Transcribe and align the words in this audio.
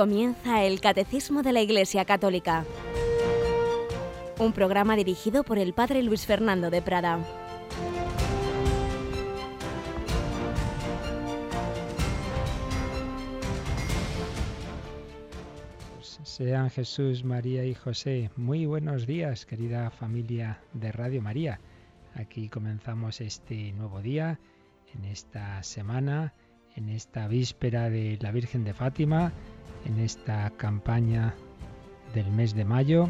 Comienza 0.00 0.64
el 0.64 0.80
Catecismo 0.80 1.42
de 1.42 1.52
la 1.52 1.60
Iglesia 1.60 2.06
Católica, 2.06 2.64
un 4.38 4.54
programa 4.54 4.96
dirigido 4.96 5.44
por 5.44 5.58
el 5.58 5.74
Padre 5.74 6.02
Luis 6.02 6.24
Fernando 6.24 6.70
de 6.70 6.80
Prada. 6.80 7.18
Sean 16.22 16.70
Jesús, 16.70 17.22
María 17.22 17.66
y 17.66 17.74
José. 17.74 18.30
Muy 18.36 18.64
buenos 18.64 19.06
días, 19.06 19.44
querida 19.44 19.90
familia 19.90 20.62
de 20.72 20.92
Radio 20.92 21.20
María. 21.20 21.60
Aquí 22.14 22.48
comenzamos 22.48 23.20
este 23.20 23.72
nuevo 23.72 24.00
día, 24.00 24.40
en 24.94 25.04
esta 25.04 25.62
semana, 25.62 26.32
en 26.74 26.88
esta 26.88 27.28
víspera 27.28 27.90
de 27.90 28.16
la 28.22 28.30
Virgen 28.30 28.64
de 28.64 28.72
Fátima, 28.72 29.34
en 29.86 29.98
esta 29.98 30.50
campaña 30.56 31.34
del 32.14 32.30
mes 32.30 32.54
de 32.54 32.64
mayo 32.64 33.08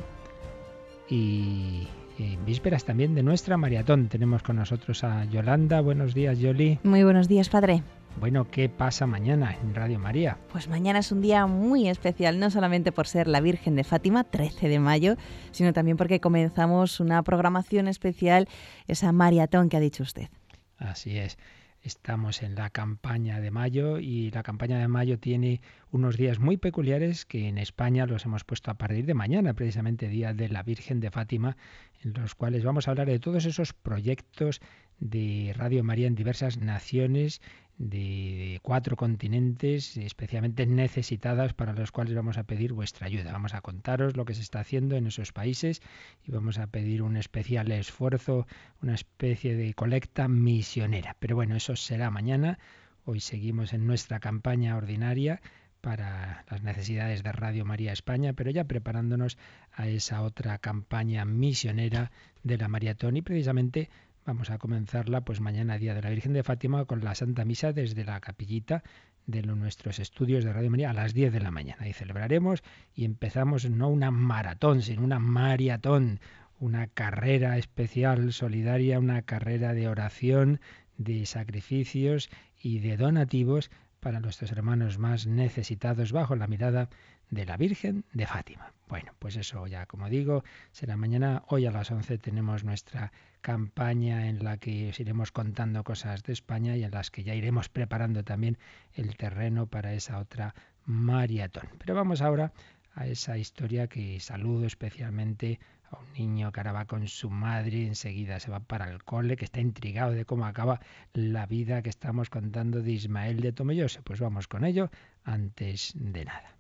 y 1.09 1.89
en 2.19 2.45
vísperas 2.45 2.85
también 2.85 3.15
de 3.15 3.23
nuestra 3.23 3.57
maratón. 3.57 4.09
Tenemos 4.09 4.43
con 4.43 4.57
nosotros 4.57 5.05
a 5.05 5.25
Yolanda. 5.25 5.81
Buenos 5.81 6.15
días, 6.15 6.39
Yoli. 6.39 6.79
Muy 6.83 7.03
buenos 7.03 7.29
días, 7.29 7.49
padre. 7.49 7.83
Bueno, 8.19 8.51
¿qué 8.51 8.69
pasa 8.69 9.07
mañana 9.07 9.57
en 9.63 9.75
Radio 9.75 9.99
María? 9.99 10.37
Pues 10.53 10.69
mañana 10.69 10.99
es 10.99 11.13
un 11.13 11.23
día 11.23 11.47
muy 11.47 11.89
especial, 11.89 12.39
no 12.39 12.51
solamente 12.51 12.93
por 12.93 13.07
ser 13.07 13.29
la 13.29 13.41
Virgen 13.41 13.77
de 13.77 13.85
Fátima, 13.85 14.25
13 14.25 14.69
de 14.69 14.79
mayo, 14.79 15.17
sino 15.53 15.73
también 15.73 15.97
porque 15.97 16.21
comenzamos 16.21 17.01
una 17.01 17.23
programación 17.23 17.89
especial, 17.89 18.49
esa 18.89 19.13
maratón 19.13 19.69
que 19.69 19.77
ha 19.77 19.81
dicho 19.81 20.03
usted. 20.03 20.29
Así 20.77 21.17
es. 21.17 21.39
Estamos 21.83 22.43
en 22.43 22.57
la 22.57 22.69
campaña 22.69 23.41
de 23.41 23.51
mayo 23.51 23.99
y 23.99 24.31
la 24.33 24.43
campaña 24.43 24.79
de 24.79 24.89
mayo 24.89 25.19
tiene 25.19 25.63
unos 25.91 26.19
días 26.19 26.39
muy 26.39 26.59
peculiares 26.59 27.25
que 27.25 27.49
en 27.49 27.57
España 27.57 28.07
los 28.07 28.27
hemos 28.27 28.45
puesto 28.45 28.71
a 28.71 28.75
partir 28.75 29.07
de 29.07 29.15
mañana, 29.15 29.55
precisamente 29.55 30.09
Día 30.09 30.35
de 30.35 30.51
la 30.51 30.63
Virgen 30.63 31.01
de 31.01 31.11
Fátima, 31.11 31.57
en 32.03 32.13
los 32.13 32.35
cuales 32.35 32.65
vamos 32.65 32.87
a 32.87 32.91
hablar 32.91 33.09
de 33.09 33.19
todos 33.19 33.47
esos 33.47 33.73
proyectos 33.73 34.61
de 34.99 35.55
Radio 35.57 35.83
María 35.83 36.07
en 36.07 36.15
diversas 36.15 36.59
naciones 36.59 37.41
de 37.81 38.61
cuatro 38.63 38.95
continentes 38.95 39.97
especialmente 39.97 40.67
necesitadas 40.67 41.55
para 41.55 41.73
los 41.73 41.91
cuales 41.91 42.15
vamos 42.15 42.37
a 42.37 42.45
pedir 42.45 42.75
vuestra 42.75 43.07
ayuda. 43.07 43.33
Vamos 43.33 43.55
a 43.55 43.63
contaros 43.63 44.19
lo 44.19 44.27
que 44.27 44.35
se 44.35 44.43
está 44.43 44.61
haciendo 44.61 44.97
en 44.97 45.07
esos 45.07 45.33
países 45.33 45.81
y 46.27 46.31
vamos 46.31 46.59
a 46.59 46.67
pedir 46.67 47.03
un 47.03 47.17
especial 47.17 47.73
esfuerzo, 47.73 48.47
una 48.83 48.95
especie 48.95 49.57
de 49.57 49.73
colecta 49.73 50.29
misionera. 50.29 51.17
Pero 51.21 51.37
bueno, 51.37 51.57
eso 51.57 51.75
será 51.75 52.11
mañana. 52.11 52.59
Hoy 53.07 53.21
seguimos 53.21 53.73
en 53.73 53.87
nuestra 53.87 54.21
campaña 54.21 54.77
ordinaria 54.77 55.41
para 55.81 56.45
las 56.51 56.63
necesidades 56.63 57.23
de 57.23 57.33
Radio 57.33 57.65
María 57.65 57.95
España, 57.95 58.35
pero 58.35 58.51
ya 58.51 58.65
preparándonos 58.65 59.39
a 59.73 59.89
esa 59.89 60.21
otra 60.21 60.59
campaña 60.59 61.25
misionera 61.25 62.13
de 62.43 62.59
la 62.59 62.69
maratón 62.69 63.17
y 63.17 63.23
precisamente 63.23 63.89
Vamos 64.31 64.51
a 64.51 64.59
comenzarla 64.59 65.23
pues 65.23 65.41
mañana 65.41 65.77
día 65.77 65.93
de 65.93 66.03
la 66.03 66.11
Virgen 66.11 66.33
de 66.33 66.45
Fátima 66.45 66.85
con 66.85 67.03
la 67.03 67.17
Santa 67.17 67.45
Misa 67.45 67.73
desde 67.73 68.05
la 68.05 68.21
capillita 68.21 68.85
de 69.27 69.43
nuestros 69.43 69.99
estudios 69.99 70.45
de 70.45 70.53
Radio 70.53 70.71
María 70.71 70.91
a 70.91 70.93
las 70.93 71.15
10 71.15 71.33
de 71.33 71.41
la 71.41 71.51
mañana. 71.51 71.89
Y 71.89 71.93
celebraremos 71.95 72.63
y 72.95 73.07
empezamos 73.07 73.69
no 73.69 73.89
una 73.89 74.13
maratón, 74.13 74.83
sino 74.83 75.03
una 75.03 75.19
maratón, 75.19 76.21
una 76.61 76.87
carrera 76.87 77.59
especial, 77.59 78.33
solidaria, 78.33 79.01
una 79.01 79.23
carrera 79.23 79.75
de 79.75 79.89
oración, 79.89 80.61
de 80.97 81.27
sacrificios 81.27 82.31
y 82.57 82.79
de 82.79 82.97
donativos 82.97 83.69
para 83.99 84.21
nuestros 84.21 84.53
hermanos 84.53 84.99
más 84.99 85.27
necesitados 85.27 86.13
bajo 86.13 86.37
la 86.37 86.47
mirada 86.47 86.89
de 87.31 87.47
la 87.47 87.57
Virgen 87.57 88.05
de 88.13 88.27
Fátima. 88.27 88.73
Bueno, 88.89 89.13
pues 89.19 89.37
eso 89.37 89.67
ya 89.67 89.87
como 89.87 90.09
digo, 90.09 90.43
será 90.73 90.97
mañana. 90.97 91.45
Hoy 91.47 91.67
a 91.67 91.71
las 91.71 91.91
11 91.91 92.19
tenemos 92.19 92.65
nuestra 92.65 93.13
campaña 93.41 94.29
en 94.29 94.45
la 94.45 94.57
que 94.59 94.91
os 94.91 95.01
iremos 95.01 95.31
contando 95.33 95.85
cosas 95.85 96.23
de 96.25 96.33
España 96.33 96.77
y 96.77 96.85
en 96.85 96.91
las 96.91 97.11
que 97.11 97.23
ya 97.23 97.35
iremos 97.35 97.69
preparando 97.69 98.25
también 98.25 98.59
el 98.95 99.17
terreno 99.17 99.67
para 99.67 99.95
esa 99.95 100.19
otra 100.19 100.55
maratón. 100.85 101.69
Pero 101.79 101.95
vamos 101.95 102.21
ahora 102.21 102.53
a 102.95 103.07
esa 103.07 103.39
historia 103.39 103.87
que 103.87 104.19
saludo 104.19 104.67
especialmente 104.67 105.61
a 105.91 105.99
un 105.99 106.13
niño 106.13 106.51
que 106.53 106.61
ahora 106.61 106.73
va 106.73 106.85
con 106.85 107.07
su 107.09 107.31
madre, 107.31 107.87
enseguida 107.87 108.41
se 108.41 108.51
va 108.51 108.61
para 108.61 108.91
el 108.91 109.05
cole, 109.05 109.37
que 109.37 109.45
está 109.45 109.61
intrigado 109.61 110.13
de 110.13 110.25
cómo 110.25 110.47
acaba 110.47 110.81
la 111.13 111.47
vida 111.47 111.83
que 111.83 111.91
estamos 111.91 112.29
contando 112.29 112.83
de 112.83 112.93
Ismael 112.93 113.41
de 113.41 113.53
Tomelloso. 113.53 114.03
Pues 114.03 114.21
vamos 114.21 114.49
con 114.49 114.65
ello 114.65 114.91
antes 115.25 115.93
de 115.95 116.25
nada. 116.25 116.60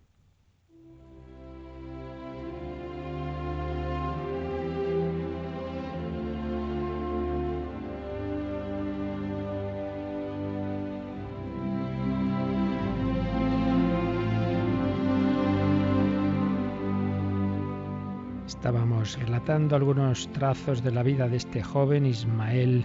Relatando 19.00 19.76
algunos 19.76 20.30
trazos 20.32 20.84
de 20.84 20.90
la 20.90 21.02
vida 21.02 21.26
de 21.26 21.38
este 21.38 21.62
joven 21.62 22.04
Ismael 22.04 22.84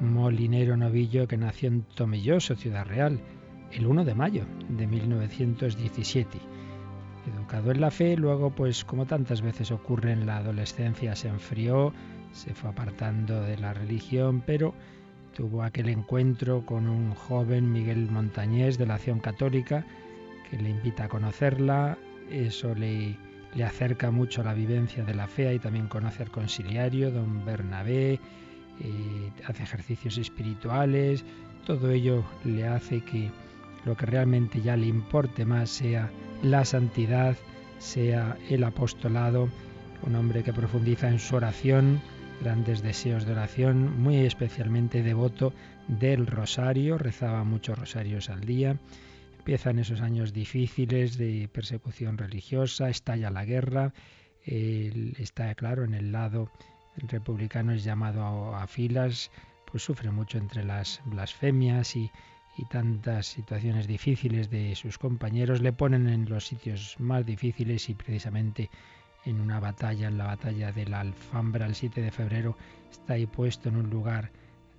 Molinero 0.00 0.76
Novillo 0.76 1.28
que 1.28 1.36
nació 1.36 1.68
en 1.68 1.82
Tomelloso, 1.94 2.56
Ciudad 2.56 2.84
Real, 2.84 3.20
el 3.70 3.86
1 3.86 4.04
de 4.04 4.14
mayo 4.16 4.46
de 4.68 4.88
1917. 4.88 6.38
Educado 7.32 7.70
en 7.70 7.80
la 7.80 7.92
fe, 7.92 8.16
luego, 8.16 8.50
pues 8.50 8.84
como 8.84 9.06
tantas 9.06 9.42
veces 9.42 9.70
ocurre 9.70 10.10
en 10.10 10.26
la 10.26 10.38
adolescencia, 10.38 11.14
se 11.14 11.28
enfrió, 11.28 11.92
se 12.32 12.52
fue 12.52 12.70
apartando 12.70 13.40
de 13.42 13.56
la 13.56 13.72
religión, 13.74 14.42
pero 14.44 14.74
tuvo 15.36 15.62
aquel 15.62 15.88
encuentro 15.88 16.66
con 16.66 16.88
un 16.88 17.14
joven 17.14 17.70
Miguel 17.70 18.10
Montañés 18.10 18.76
de 18.76 18.86
la 18.86 18.96
Acción 18.96 19.20
Católica 19.20 19.86
que 20.50 20.56
le 20.58 20.70
invita 20.70 21.04
a 21.04 21.08
conocerla, 21.08 21.96
eso 22.28 22.74
le 22.74 23.16
le 23.54 23.64
acerca 23.64 24.10
mucho 24.10 24.40
a 24.40 24.44
la 24.44 24.54
vivencia 24.54 25.04
de 25.04 25.14
la 25.14 25.26
fe 25.26 25.54
y 25.54 25.58
también 25.58 25.86
conoce 25.88 26.22
al 26.22 26.30
conciliario, 26.30 27.10
don 27.10 27.44
Bernabé, 27.44 28.20
eh, 28.80 29.32
hace 29.46 29.62
ejercicios 29.62 30.18
espirituales, 30.18 31.24
todo 31.64 31.90
ello 31.90 32.24
le 32.44 32.66
hace 32.66 33.00
que 33.00 33.30
lo 33.84 33.96
que 33.96 34.06
realmente 34.06 34.60
ya 34.60 34.76
le 34.76 34.86
importe 34.86 35.44
más 35.44 35.70
sea 35.70 36.10
la 36.42 36.64
santidad, 36.64 37.36
sea 37.78 38.36
el 38.50 38.64
apostolado, 38.64 39.48
un 40.02 40.16
hombre 40.16 40.42
que 40.42 40.52
profundiza 40.52 41.08
en 41.08 41.18
su 41.18 41.36
oración, 41.36 42.00
grandes 42.42 42.82
deseos 42.82 43.24
de 43.24 43.32
oración, 43.32 44.02
muy 44.02 44.16
especialmente 44.16 45.02
devoto 45.02 45.52
del 45.88 46.26
rosario, 46.26 46.98
rezaba 46.98 47.44
muchos 47.44 47.78
rosarios 47.78 48.30
al 48.30 48.40
día, 48.40 48.76
Empiezan 49.44 49.78
esos 49.78 50.00
años 50.00 50.32
difíciles 50.32 51.18
de 51.18 51.50
persecución 51.52 52.16
religiosa, 52.16 52.88
estalla 52.88 53.28
la 53.28 53.44
guerra, 53.44 53.92
está 54.46 55.54
claro 55.54 55.84
en 55.84 55.92
el 55.92 56.12
lado 56.12 56.50
republicano 56.96 57.72
es 57.72 57.84
llamado 57.84 58.56
a, 58.56 58.66
filas, 58.66 59.30
pues 59.70 59.82
sufre 59.82 60.10
mucho 60.10 60.38
entre 60.38 60.64
las 60.64 61.02
blasfemias 61.04 61.94
y, 61.94 62.10
y 62.56 62.64
tantas 62.70 63.26
situaciones 63.26 63.86
difíciles 63.86 64.48
de 64.48 64.74
sus 64.76 64.96
compañeros, 64.96 65.60
le 65.60 65.74
ponen 65.74 66.08
en 66.08 66.26
los 66.26 66.46
sitios 66.46 66.96
más 66.98 67.26
difíciles 67.26 67.90
y 67.90 67.94
precisamente 67.94 68.70
en 69.26 69.42
una 69.42 69.60
batalla, 69.60 70.08
en 70.08 70.16
la 70.16 70.24
batalla 70.24 70.72
de 70.72 70.86
la 70.86 71.00
Alfambra 71.00 71.66
el 71.66 71.74
7 71.74 72.00
de 72.00 72.10
febrero, 72.10 72.56
está 72.90 73.12
ahí 73.12 73.26
puesto 73.26 73.68
en 73.68 73.76
un 73.76 73.90
lugar 73.90 74.30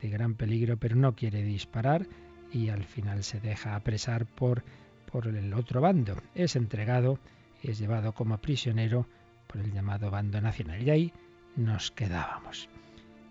de 0.02 0.10
gran 0.10 0.34
peligro, 0.34 0.78
pero 0.78 0.96
no 0.96 1.14
quiere 1.14 1.44
disparar, 1.44 2.08
y 2.52 2.70
al 2.70 2.84
final 2.84 3.24
se 3.24 3.40
deja 3.40 3.76
apresar 3.76 4.26
por, 4.26 4.64
por 5.12 5.28
el 5.28 5.54
otro 5.54 5.82
bando. 5.82 6.16
Es 6.34 6.56
entregado, 6.56 7.20
es 7.64 7.80
llevado 7.80 8.14
como 8.14 8.38
prisionero 8.38 9.08
por 9.48 9.62
el 9.62 9.72
llamado 9.72 10.12
bando 10.12 10.42
nacional. 10.42 10.82
Y 10.82 10.90
ahí 10.90 11.14
nos 11.56 11.92
quedábamos. 11.92 12.70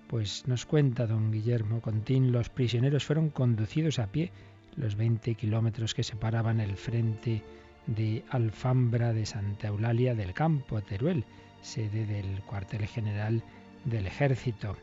Pues 0.09 0.47
nos 0.47 0.67
cuenta 0.67 1.07
don 1.07 1.33
Guillermo 1.33 1.81
Contín, 1.81 2.33
los 2.33 2.49
prisioneros 2.49 3.05
fueron 3.05 3.31
conducidos 3.31 3.99
a 3.99 4.07
pie 4.07 4.33
los 4.77 4.97
20 4.97 5.35
kilómetros 5.35 5.95
que 5.95 6.03
separaban 6.03 6.61
el 6.61 6.77
frente 6.77 7.43
de 7.87 8.25
Alfambra 8.31 9.13
de 9.13 9.27
Santa 9.27 9.69
Eulalia 9.69 10.15
del 10.15 10.35
campo 10.35 10.81
Teruel, 10.83 11.25
sede 11.63 12.07
del 12.07 12.41
cuartel 12.43 12.87
general 12.87 13.43
del 13.85 14.07
ejército. 14.07 14.77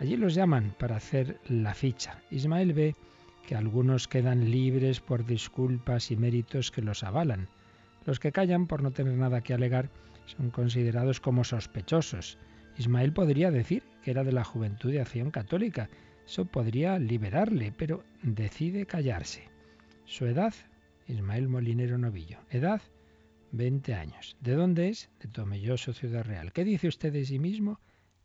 Allí 0.00 0.16
los 0.16 0.34
llaman 0.34 0.74
para 0.78 0.96
hacer 0.96 1.38
la 1.48 1.74
ficha. 1.74 2.20
Ismael 2.30 2.72
ve 2.72 2.94
que 3.46 3.54
algunos 3.54 4.08
quedan 4.08 4.50
libres 4.50 5.00
por 5.00 5.24
disculpas 5.24 6.10
y 6.10 6.16
méritos 6.16 6.70
que 6.70 6.82
los 6.82 7.04
avalan. 7.04 7.48
Los 8.06 8.20
que 8.20 8.32
callan 8.32 8.66
por 8.66 8.82
no 8.82 8.90
tener 8.90 9.14
nada 9.14 9.42
que 9.42 9.54
alegar 9.54 9.90
son 10.26 10.50
considerados 10.50 11.20
como 11.20 11.44
sospechosos. 11.44 12.38
Ismael 12.78 13.12
podría 13.12 13.50
decir 13.50 13.82
que 14.02 14.10
era 14.10 14.24
de 14.24 14.32
la 14.32 14.44
juventud 14.44 14.90
de 14.90 15.00
acción 15.00 15.30
católica. 15.30 15.88
Eso 16.26 16.46
podría 16.46 16.98
liberarle, 16.98 17.72
pero 17.76 18.02
decide 18.22 18.86
callarse. 18.86 19.48
Su 20.06 20.26
edad, 20.26 20.54
Ismael 21.06 21.48
Molinero 21.48 21.98
Novillo. 21.98 22.38
Edad, 22.50 22.82
20 23.52 23.94
años. 23.94 24.36
¿De 24.40 24.54
dónde 24.54 24.88
es? 24.88 25.10
De 25.20 25.28
Tomelloso, 25.28 25.92
Ciudad 25.92 26.24
Real. 26.24 26.52
¿Qué 26.52 26.64
dice 26.64 26.88
usted 26.88 27.12
de 27.12 27.24
sí 27.24 27.38
mismo? 27.38 27.78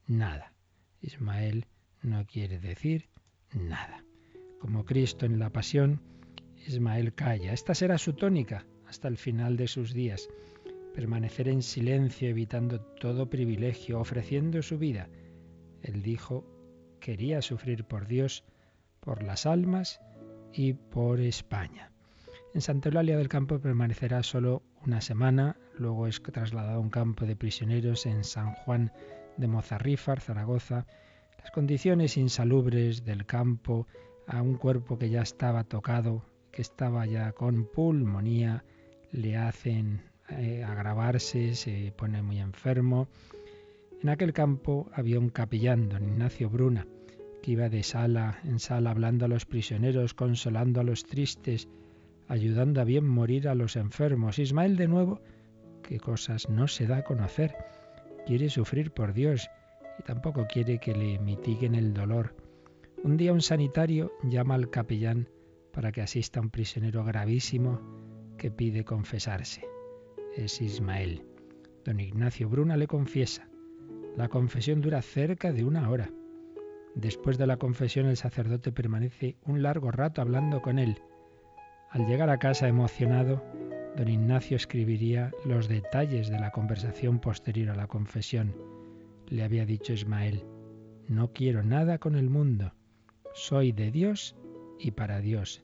Nada. 0.07 0.53
Ismael 1.01 1.65
no 2.01 2.25
quiere 2.25 2.59
decir 2.59 3.09
nada. 3.53 4.03
Como 4.59 4.85
Cristo 4.85 5.25
en 5.25 5.39
la 5.39 5.49
pasión, 5.49 6.01
Ismael 6.67 7.13
calla. 7.13 7.53
Esta 7.53 7.73
será 7.73 7.97
su 7.97 8.13
tónica 8.13 8.65
hasta 8.87 9.07
el 9.07 9.17
final 9.17 9.57
de 9.57 9.67
sus 9.67 9.93
días. 9.93 10.29
Permanecer 10.93 11.47
en 11.47 11.61
silencio, 11.61 12.29
evitando 12.29 12.81
todo 12.81 13.29
privilegio, 13.29 13.99
ofreciendo 13.99 14.61
su 14.61 14.77
vida. 14.77 15.07
Él 15.81 16.01
dijo, 16.01 16.45
quería 16.99 17.41
sufrir 17.41 17.85
por 17.85 18.07
Dios, 18.07 18.43
por 18.99 19.23
las 19.23 19.45
almas 19.45 20.01
y 20.51 20.73
por 20.73 21.21
España. 21.21 21.91
En 22.53 22.61
Santa 22.61 22.89
Eulalia 22.89 23.17
del 23.17 23.29
Campo 23.29 23.59
permanecerá 23.59 24.23
solo 24.23 24.63
una 24.85 25.01
semana, 25.01 25.55
luego 25.77 26.07
es 26.07 26.21
trasladado 26.21 26.77
a 26.77 26.79
un 26.79 26.89
campo 26.89 27.25
de 27.25 27.35
prisioneros 27.35 28.05
en 28.05 28.23
San 28.23 28.53
Juan 28.53 28.91
de 29.37 29.47
Mozarrífar, 29.47 30.19
Zaragoza. 30.19 30.85
Las 31.37 31.51
condiciones 31.51 32.17
insalubres 32.17 33.05
del 33.05 33.25
campo, 33.25 33.87
a 34.29 34.43
un 34.43 34.55
cuerpo 34.55 34.97
que 34.99 35.09
ya 35.09 35.23
estaba 35.23 35.63
tocado, 35.63 36.23
que 36.51 36.61
estaba 36.61 37.05
ya 37.07 37.31
con 37.31 37.65
pulmonía, 37.65 38.63
le 39.11 39.35
hacen 39.35 40.03
eh, 40.29 40.63
agravarse, 40.63 41.55
se 41.55 41.91
pone 41.97 42.21
muy 42.21 42.39
enfermo. 42.39 43.07
En 44.03 44.09
aquel 44.09 44.31
campo 44.31 44.87
había 44.93 45.19
un 45.19 45.29
capellán, 45.29 45.89
don 45.89 46.03
Ignacio 46.03 46.49
Bruna, 46.49 46.85
que 47.41 47.51
iba 47.51 47.69
de 47.69 47.81
sala 47.81 48.39
en 48.43 48.59
sala 48.59 48.91
hablando 48.91 49.25
a 49.25 49.27
los 49.27 49.45
prisioneros, 49.45 50.13
consolando 50.13 50.79
a 50.79 50.83
los 50.83 51.05
tristes, 51.05 51.67
ayudando 52.27 52.81
a 52.81 52.83
bien 52.83 53.07
morir 53.07 53.47
a 53.47 53.55
los 53.55 53.75
enfermos. 53.75 54.37
Ismael 54.37 54.77
de 54.77 54.87
nuevo, 54.87 55.21
qué 55.81 55.99
cosas 55.99 56.49
no 56.49 56.67
se 56.67 56.85
da 56.85 56.97
a 56.97 57.03
conocer. 57.03 57.55
Quiere 58.27 58.49
sufrir 58.49 58.91
por 58.91 59.13
Dios 59.13 59.49
y 59.97 60.03
tampoco 60.03 60.45
quiere 60.45 60.77
que 60.77 60.93
le 60.93 61.17
mitiguen 61.17 61.73
el 61.73 61.95
dolor. 61.95 62.35
Un 63.01 63.15
día 63.15 63.31
un 63.31 63.41
sanitario 63.41 64.11
llama 64.23 64.55
al 64.55 64.69
capellán 64.69 65.29
para 65.71 65.93
que 65.93 66.01
asista 66.01 66.39
a 66.39 66.43
un 66.43 66.49
prisionero 66.49 67.05
gravísimo 67.05 67.79
que 68.37 68.51
pide 68.51 68.83
confesarse. 68.83 69.63
Es 70.35 70.59
Ismael. 70.59 71.23
Don 71.85 72.01
Ignacio 72.01 72.49
Bruna 72.49 72.75
le 72.75 72.87
confiesa. 72.87 73.47
La 74.17 74.27
confesión 74.27 74.81
dura 74.81 75.01
cerca 75.01 75.53
de 75.53 75.63
una 75.63 75.89
hora. 75.89 76.11
Después 76.93 77.37
de 77.37 77.47
la 77.47 77.55
confesión 77.55 78.05
el 78.05 78.17
sacerdote 78.17 78.73
permanece 78.73 79.37
un 79.45 79.63
largo 79.63 79.91
rato 79.91 80.21
hablando 80.21 80.61
con 80.61 80.77
él. 80.77 81.01
Al 81.91 82.05
llegar 82.05 82.29
a 82.29 82.37
casa 82.37 82.67
emocionado, 82.67 83.41
don 83.95 84.09
Ignacio 84.09 84.57
escribiría 84.57 85.31
los 85.45 85.69
detalles 85.69 86.29
de 86.29 86.39
la 86.39 86.51
conversación 86.51 87.19
posterior 87.19 87.69
a 87.69 87.75
la 87.75 87.87
confesión. 87.87 88.53
Le 89.27 89.43
había 89.43 89.65
dicho 89.65 89.93
Ismael, 89.93 90.43
no 91.07 91.31
quiero 91.31 91.63
nada 91.63 91.97
con 91.97 92.15
el 92.15 92.29
mundo, 92.29 92.73
soy 93.39 93.71
de 93.71 93.89
Dios 93.89 94.35
y 94.79 94.91
para 94.91 95.21
Dios. 95.21 95.63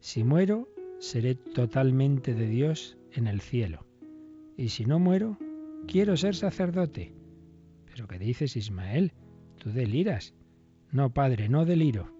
Si 0.00 0.24
muero, 0.24 0.68
seré 0.98 1.34
totalmente 1.34 2.34
de 2.34 2.46
Dios 2.46 2.96
en 3.12 3.26
el 3.26 3.40
cielo. 3.40 3.86
Y 4.56 4.70
si 4.70 4.86
no 4.86 4.98
muero, 4.98 5.38
quiero 5.86 6.16
ser 6.16 6.34
sacerdote. 6.34 7.14
¿Pero 7.86 8.08
qué 8.08 8.18
dices, 8.18 8.56
Ismael? 8.56 9.12
Tú 9.58 9.70
deliras. 9.70 10.34
No, 10.90 11.12
padre, 11.12 11.48
no 11.48 11.64
deliro. 11.64 12.10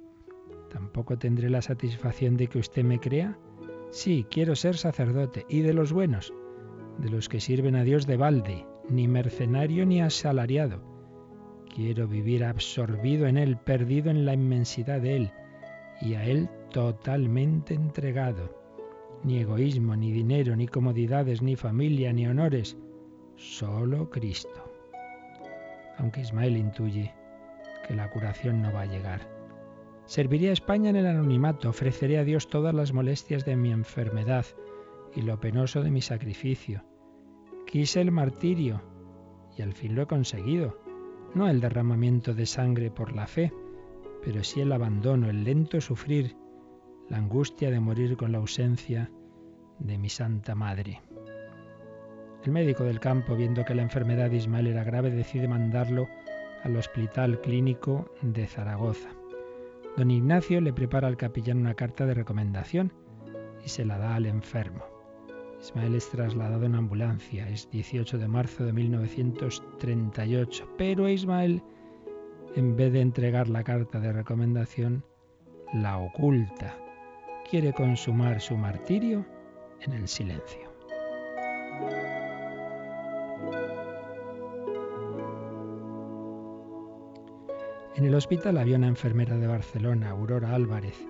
¿Tampoco 0.71 1.19
tendré 1.19 1.51
la 1.51 1.63
satisfacción 1.63 2.37
de 2.37 2.47
que 2.49 2.59
usted 2.59 2.85
me 2.85 3.01
crea? 3.01 3.39
Sí, 3.91 4.27
quiero 4.31 4.55
ser 4.55 4.77
sacerdote, 4.77 5.47
y 5.49 5.61
de 5.61 5.73
los 5.73 5.93
buenos, 5.93 6.33
de 6.99 7.09
los 7.09 7.29
que 7.29 7.41
sirven 7.41 7.75
a 7.75 7.85
Dios 7.85 8.07
de 8.07 8.17
balde, 8.17 8.67
ni 8.89 9.09
mercenario 9.09 9.87
ni 9.87 10.01
asalariado. 10.01 10.90
Quiero 11.75 12.09
vivir 12.09 12.45
absorbido 12.45 13.27
en 13.27 13.39
Él, 13.39 13.57
perdido 13.57 14.11
en 14.11 14.25
la 14.25 14.35
inmensidad 14.35 15.01
de 15.01 15.17
Él, 15.17 15.33
y 16.01 16.15
a 16.15 16.25
Él 16.25 16.49
totalmente 16.71 17.75
entregado. 17.75 18.59
Ni 19.23 19.39
egoísmo, 19.39 19.97
ni 19.97 20.13
dinero, 20.13 20.57
ni 20.57 20.67
comodidades, 20.67 21.43
ni 21.43 21.57
familia, 21.57 22.13
ni 22.13 22.27
honores, 22.27 22.77
solo 23.37 24.11
Cristo. 24.11 24.73
Aunque 25.99 26.23
Ismael 26.23 26.57
intuye 26.57 27.15
que 27.87 27.95
la 27.95 28.11
curación 28.11 28.63
no 28.63 28.73
va 28.73 28.83
a 28.83 28.87
llegar 28.87 29.41
Serviré 30.11 30.49
a 30.49 30.53
España 30.55 30.91
en 30.91 30.97
el 30.97 31.07
anonimato, 31.07 31.69
ofreceré 31.69 32.19
a 32.19 32.25
Dios 32.25 32.49
todas 32.49 32.75
las 32.75 32.93
molestias 32.93 33.45
de 33.45 33.55
mi 33.55 33.71
enfermedad 33.71 34.45
y 35.15 35.23
lo 35.23 35.39
penoso 35.39 35.85
de 35.85 35.93
mi 35.93 36.01
sacrificio. 36.01 36.83
Quise 37.65 38.01
el 38.01 38.11
martirio 38.11 38.83
y 39.57 39.63
al 39.63 39.73
fin 39.73 39.95
lo 39.95 40.03
he 40.03 40.07
conseguido. 40.07 40.90
No 41.35 41.49
el 41.49 41.61
derramamiento 41.61 42.35
de 42.35 42.47
sangre 42.47 42.91
por 42.91 43.15
la 43.15 43.27
fe, 43.27 43.53
pero 44.25 44.43
sí 44.43 44.61
el 44.61 44.73
abandono, 44.73 45.31
el 45.31 45.45
lento 45.45 45.81
sufrir, 45.81 46.37
la 47.09 47.19
angustia 47.19 47.71
de 47.71 47.81
morir 47.81 48.17
con 48.17 48.33
la 48.33 48.39
ausencia 48.39 49.11
de 49.79 49.97
mi 49.97 50.09
Santa 50.09 50.55
Madre. 50.55 51.01
El 52.45 52.53
médico 52.53 52.85
del 52.85 53.01
campo, 53.01 53.37
viendo 53.37 53.65
que 53.65 53.75
la 53.75 53.83
enfermedad 53.83 54.31
de 54.31 54.37
Ismael 54.37 54.67
era 54.67 54.83
grave, 54.83 55.11
decide 55.11 55.47
mandarlo 55.47 56.09
al 56.65 56.77
Hospital 56.77 57.41
Clínico 57.41 58.13
de 58.23 58.47
Zaragoza. 58.47 59.11
Don 59.97 60.11
Ignacio 60.11 60.61
le 60.61 60.73
prepara 60.73 61.09
al 61.09 61.17
capellán 61.17 61.59
una 61.59 61.75
carta 61.75 62.07
de 62.07 62.15
recomendación 62.15 62.93
y 63.65 63.69
se 63.69 63.85
la 63.85 63.99
da 63.99 64.15
al 64.15 64.27
enfermo. 64.27 65.00
Ismael 65.61 65.95
es 65.95 66.09
trasladado 66.09 66.65
en 66.65 66.75
ambulancia, 66.75 67.49
es 67.49 67.71
18 67.71 68.17
de 68.17 68.29
marzo 68.29 68.65
de 68.65 68.73
1938, 68.73 70.69
pero 70.79 71.07
Ismael, 71.09 71.63
en 72.57 72.77
vez 72.77 72.93
de 72.95 73.03
entregar 73.03 73.49
la 73.49 73.63
carta 73.63 74.01
de 74.01 74.13
recomendación, 74.13 75.05
la 75.75 75.99
oculta. 75.99 76.77
Quiere 77.49 77.73
consumar 77.75 78.41
su 78.41 78.57
martirio 78.57 79.27
en 79.81 79.93
el 79.93 80.09
silencio. 80.09 80.71
En 87.97 88.05
el 88.07 88.15
hospital 88.15 88.57
había 88.57 88.77
una 88.77 88.89
enfermera 88.89 89.37
de 89.37 89.47
Barcelona, 89.47 90.11
Aurora 90.11 90.55
Álvarez, 90.55 91.07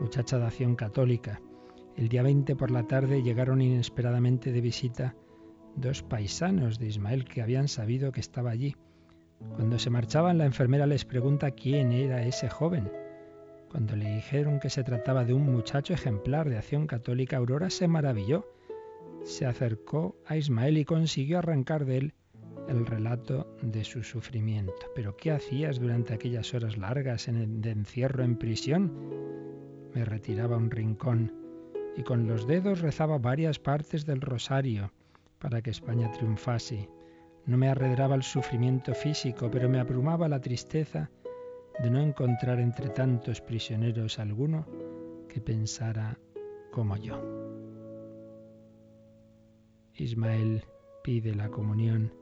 muchacha 0.00 0.38
de 0.38 0.46
acción 0.46 0.74
católica. 0.74 1.40
El 1.96 2.08
día 2.08 2.22
20 2.22 2.56
por 2.56 2.70
la 2.70 2.84
tarde 2.84 3.22
llegaron 3.22 3.60
inesperadamente 3.60 4.52
de 4.52 4.60
visita 4.60 5.14
dos 5.76 6.02
paisanos 6.02 6.78
de 6.78 6.86
Ismael 6.86 7.24
que 7.24 7.42
habían 7.42 7.68
sabido 7.68 8.12
que 8.12 8.20
estaba 8.20 8.50
allí. 8.50 8.76
Cuando 9.56 9.78
se 9.78 9.90
marchaban, 9.90 10.38
la 10.38 10.46
enfermera 10.46 10.86
les 10.86 11.04
pregunta 11.04 11.50
quién 11.50 11.92
era 11.92 12.24
ese 12.24 12.48
joven. 12.48 12.90
Cuando 13.70 13.96
le 13.96 14.14
dijeron 14.16 14.60
que 14.60 14.70
se 14.70 14.84
trataba 14.84 15.24
de 15.24 15.32
un 15.32 15.44
muchacho 15.44 15.94
ejemplar 15.94 16.48
de 16.48 16.58
acción 16.58 16.86
católica, 16.86 17.36
Aurora 17.36 17.70
se 17.70 17.88
maravilló. 17.88 18.46
Se 19.24 19.46
acercó 19.46 20.16
a 20.26 20.36
Ismael 20.36 20.78
y 20.78 20.84
consiguió 20.84 21.38
arrancar 21.38 21.84
de 21.84 21.98
él 21.98 22.14
el 22.68 22.86
relato 22.86 23.56
de 23.62 23.84
su 23.84 24.02
sufrimiento. 24.02 24.86
Pero 24.94 25.16
¿qué 25.16 25.30
hacías 25.30 25.78
durante 25.78 26.14
aquellas 26.14 26.52
horas 26.54 26.76
largas 26.76 27.26
de 27.26 27.70
encierro 27.70 28.22
en 28.24 28.36
prisión? 28.36 28.92
Me 29.94 30.04
retiraba 30.04 30.56
a 30.56 30.58
un 30.58 30.70
rincón 30.70 31.39
y 31.96 32.02
con 32.02 32.26
los 32.26 32.46
dedos 32.46 32.80
rezaba 32.80 33.18
varias 33.18 33.58
partes 33.58 34.06
del 34.06 34.20
rosario 34.20 34.92
para 35.38 35.62
que 35.62 35.70
España 35.70 36.10
triunfase. 36.12 36.88
No 37.46 37.56
me 37.56 37.68
arredraba 37.68 38.14
el 38.14 38.22
sufrimiento 38.22 38.94
físico, 38.94 39.50
pero 39.50 39.68
me 39.68 39.80
abrumaba 39.80 40.28
la 40.28 40.40
tristeza 40.40 41.10
de 41.82 41.90
no 41.90 42.00
encontrar 42.00 42.60
entre 42.60 42.90
tantos 42.90 43.40
prisioneros 43.40 44.18
alguno 44.18 44.66
que 45.28 45.40
pensara 45.40 46.18
como 46.70 46.96
yo. 46.96 47.20
Ismael 49.94 50.62
pide 51.02 51.34
la 51.34 51.48
comunión 51.48 52.12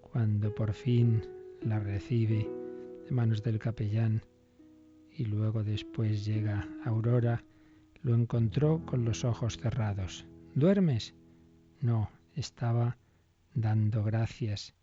cuando 0.00 0.54
por 0.54 0.72
fin 0.72 1.22
la 1.62 1.78
recibe 1.78 2.48
de 3.04 3.10
manos 3.10 3.42
del 3.42 3.58
capellán 3.58 4.22
y 5.10 5.24
luego 5.24 5.62
después 5.62 6.24
llega 6.24 6.68
Aurora, 6.84 7.44
lo 8.02 8.14
encontró 8.14 8.84
con 8.84 9.04
los 9.04 9.24
ojos 9.24 9.58
cerrados. 9.58 10.26
¿Duermes? 10.54 11.14
No, 11.80 12.10
estaba 12.34 12.98
dando 13.54 14.02
gracias. 14.02 14.74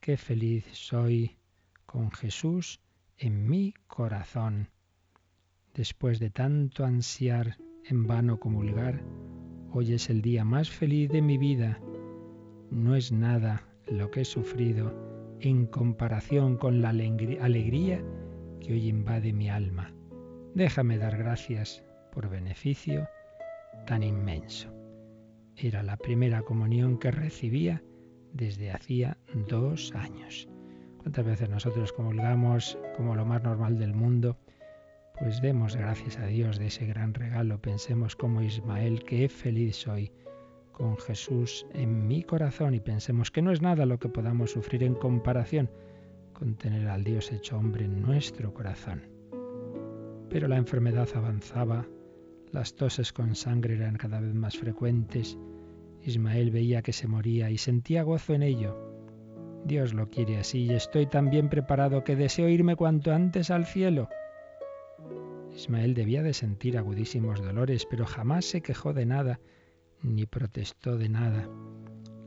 Qué 0.00 0.16
feliz 0.16 0.64
soy 0.72 1.36
con 1.86 2.10
Jesús 2.10 2.80
en 3.16 3.48
mi 3.48 3.74
corazón. 3.86 4.68
Después 5.74 6.20
de 6.20 6.30
tanto 6.30 6.84
ansiar 6.84 7.58
en 7.84 8.06
vano 8.06 8.38
comulgar, 8.38 9.02
hoy 9.72 9.92
es 9.92 10.08
el 10.08 10.22
día 10.22 10.44
más 10.44 10.70
feliz 10.70 11.10
de 11.10 11.22
mi 11.22 11.36
vida. 11.36 11.80
No 12.70 12.94
es 12.94 13.10
nada 13.12 13.64
lo 13.86 14.10
que 14.10 14.20
he 14.20 14.24
sufrido 14.24 15.36
en 15.40 15.66
comparación 15.66 16.56
con 16.56 16.80
la 16.80 16.90
alegría 16.90 18.04
que 18.60 18.72
hoy 18.72 18.88
invade 18.88 19.32
mi 19.32 19.48
alma. 19.48 19.92
Déjame 20.54 20.98
dar 20.98 21.16
gracias 21.16 21.87
por 22.12 22.28
beneficio 22.28 23.08
tan 23.86 24.02
inmenso. 24.02 24.72
Era 25.56 25.82
la 25.82 25.96
primera 25.96 26.42
comunión 26.42 26.98
que 26.98 27.10
recibía 27.10 27.82
desde 28.32 28.70
hacía 28.70 29.16
dos 29.48 29.92
años. 29.94 30.48
¿Cuántas 30.98 31.24
veces 31.24 31.48
nosotros 31.48 31.92
comulgamos 31.92 32.78
como 32.96 33.14
lo 33.14 33.24
más 33.24 33.42
normal 33.42 33.78
del 33.78 33.94
mundo? 33.94 34.36
Pues 35.18 35.40
demos 35.40 35.74
gracias 35.74 36.18
a 36.18 36.26
Dios 36.26 36.58
de 36.58 36.66
ese 36.66 36.86
gran 36.86 37.14
regalo. 37.14 37.60
Pensemos 37.60 38.14
como 38.14 38.42
Ismael, 38.42 39.02
qué 39.04 39.28
feliz 39.28 39.76
soy 39.76 40.12
con 40.72 40.96
Jesús 40.96 41.66
en 41.74 42.06
mi 42.06 42.22
corazón 42.22 42.74
y 42.74 42.80
pensemos 42.80 43.32
que 43.32 43.42
no 43.42 43.50
es 43.50 43.60
nada 43.60 43.84
lo 43.84 43.98
que 43.98 44.08
podamos 44.08 44.52
sufrir 44.52 44.84
en 44.84 44.94
comparación 44.94 45.68
con 46.32 46.54
tener 46.54 46.86
al 46.86 47.02
Dios 47.02 47.32
hecho 47.32 47.58
hombre 47.58 47.86
en 47.86 48.00
nuestro 48.00 48.54
corazón. 48.54 49.02
Pero 50.30 50.46
la 50.46 50.56
enfermedad 50.56 51.08
avanzaba, 51.16 51.84
las 52.52 52.74
toses 52.74 53.12
con 53.12 53.34
sangre 53.34 53.74
eran 53.74 53.96
cada 53.96 54.20
vez 54.20 54.34
más 54.34 54.56
frecuentes, 54.56 55.38
Ismael 56.02 56.50
veía 56.50 56.82
que 56.82 56.92
se 56.92 57.06
moría 57.06 57.50
y 57.50 57.58
sentía 57.58 58.02
gozo 58.02 58.34
en 58.34 58.42
ello. 58.42 58.76
Dios 59.64 59.92
lo 59.94 60.08
quiere 60.08 60.38
así 60.38 60.64
y 60.64 60.72
estoy 60.72 61.06
tan 61.06 61.30
bien 61.30 61.48
preparado 61.48 62.04
que 62.04 62.16
deseo 62.16 62.48
irme 62.48 62.76
cuanto 62.76 63.12
antes 63.12 63.50
al 63.50 63.66
cielo. 63.66 64.08
Ismael 65.54 65.94
debía 65.94 66.22
de 66.22 66.32
sentir 66.32 66.78
agudísimos 66.78 67.42
dolores, 67.42 67.86
pero 67.90 68.06
jamás 68.06 68.44
se 68.44 68.62
quejó 68.62 68.92
de 68.92 69.06
nada, 69.06 69.40
ni 70.02 70.24
protestó 70.24 70.96
de 70.96 71.08
nada. 71.08 71.48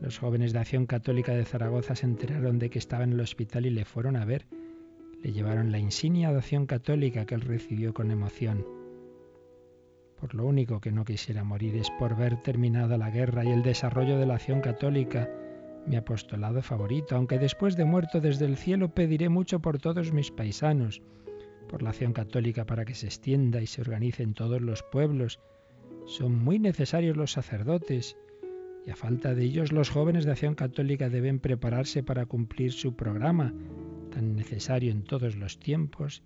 Los 0.00 0.18
jóvenes 0.18 0.52
de 0.52 0.58
Acción 0.58 0.86
Católica 0.86 1.32
de 1.32 1.44
Zaragoza 1.44 1.94
se 1.96 2.06
enteraron 2.06 2.58
de 2.58 2.70
que 2.70 2.78
estaba 2.78 3.04
en 3.04 3.12
el 3.12 3.20
hospital 3.20 3.66
y 3.66 3.70
le 3.70 3.84
fueron 3.84 4.16
a 4.16 4.24
ver. 4.24 4.46
Le 5.22 5.32
llevaron 5.32 5.72
la 5.72 5.78
insignia 5.78 6.30
de 6.30 6.38
Acción 6.38 6.66
Católica 6.66 7.24
que 7.24 7.34
él 7.34 7.40
recibió 7.40 7.94
con 7.94 8.10
emoción. 8.10 8.81
Por 10.22 10.36
lo 10.36 10.46
único 10.46 10.80
que 10.80 10.92
no 10.92 11.04
quisiera 11.04 11.42
morir 11.42 11.74
es 11.74 11.90
por 11.98 12.16
ver 12.16 12.40
terminada 12.44 12.96
la 12.96 13.10
guerra 13.10 13.44
y 13.44 13.48
el 13.48 13.64
desarrollo 13.64 14.18
de 14.18 14.24
la 14.24 14.36
Acción 14.36 14.60
Católica, 14.60 15.28
mi 15.84 15.96
apostolado 15.96 16.62
favorito, 16.62 17.16
aunque 17.16 17.40
después 17.40 17.76
de 17.76 17.84
muerto 17.84 18.20
desde 18.20 18.44
el 18.44 18.56
cielo 18.56 18.94
pediré 18.94 19.28
mucho 19.28 19.58
por 19.58 19.80
todos 19.80 20.12
mis 20.12 20.30
paisanos, 20.30 21.02
por 21.68 21.82
la 21.82 21.90
acción 21.90 22.12
católica 22.12 22.64
para 22.64 22.84
que 22.84 22.94
se 22.94 23.06
extienda 23.06 23.60
y 23.60 23.66
se 23.66 23.80
organice 23.80 24.22
en 24.22 24.34
todos 24.34 24.62
los 24.62 24.84
pueblos, 24.84 25.40
son 26.06 26.38
muy 26.38 26.60
necesarios 26.60 27.16
los 27.16 27.32
sacerdotes 27.32 28.16
y 28.86 28.92
a 28.92 28.96
falta 28.96 29.34
de 29.34 29.42
ellos 29.42 29.72
los 29.72 29.90
jóvenes 29.90 30.24
de 30.24 30.30
acción 30.30 30.54
católica 30.54 31.08
deben 31.08 31.40
prepararse 31.40 32.04
para 32.04 32.26
cumplir 32.26 32.70
su 32.70 32.94
programa, 32.94 33.52
tan 34.12 34.36
necesario 34.36 34.92
en 34.92 35.02
todos 35.02 35.34
los 35.34 35.58
tiempos 35.58 36.22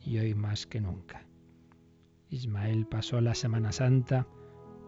y 0.00 0.18
hoy 0.18 0.32
más 0.36 0.64
que 0.64 0.80
nunca. 0.80 1.26
Ismael 2.32 2.86
pasó 2.86 3.20
la 3.20 3.34
Semana 3.34 3.72
Santa 3.72 4.26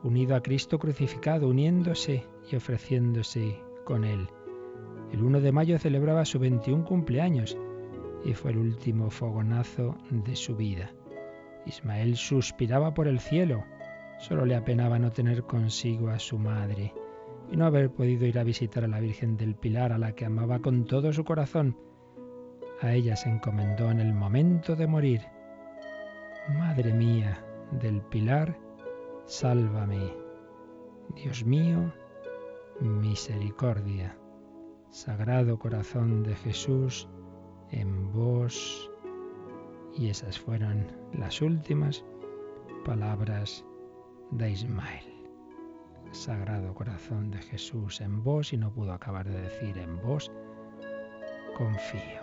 unido 0.03 0.35
a 0.35 0.43
Cristo 0.43 0.79
crucificado, 0.79 1.49
uniéndose 1.49 2.27
y 2.51 2.57
ofreciéndose 2.57 3.61
con 3.85 4.05
él. 4.05 4.29
El 5.13 5.23
1 5.23 5.41
de 5.41 5.53
mayo 5.53 5.79
celebraba 5.79 6.25
su 6.25 6.39
21 6.39 6.85
cumpleaños 6.85 7.57
y 8.25 8.33
fue 8.33 8.53
el 8.53 8.59
último 8.59 9.11
fogonazo 9.11 9.97
de 10.11 10.37
su 10.37 10.57
vida. 10.57 10.91
Ismael 11.67 12.17
suspiraba 12.17 12.95
por 12.95 13.09
el 13.09 13.21
cielo, 13.21 13.65
Solo 14.19 14.47
le 14.47 14.55
apenaba 14.55 14.99
no 14.99 15.13
tener 15.13 15.43
consigo 15.43 16.09
a 16.09 16.19
su 16.19 16.39
madre 16.39 16.95
y 17.51 17.57
no 17.57 17.67
haber 17.67 17.91
podido 17.91 18.27
ir 18.27 18.39
a 18.39 18.45
visitar 18.45 18.85
a 18.85 18.89
la 18.89 19.01
Virgen 19.01 19.37
del 19.37 19.55
Pilar, 19.55 19.93
a 19.93 19.99
la 19.99 20.15
que 20.15 20.25
amaba 20.25 20.61
con 20.61 20.87
todo 20.87 21.13
su 21.13 21.25
corazón. 21.25 21.77
A 22.81 22.95
ella 22.95 23.17
se 23.17 23.29
encomendó 23.29 23.91
en 23.91 24.01
el 24.01 24.15
momento 24.15 24.77
de 24.77 24.87
morir. 24.87 25.34
Madre 26.49 26.93
mía 26.93 27.43
del 27.71 28.03
Pilar, 28.03 28.55
sálvame. 29.25 30.13
Dios 31.15 31.43
mío, 31.43 31.91
misericordia. 32.81 34.15
Sagrado 34.91 35.59
corazón 35.59 36.23
de 36.23 36.35
Jesús, 36.37 37.09
en 37.71 38.13
vos. 38.13 38.91
Y 39.97 40.11
esas 40.11 40.39
fueron 40.39 40.87
las 41.15 41.41
últimas 41.41 42.05
palabras 42.85 43.65
de 44.31 44.51
Ismael. 44.51 45.05
Sagrado 46.11 46.75
corazón 46.75 47.31
de 47.31 47.39
Jesús, 47.39 48.03
en 48.03 48.23
vos, 48.23 48.53
y 48.53 48.59
no 48.59 48.71
pudo 48.71 48.93
acabar 48.93 49.27
de 49.27 49.41
decir 49.41 49.79
en 49.79 49.99
vos, 50.03 50.31
confío. 51.57 52.21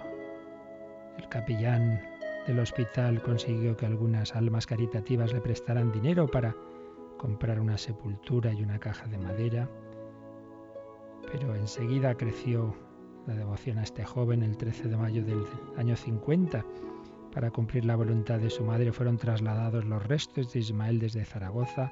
El 1.17 1.27
capellán 1.27 1.99
del 2.48 2.60
hospital 2.60 3.21
consiguió 3.21 3.77
que 3.77 3.86
algunas 3.86 4.36
almas 4.36 4.65
caritativas 4.65 5.33
le 5.33 5.41
prestaran 5.41 5.91
dinero 5.91 6.27
para 6.27 6.55
comprar 7.17 7.60
una 7.60 7.77
sepultura 7.77 8.51
y 8.51 8.63
una 8.63 8.79
caja 8.79 9.07
de 9.07 9.17
madera, 9.17 9.69
pero 11.31 11.55
enseguida 11.55 12.15
creció 12.15 12.75
la 13.27 13.36
devoción 13.36 13.77
a 13.77 13.83
este 13.83 14.03
joven 14.03 14.41
el 14.41 14.57
13 14.57 14.88
de 14.88 14.98
mayo 14.98 15.24
del 15.24 15.45
año 15.77 15.95
50 15.95 16.65
para 17.31 17.51
cumplir 17.51 17.86
la 17.86 17.95
voluntad 17.95 18.39
de 18.39 18.50
su 18.50 18.63
madre 18.63 18.91
fueron 18.91 19.17
trasladados 19.17 19.86
los 19.86 20.05
restos 20.05 20.51
de 20.51 20.60
Ismael 20.60 21.00
desde 21.00 21.24
Zaragoza 21.24 21.91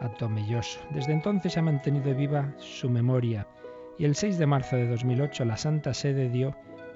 a 0.00 0.08
Tomelloso. 0.10 0.80
Desde 0.90 1.12
entonces 1.12 1.56
ha 1.56 1.62
mantenido 1.62 2.14
viva 2.14 2.54
su 2.58 2.88
memoria 2.88 3.48
y 3.98 4.04
el 4.04 4.14
6 4.14 4.38
de 4.38 4.46
marzo 4.46 4.76
de 4.76 4.88
2008 4.88 5.44
la 5.44 5.56
Santa 5.56 5.94
Sede 5.94 6.28
dio 6.28 6.54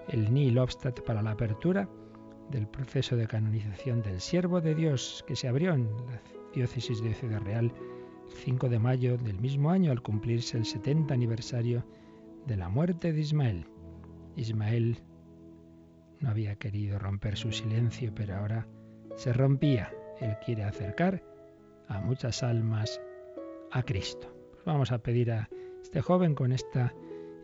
el 0.08 0.32
nihil 0.32 0.58
obstat 0.58 1.00
para 1.00 1.22
la 1.22 1.32
apertura 1.32 1.88
del 2.50 2.66
proceso 2.66 3.16
de 3.16 3.26
canonización 3.26 4.02
del 4.02 4.20
siervo 4.20 4.60
de 4.60 4.74
Dios 4.74 5.24
que 5.26 5.36
se 5.36 5.48
abrió 5.48 5.74
en 5.74 5.84
la 6.06 6.20
diócesis 6.54 7.02
de 7.02 7.14
Ciudad 7.14 7.40
Real 7.40 7.72
el 8.26 8.32
5 8.32 8.68
de 8.68 8.78
mayo 8.78 9.18
del 9.18 9.40
mismo 9.40 9.70
año 9.70 9.92
al 9.92 10.02
cumplirse 10.02 10.56
el 10.56 10.64
70 10.64 11.12
aniversario 11.12 11.84
de 12.46 12.56
la 12.56 12.68
muerte 12.68 13.12
de 13.12 13.20
Ismael. 13.20 13.66
Ismael 14.36 15.02
no 16.20 16.30
había 16.30 16.56
querido 16.56 16.98
romper 16.98 17.36
su 17.36 17.52
silencio, 17.52 18.12
pero 18.14 18.36
ahora 18.36 18.66
se 19.16 19.32
rompía. 19.32 19.92
Él 20.20 20.36
quiere 20.44 20.64
acercar 20.64 21.22
a 21.88 22.00
muchas 22.00 22.42
almas 22.42 23.00
a 23.70 23.82
Cristo. 23.82 24.34
Pues 24.52 24.64
vamos 24.64 24.92
a 24.92 24.98
pedir 24.98 25.30
a 25.32 25.48
este 25.82 26.00
joven 26.00 26.34
con 26.34 26.52
esta 26.52 26.94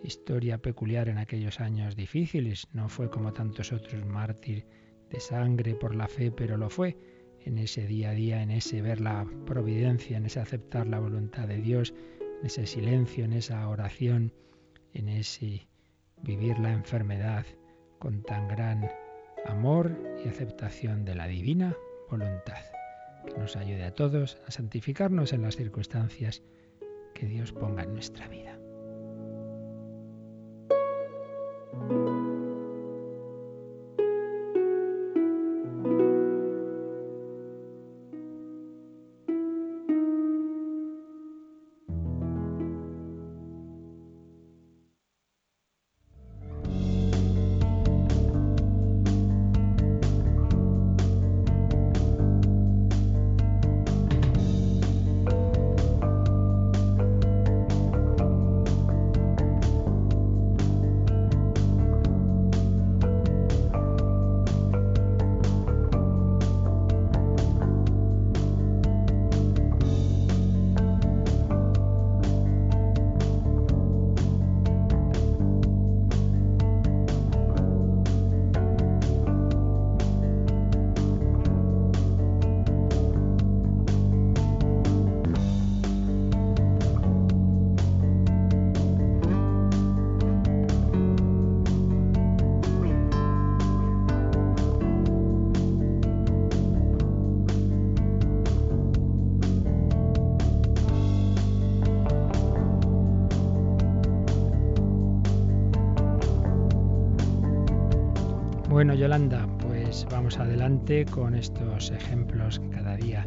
historia 0.03 0.59
peculiar 0.59 1.09
en 1.09 1.19
aquellos 1.19 1.61
años 1.61 1.97
difíciles. 1.97 2.67
No 2.73 2.89
fue 2.89 3.11
como 3.11 3.33
tantos 3.33 3.73
otros 3.73 4.05
mártir 4.05 4.67
de 5.12 5.21
sangre 5.21 5.75
por 5.75 5.95
la 5.95 6.09
fe, 6.09 6.33
pero 6.33 6.57
lo 6.57 6.71
fue 6.71 6.97
en 7.45 7.59
ese 7.59 7.87
día 7.87 8.11
a 8.11 8.14
día, 8.14 8.42
en 8.42 8.50
ese 8.50 8.83
ver 8.83 9.00
la 9.00 9.26
providencia, 9.47 10.16
en 10.16 10.26
ese 10.26 10.40
aceptar 10.40 10.87
la 10.87 10.99
voluntad 10.99 11.47
de 11.49 11.59
Dios, 11.59 11.95
en 12.40 12.47
ese 12.47 12.66
silencio, 12.66 13.25
en 13.25 13.33
esa 13.33 13.69
oración, 13.69 14.33
en 14.95 15.09
ese 15.09 15.69
vivir 16.23 16.59
la 16.59 16.73
enfermedad 16.73 17.45
con 17.99 18.23
tan 18.23 18.49
gran 18.49 18.90
amor 19.47 19.97
y 20.25 20.28
aceptación 20.28 21.04
de 21.04 21.14
la 21.14 21.26
divina 21.26 21.76
voluntad. 22.11 22.62
Que 23.26 23.38
nos 23.38 23.57
ayude 23.57 23.85
a 23.85 23.95
todos 23.95 24.38
a 24.47 24.50
santificarnos 24.50 25.33
en 25.33 25.42
las 25.42 25.57
circunstancias 25.57 26.42
que 27.14 27.26
Dios 27.26 27.52
ponga 27.52 27.85
en 27.85 27.95
nuestra 27.95 28.28
vida. 28.28 28.59
Yolanda, 109.03 109.49
pues 109.59 110.07
vamos 110.13 110.39
adelante 110.39 111.05
con 111.07 111.35
estos 111.35 111.91
ejemplos 111.91 112.61
que 112.61 112.69
cada 112.69 112.97
día 112.97 113.27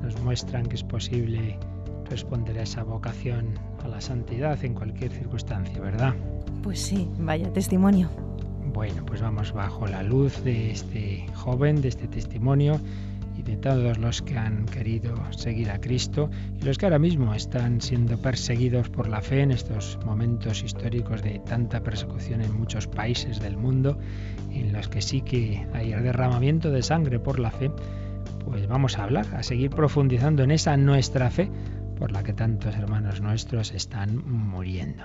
nos 0.00 0.18
muestran 0.22 0.64
que 0.64 0.76
es 0.76 0.82
posible 0.82 1.58
responder 2.08 2.58
a 2.58 2.62
esa 2.62 2.84
vocación 2.84 3.58
a 3.84 3.88
la 3.88 4.00
santidad 4.00 4.64
en 4.64 4.72
cualquier 4.72 5.12
circunstancia, 5.12 5.78
¿verdad? 5.78 6.14
Pues 6.62 6.80
sí, 6.80 7.06
vaya 7.18 7.52
testimonio. 7.52 8.08
Bueno, 8.72 9.04
pues 9.04 9.20
vamos 9.20 9.52
bajo 9.52 9.86
la 9.86 10.02
luz 10.02 10.42
de 10.42 10.70
este 10.70 11.26
joven, 11.34 11.82
de 11.82 11.88
este 11.88 12.08
testimonio 12.08 12.80
y 13.40 13.42
de 13.42 13.56
todos 13.56 13.96
los 13.96 14.20
que 14.20 14.36
han 14.36 14.66
querido 14.66 15.14
seguir 15.32 15.70
a 15.70 15.80
Cristo 15.80 16.30
y 16.60 16.64
los 16.64 16.76
que 16.76 16.84
ahora 16.86 16.98
mismo 16.98 17.34
están 17.34 17.80
siendo 17.80 18.20
perseguidos 18.20 18.90
por 18.90 19.08
la 19.08 19.22
fe 19.22 19.40
en 19.40 19.50
estos 19.50 19.98
momentos 20.04 20.62
históricos 20.62 21.22
de 21.22 21.38
tanta 21.38 21.82
persecución 21.82 22.42
en 22.42 22.52
muchos 22.52 22.86
países 22.86 23.40
del 23.40 23.56
mundo, 23.56 23.98
en 24.50 24.72
los 24.72 24.88
que 24.88 25.00
sí 25.00 25.22
que 25.22 25.66
hay 25.72 25.90
derramamiento 25.92 26.70
de 26.70 26.82
sangre 26.82 27.18
por 27.18 27.38
la 27.38 27.50
fe, 27.50 27.70
pues 28.44 28.66
vamos 28.68 28.98
a 28.98 29.04
hablar, 29.04 29.26
a 29.34 29.42
seguir 29.42 29.70
profundizando 29.70 30.42
en 30.42 30.50
esa 30.50 30.76
nuestra 30.76 31.30
fe 31.30 31.50
por 31.96 32.12
la 32.12 32.22
que 32.22 32.34
tantos 32.34 32.76
hermanos 32.76 33.22
nuestros 33.22 33.72
están 33.72 34.22
muriendo. 34.26 35.04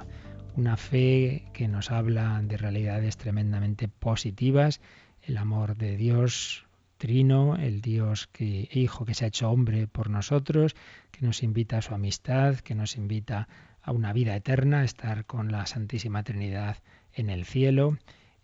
Una 0.58 0.76
fe 0.76 1.46
que 1.54 1.70
nos 1.70 1.90
habla 1.90 2.42
de 2.44 2.58
realidades 2.58 3.16
tremendamente 3.16 3.88
positivas, 3.88 4.82
el 5.22 5.38
amor 5.38 5.78
de 5.78 5.96
Dios 5.96 6.65
trino, 6.98 7.56
el 7.56 7.82
Dios 7.82 8.28
que 8.28 8.70
hijo 8.72 9.06
que 9.06 9.14
se 9.14 9.26
ha 9.26 9.28
hecho 9.28 9.50
hombre 9.50 9.88
por 9.88 10.10
nosotros, 10.10 10.76
que 11.12 11.26
nos 11.26 11.44
invita 11.44 11.78
a 11.78 11.82
su 11.82 11.94
amistad, 11.94 12.58
que 12.58 12.76
nos 12.76 12.96
invita 12.98 13.48
a 13.82 13.92
una 13.92 14.14
vida 14.14 14.36
eterna, 14.36 14.80
a 14.80 14.84
estar 14.84 15.26
con 15.26 15.52
la 15.52 15.66
Santísima 15.66 16.24
Trinidad 16.24 16.78
en 17.14 17.30
el 17.30 17.46
cielo, 17.46 17.98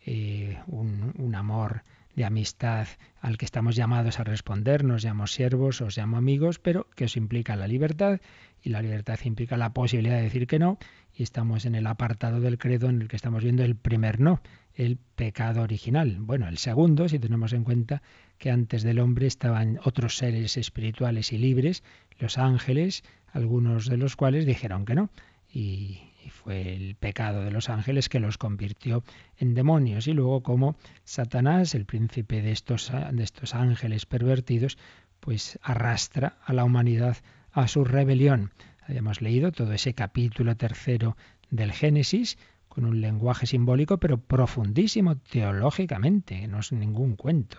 eh, 0.06 0.60
un, 0.68 1.14
un 1.18 1.36
amor 1.36 1.84
de 2.16 2.26
amistad 2.26 2.88
al 3.22 3.38
que 3.38 3.46
estamos 3.46 3.76
llamados 3.76 4.20
a 4.20 4.24
responder, 4.24 4.84
nos 4.84 5.04
llamo 5.04 5.28
siervos, 5.28 5.82
os 5.82 5.98
llamo 5.98 6.18
amigos, 6.18 6.60
pero 6.60 6.88
que 6.96 7.06
os 7.06 7.16
implica 7.16 7.56
la 7.56 7.68
libertad 7.68 8.20
y 8.62 8.70
la 8.70 8.82
libertad 8.82 9.20
implica 9.24 9.58
la 9.58 9.74
posibilidad 9.74 10.18
de 10.18 10.24
decir 10.24 10.48
que 10.48 10.60
no 10.60 10.78
y 11.14 11.24
estamos 11.24 11.66
en 11.66 11.76
el 11.76 11.88
apartado 11.88 12.40
del 12.40 12.58
credo 12.58 12.90
en 12.90 13.02
el 13.02 13.08
que 13.08 13.16
estamos 13.16 13.44
viendo 13.44 13.64
el 13.64 13.76
primer 13.76 14.20
no, 14.20 14.42
el 14.76 14.98
pecado 15.16 15.62
original. 15.62 16.18
Bueno, 16.20 16.48
el 16.48 16.58
segundo, 16.58 17.10
si 17.10 17.20
tenemos 17.20 17.54
en 17.54 17.64
cuenta 17.64 18.02
que 18.38 18.52
antes 18.52 18.84
del 18.84 19.00
hombre 19.00 19.28
estaban 19.28 19.80
otros 19.84 20.18
seres 20.18 20.58
espirituales 20.58 21.32
y 21.32 21.38
libres, 21.38 21.84
los 22.20 22.38
ángeles, 22.38 23.04
algunos 23.34 23.88
de 23.88 23.98
los 23.98 24.16
cuales 24.16 24.46
dijeron 24.46 24.86
que 24.86 24.96
no. 24.96 25.10
Y, 25.54 26.02
fue 26.30 26.76
el 26.76 26.96
pecado 26.96 27.44
de 27.44 27.52
los 27.52 27.70
ángeles 27.70 28.08
que 28.08 28.20
los 28.20 28.38
convirtió 28.38 29.04
en 29.38 29.54
demonios. 29.54 30.08
Y 30.08 30.14
luego 30.14 30.44
como 30.44 30.78
Satanás, 31.04 31.76
el 31.76 31.86
príncipe 31.86 32.42
de 32.42 32.52
estos, 32.52 32.92
de 33.12 33.24
estos 33.24 33.54
ángeles 33.56 34.06
pervertidos, 34.06 34.78
pues 35.20 35.60
arrastra 35.62 36.38
a 36.46 36.54
la 36.54 36.64
humanidad 36.64 37.18
a 37.52 37.68
su 37.68 37.84
rebelión. 37.84 38.52
Habíamos 38.88 39.22
leído 39.22 39.52
todo 39.52 39.74
ese 39.74 39.94
capítulo 39.94 40.56
tercero 40.56 41.18
del 41.50 41.72
Génesis 41.72 42.38
con 42.72 42.86
un 42.86 43.02
lenguaje 43.02 43.46
simbólico, 43.46 43.98
pero 43.98 44.18
profundísimo 44.18 45.18
teológicamente, 45.18 46.48
no 46.48 46.60
es 46.60 46.72
ningún 46.72 47.18
cuento. 47.18 47.58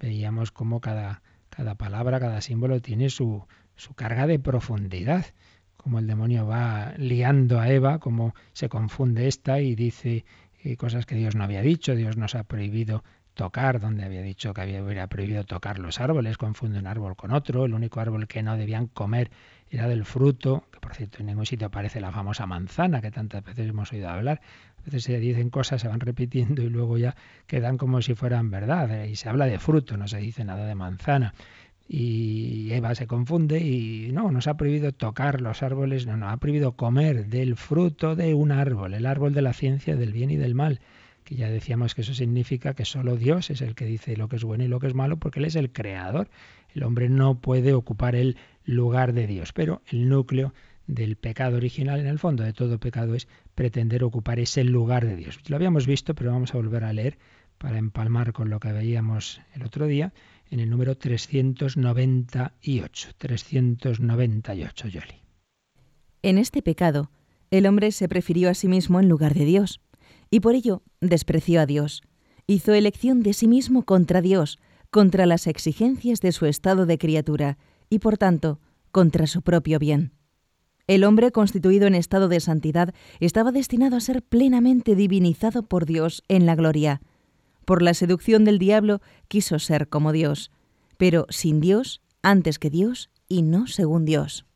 Veíamos 0.00 0.50
cómo 0.50 0.80
cada, 0.80 1.22
cada 1.50 1.76
palabra, 1.76 2.18
cada 2.18 2.40
símbolo 2.40 2.80
tiene 2.80 3.10
su, 3.10 3.46
su 3.76 3.94
carga 3.94 4.26
de 4.26 4.40
profundidad 4.40 5.24
como 5.76 6.00
el 6.00 6.06
demonio 6.08 6.46
va 6.46 6.92
liando 6.98 7.60
a 7.60 7.70
Eva, 7.70 8.00
como 8.00 8.34
se 8.52 8.68
confunde 8.68 9.28
esta 9.28 9.60
y 9.60 9.74
dice 9.74 10.24
eh, 10.62 10.76
cosas 10.76 11.06
que 11.06 11.14
Dios 11.14 11.36
no 11.36 11.44
había 11.44 11.62
dicho, 11.62 11.94
Dios 11.94 12.16
nos 12.18 12.34
ha 12.34 12.44
prohibido 12.44 13.02
tocar, 13.34 13.80
donde 13.80 14.04
había 14.04 14.20
dicho 14.20 14.52
que 14.52 14.60
había 14.60 15.06
prohibido 15.06 15.44
tocar 15.44 15.78
los 15.78 16.00
árboles, 16.00 16.36
confunde 16.36 16.80
un 16.80 16.88
árbol 16.88 17.16
con 17.16 17.32
otro, 17.32 17.64
el 17.64 17.72
único 17.72 18.00
árbol 18.00 18.26
que 18.26 18.42
no 18.42 18.56
debían 18.56 18.88
comer 18.88 19.30
era 19.70 19.88
del 19.88 20.04
fruto, 20.04 20.64
que 20.72 20.80
por 20.80 20.94
cierto 20.94 21.18
en 21.20 21.26
ningún 21.26 21.46
sitio 21.46 21.68
aparece 21.68 22.00
la 22.00 22.10
famosa 22.10 22.46
manzana 22.46 23.00
que 23.00 23.10
tantas 23.10 23.44
veces 23.44 23.68
hemos 23.68 23.92
oído 23.92 24.08
hablar. 24.08 24.40
A 24.78 24.82
veces 24.84 25.04
se 25.04 25.18
dicen 25.18 25.50
cosas, 25.50 25.80
se 25.80 25.88
van 25.88 26.00
repitiendo 26.00 26.62
y 26.62 26.68
luego 26.68 26.98
ya 26.98 27.14
quedan 27.46 27.76
como 27.76 28.02
si 28.02 28.14
fueran 28.14 28.50
verdad. 28.50 28.90
Eh, 28.90 29.10
y 29.10 29.16
se 29.16 29.28
habla 29.28 29.46
de 29.46 29.58
fruto, 29.58 29.96
no 29.96 30.08
se 30.08 30.18
dice 30.18 30.44
nada 30.44 30.66
de 30.66 30.74
manzana 30.74 31.34
y 31.92 32.72
Eva 32.72 32.94
se 32.94 33.08
confunde 33.08 33.58
y 33.58 34.12
no, 34.12 34.30
nos 34.30 34.46
ha 34.46 34.56
prohibido 34.56 34.92
tocar 34.92 35.40
los 35.40 35.64
árboles, 35.64 36.06
no, 36.06 36.16
nos 36.16 36.32
ha 36.32 36.36
prohibido 36.36 36.76
comer 36.76 37.26
del 37.26 37.56
fruto 37.56 38.14
de 38.14 38.32
un 38.32 38.52
árbol, 38.52 38.94
el 38.94 39.06
árbol 39.06 39.34
de 39.34 39.42
la 39.42 39.52
ciencia 39.52 39.96
del 39.96 40.12
bien 40.12 40.30
y 40.30 40.36
del 40.36 40.54
mal, 40.54 40.78
que 41.24 41.34
ya 41.34 41.50
decíamos 41.50 41.96
que 41.96 42.02
eso 42.02 42.14
significa 42.14 42.74
que 42.74 42.84
solo 42.84 43.16
Dios 43.16 43.50
es 43.50 43.60
el 43.60 43.74
que 43.74 43.86
dice 43.86 44.16
lo 44.16 44.28
que 44.28 44.36
es 44.36 44.44
bueno 44.44 44.62
y 44.62 44.68
lo 44.68 44.78
que 44.78 44.86
es 44.86 44.94
malo, 44.94 45.16
porque 45.16 45.40
Él 45.40 45.46
es 45.46 45.56
el 45.56 45.72
creador. 45.72 46.30
El 46.76 46.84
hombre 46.84 47.08
no 47.08 47.40
puede 47.40 47.72
ocupar 47.72 48.14
el 48.14 48.36
lugar 48.74 49.12
de 49.12 49.26
Dios, 49.26 49.52
pero 49.52 49.82
el 49.86 50.08
núcleo 50.08 50.52
del 50.86 51.16
pecado 51.16 51.56
original, 51.56 52.00
en 52.00 52.06
el 52.06 52.18
fondo 52.18 52.42
de 52.42 52.52
todo 52.52 52.78
pecado, 52.78 53.14
es 53.14 53.28
pretender 53.54 54.04
ocupar 54.04 54.40
ese 54.40 54.64
lugar 54.64 55.06
de 55.06 55.16
Dios. 55.16 55.38
Lo 55.48 55.56
habíamos 55.56 55.86
visto, 55.86 56.14
pero 56.14 56.32
vamos 56.32 56.54
a 56.54 56.58
volver 56.58 56.84
a 56.84 56.92
leer 56.92 57.18
para 57.58 57.78
empalmar 57.78 58.32
con 58.32 58.50
lo 58.50 58.58
que 58.58 58.72
veíamos 58.72 59.40
el 59.54 59.64
otro 59.64 59.86
día 59.86 60.12
en 60.50 60.60
el 60.60 60.70
número 60.70 60.96
398. 60.96 63.10
398, 63.18 64.88
Yoli. 64.88 65.14
En 66.22 66.38
este 66.38 66.62
pecado, 66.62 67.10
el 67.50 67.66
hombre 67.66 67.92
se 67.92 68.08
prefirió 68.08 68.50
a 68.50 68.54
sí 68.54 68.68
mismo 68.68 69.00
en 69.00 69.08
lugar 69.08 69.34
de 69.34 69.44
Dios, 69.44 69.80
y 70.30 70.40
por 70.40 70.54
ello 70.54 70.82
despreció 71.00 71.60
a 71.60 71.66
Dios. 71.66 72.02
Hizo 72.46 72.72
elección 72.72 73.22
de 73.22 73.32
sí 73.32 73.48
mismo 73.48 73.84
contra 73.84 74.20
Dios, 74.20 74.58
contra 74.90 75.26
las 75.26 75.46
exigencias 75.46 76.20
de 76.20 76.32
su 76.32 76.46
estado 76.46 76.86
de 76.86 76.98
criatura, 76.98 77.58
y 77.90 77.98
por 77.98 78.16
tanto, 78.16 78.60
contra 78.90 79.26
su 79.26 79.42
propio 79.42 79.78
bien. 79.78 80.12
El 80.86 81.04
hombre 81.04 81.30
constituido 81.30 81.86
en 81.86 81.94
estado 81.94 82.28
de 82.28 82.40
santidad 82.40 82.94
estaba 83.20 83.52
destinado 83.52 83.96
a 83.96 84.00
ser 84.00 84.22
plenamente 84.22 84.94
divinizado 84.96 85.62
por 85.62 85.86
Dios 85.86 86.24
en 86.28 86.46
la 86.46 86.56
gloria, 86.56 87.02
por 87.64 87.82
la 87.82 87.94
seducción 87.94 88.44
del 88.44 88.58
diablo 88.58 89.00
quiso 89.28 89.58
ser 89.58 89.88
como 89.88 90.10
Dios, 90.10 90.50
pero 90.96 91.26
sin 91.28 91.60
Dios, 91.60 92.00
antes 92.22 92.58
que 92.58 92.70
Dios 92.70 93.10
y 93.28 93.42
no 93.42 93.66
según 93.66 94.04
Dios. 94.04 94.46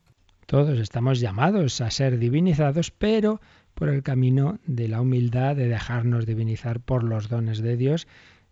Todos 0.45 0.79
estamos 0.79 1.19
llamados 1.19 1.79
a 1.81 1.89
ser 1.89 2.19
divinizados, 2.19 2.91
pero 2.91 3.39
por 3.73 3.89
el 3.89 4.03
camino 4.03 4.59
de 4.65 4.87
la 4.87 5.01
humildad, 5.01 5.55
de 5.55 5.67
dejarnos 5.67 6.25
divinizar 6.25 6.79
por 6.81 7.03
los 7.03 7.29
dones 7.29 7.61
de 7.61 7.77
Dios, 7.77 8.07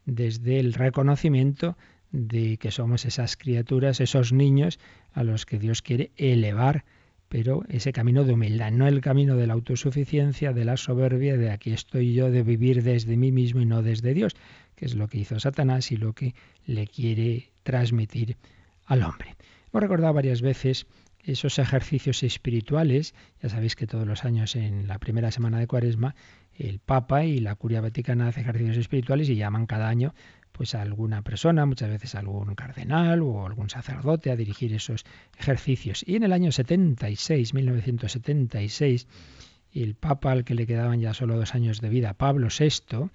desde 0.06 0.60
el 0.60 0.74
reconocimiento 0.74 1.78
de 2.14 2.56
que 2.58 2.72
somos 2.72 3.04
esas 3.04 3.36
criaturas, 3.36 4.00
esos 4.00 4.32
niños 4.32 4.80
a 5.12 5.24
los 5.24 5.46
que 5.46 5.60
Dios 5.60 5.82
quiere 5.82 6.12
elevar 6.16 6.86
pero 7.34 7.64
ese 7.68 7.94
camino 7.94 8.26
de 8.26 8.34
humildad, 8.34 8.72
no 8.72 8.88
el 8.88 9.02
camino 9.02 9.36
de 9.36 9.48
la 9.48 9.54
autosuficiencia, 9.54 10.54
de 10.54 10.66
la 10.66 10.78
soberbia, 10.78 11.36
de 11.36 11.50
aquí 11.50 11.74
estoy 11.74 12.14
yo, 12.14 12.30
de 12.30 12.44
vivir 12.44 12.84
desde 12.84 13.18
mí 13.18 13.32
mismo 13.32 13.60
y 13.60 13.66
no 13.66 13.82
desde 13.82 14.14
Dios, 14.14 14.36
que 14.76 14.86
es 14.86 14.94
lo 14.94 15.08
que 15.08 15.18
hizo 15.18 15.40
Satanás 15.40 15.92
y 15.92 15.98
lo 15.98 16.14
que 16.14 16.36
le 16.68 16.86
quiere 16.86 17.50
transmitir 17.64 18.38
al 18.86 19.02
hombre. 19.02 19.36
Hemos 19.72 19.82
recordado 19.82 20.14
varias 20.14 20.44
veces 20.44 20.86
esos 21.24 21.58
ejercicios 21.58 22.22
espirituales, 22.22 23.16
ya 23.42 23.50
sabéis 23.50 23.76
que 23.76 23.88
todos 23.88 24.06
los 24.06 24.26
años 24.26 24.56
en 24.56 24.88
la 24.88 25.00
primera 25.00 25.32
semana 25.32 25.58
de 25.58 25.66
Cuaresma 25.66 26.14
el 26.56 26.78
Papa 26.78 27.26
y 27.26 27.40
la 27.40 27.56
Curia 27.56 27.82
Vaticana 27.82 28.28
hacen 28.28 28.44
ejercicios 28.44 28.78
espirituales 28.78 29.28
y 29.28 29.38
llaman 29.38 29.66
cada 29.66 29.90
año 29.90 30.14
pues 30.54 30.76
a 30.76 30.82
alguna 30.82 31.24
persona, 31.24 31.66
muchas 31.66 31.90
veces 31.90 32.16
algún 32.16 32.56
cardenal 32.56 33.22
o 33.22 33.46
algún 33.46 33.70
sacerdote 33.70 34.32
a 34.32 34.36
dirigir 34.38 34.74
esos 34.74 35.04
ejercicios. 35.38 36.04
Y 36.08 36.16
en 36.16 36.24
el 36.24 36.32
año 36.32 36.52
76, 36.52 37.54
1976, 37.54 39.08
el 39.74 39.96
Papa 39.96 40.32
al 40.32 40.46
que 40.46 40.54
le 40.54 40.68
quedaban 40.68 41.02
ya 41.02 41.14
solo 41.14 41.36
dos 41.36 41.56
años 41.56 41.82
de 41.82 41.90
vida, 41.90 42.14
Pablo 42.14 42.48
VI, 42.48 43.10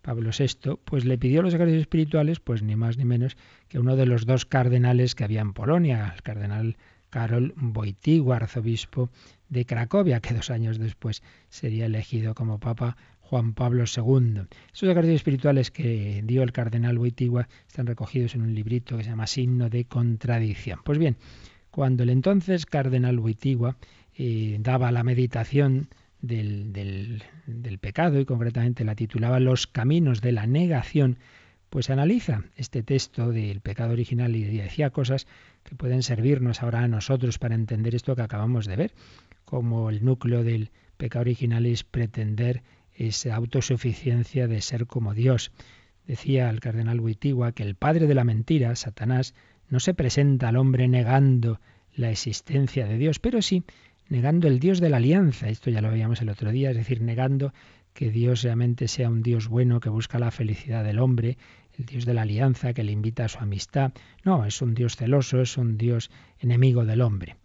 Pablo 0.00 0.30
VI, 0.38 0.78
pues 0.84 1.04
le 1.04 1.18
pidió 1.18 1.42
los 1.42 1.52
ejercicios 1.52 1.82
espirituales, 1.82 2.38
pues 2.38 2.62
ni 2.62 2.76
más 2.76 2.96
ni 2.96 3.04
menos 3.04 3.36
que 3.68 3.78
uno 3.78 3.96
de 3.96 4.06
los 4.06 4.24
dos 4.24 4.46
cardenales 4.46 5.14
que 5.14 5.24
había 5.24 5.40
en 5.40 5.52
Polonia, 5.52 6.12
el 6.14 6.22
cardenal 6.22 6.76
Karol 7.10 7.54
Wojtyła, 7.56 8.36
arzobispo 8.36 9.10
de 9.48 9.64
Cracovia, 9.64 10.20
que 10.20 10.34
dos 10.34 10.50
años 10.50 10.78
después 10.78 11.22
sería 11.48 11.86
elegido 11.86 12.34
como 12.34 12.60
papa 12.60 12.96
Juan 13.34 13.52
Pablo 13.52 13.82
II. 13.82 14.42
Esos 14.72 14.88
ejercicios 14.88 15.16
espirituales 15.16 15.72
que 15.72 16.22
dio 16.24 16.44
el 16.44 16.52
cardenal 16.52 16.96
Wojtyła 16.98 17.48
están 17.66 17.88
recogidos 17.88 18.36
en 18.36 18.42
un 18.42 18.54
librito 18.54 18.96
que 18.96 19.02
se 19.02 19.10
llama 19.10 19.26
Signo 19.26 19.68
de 19.68 19.86
Contradicción. 19.86 20.78
Pues 20.84 20.98
bien, 20.98 21.16
cuando 21.72 22.04
el 22.04 22.10
entonces 22.10 22.64
cardenal 22.64 23.18
Wojtyła 23.18 23.76
eh, 24.16 24.58
daba 24.60 24.92
la 24.92 25.02
meditación 25.02 25.88
del, 26.20 26.72
del 26.72 27.78
pecado 27.80 28.20
y 28.20 28.24
concretamente 28.24 28.84
la 28.84 28.94
titulaba 28.94 29.40
Los 29.40 29.66
caminos 29.66 30.20
de 30.20 30.30
la 30.30 30.46
negación, 30.46 31.18
pues 31.70 31.90
analiza 31.90 32.44
este 32.54 32.84
texto 32.84 33.32
del 33.32 33.60
pecado 33.60 33.94
original 33.94 34.36
y 34.36 34.44
decía 34.44 34.90
cosas 34.90 35.26
que 35.64 35.74
pueden 35.74 36.04
servirnos 36.04 36.62
ahora 36.62 36.84
a 36.84 36.88
nosotros 36.88 37.40
para 37.40 37.56
entender 37.56 37.96
esto 37.96 38.14
que 38.14 38.22
acabamos 38.22 38.66
de 38.66 38.76
ver, 38.76 38.92
como 39.44 39.90
el 39.90 40.04
núcleo 40.04 40.44
del 40.44 40.70
pecado 40.96 41.22
original 41.22 41.66
es 41.66 41.82
pretender 41.82 42.62
esa 42.94 43.34
autosuficiencia 43.34 44.46
de 44.46 44.60
ser 44.60 44.86
como 44.86 45.14
Dios. 45.14 45.52
Decía 46.06 46.50
el 46.50 46.60
cardenal 46.60 47.00
Wittigua 47.00 47.52
que 47.52 47.62
el 47.62 47.74
padre 47.74 48.06
de 48.06 48.14
la 48.14 48.24
mentira, 48.24 48.76
Satanás, 48.76 49.34
no 49.68 49.80
se 49.80 49.94
presenta 49.94 50.48
al 50.48 50.56
hombre 50.56 50.88
negando 50.88 51.60
la 51.94 52.10
existencia 52.10 52.86
de 52.86 52.98
Dios, 52.98 53.18
pero 53.18 53.42
sí 53.42 53.64
negando 54.08 54.48
el 54.48 54.60
Dios 54.60 54.80
de 54.80 54.90
la 54.90 54.98
alianza. 54.98 55.48
Esto 55.48 55.70
ya 55.70 55.80
lo 55.80 55.90
veíamos 55.90 56.20
el 56.20 56.28
otro 56.28 56.50
día, 56.50 56.70
es 56.70 56.76
decir, 56.76 57.00
negando 57.00 57.52
que 57.94 58.10
Dios 58.10 58.42
realmente 58.42 58.88
sea 58.88 59.08
un 59.08 59.22
Dios 59.22 59.48
bueno 59.48 59.80
que 59.80 59.88
busca 59.88 60.18
la 60.18 60.30
felicidad 60.30 60.84
del 60.84 60.98
hombre, 60.98 61.38
el 61.78 61.86
Dios 61.86 62.04
de 62.04 62.14
la 62.14 62.22
alianza 62.22 62.72
que 62.72 62.84
le 62.84 62.92
invita 62.92 63.24
a 63.24 63.28
su 63.28 63.38
amistad. 63.38 63.92
No, 64.24 64.44
es 64.44 64.60
un 64.62 64.74
Dios 64.74 64.96
celoso, 64.96 65.40
es 65.40 65.56
un 65.56 65.78
Dios 65.78 66.10
enemigo 66.40 66.84
del 66.84 67.00
hombre. 67.00 67.36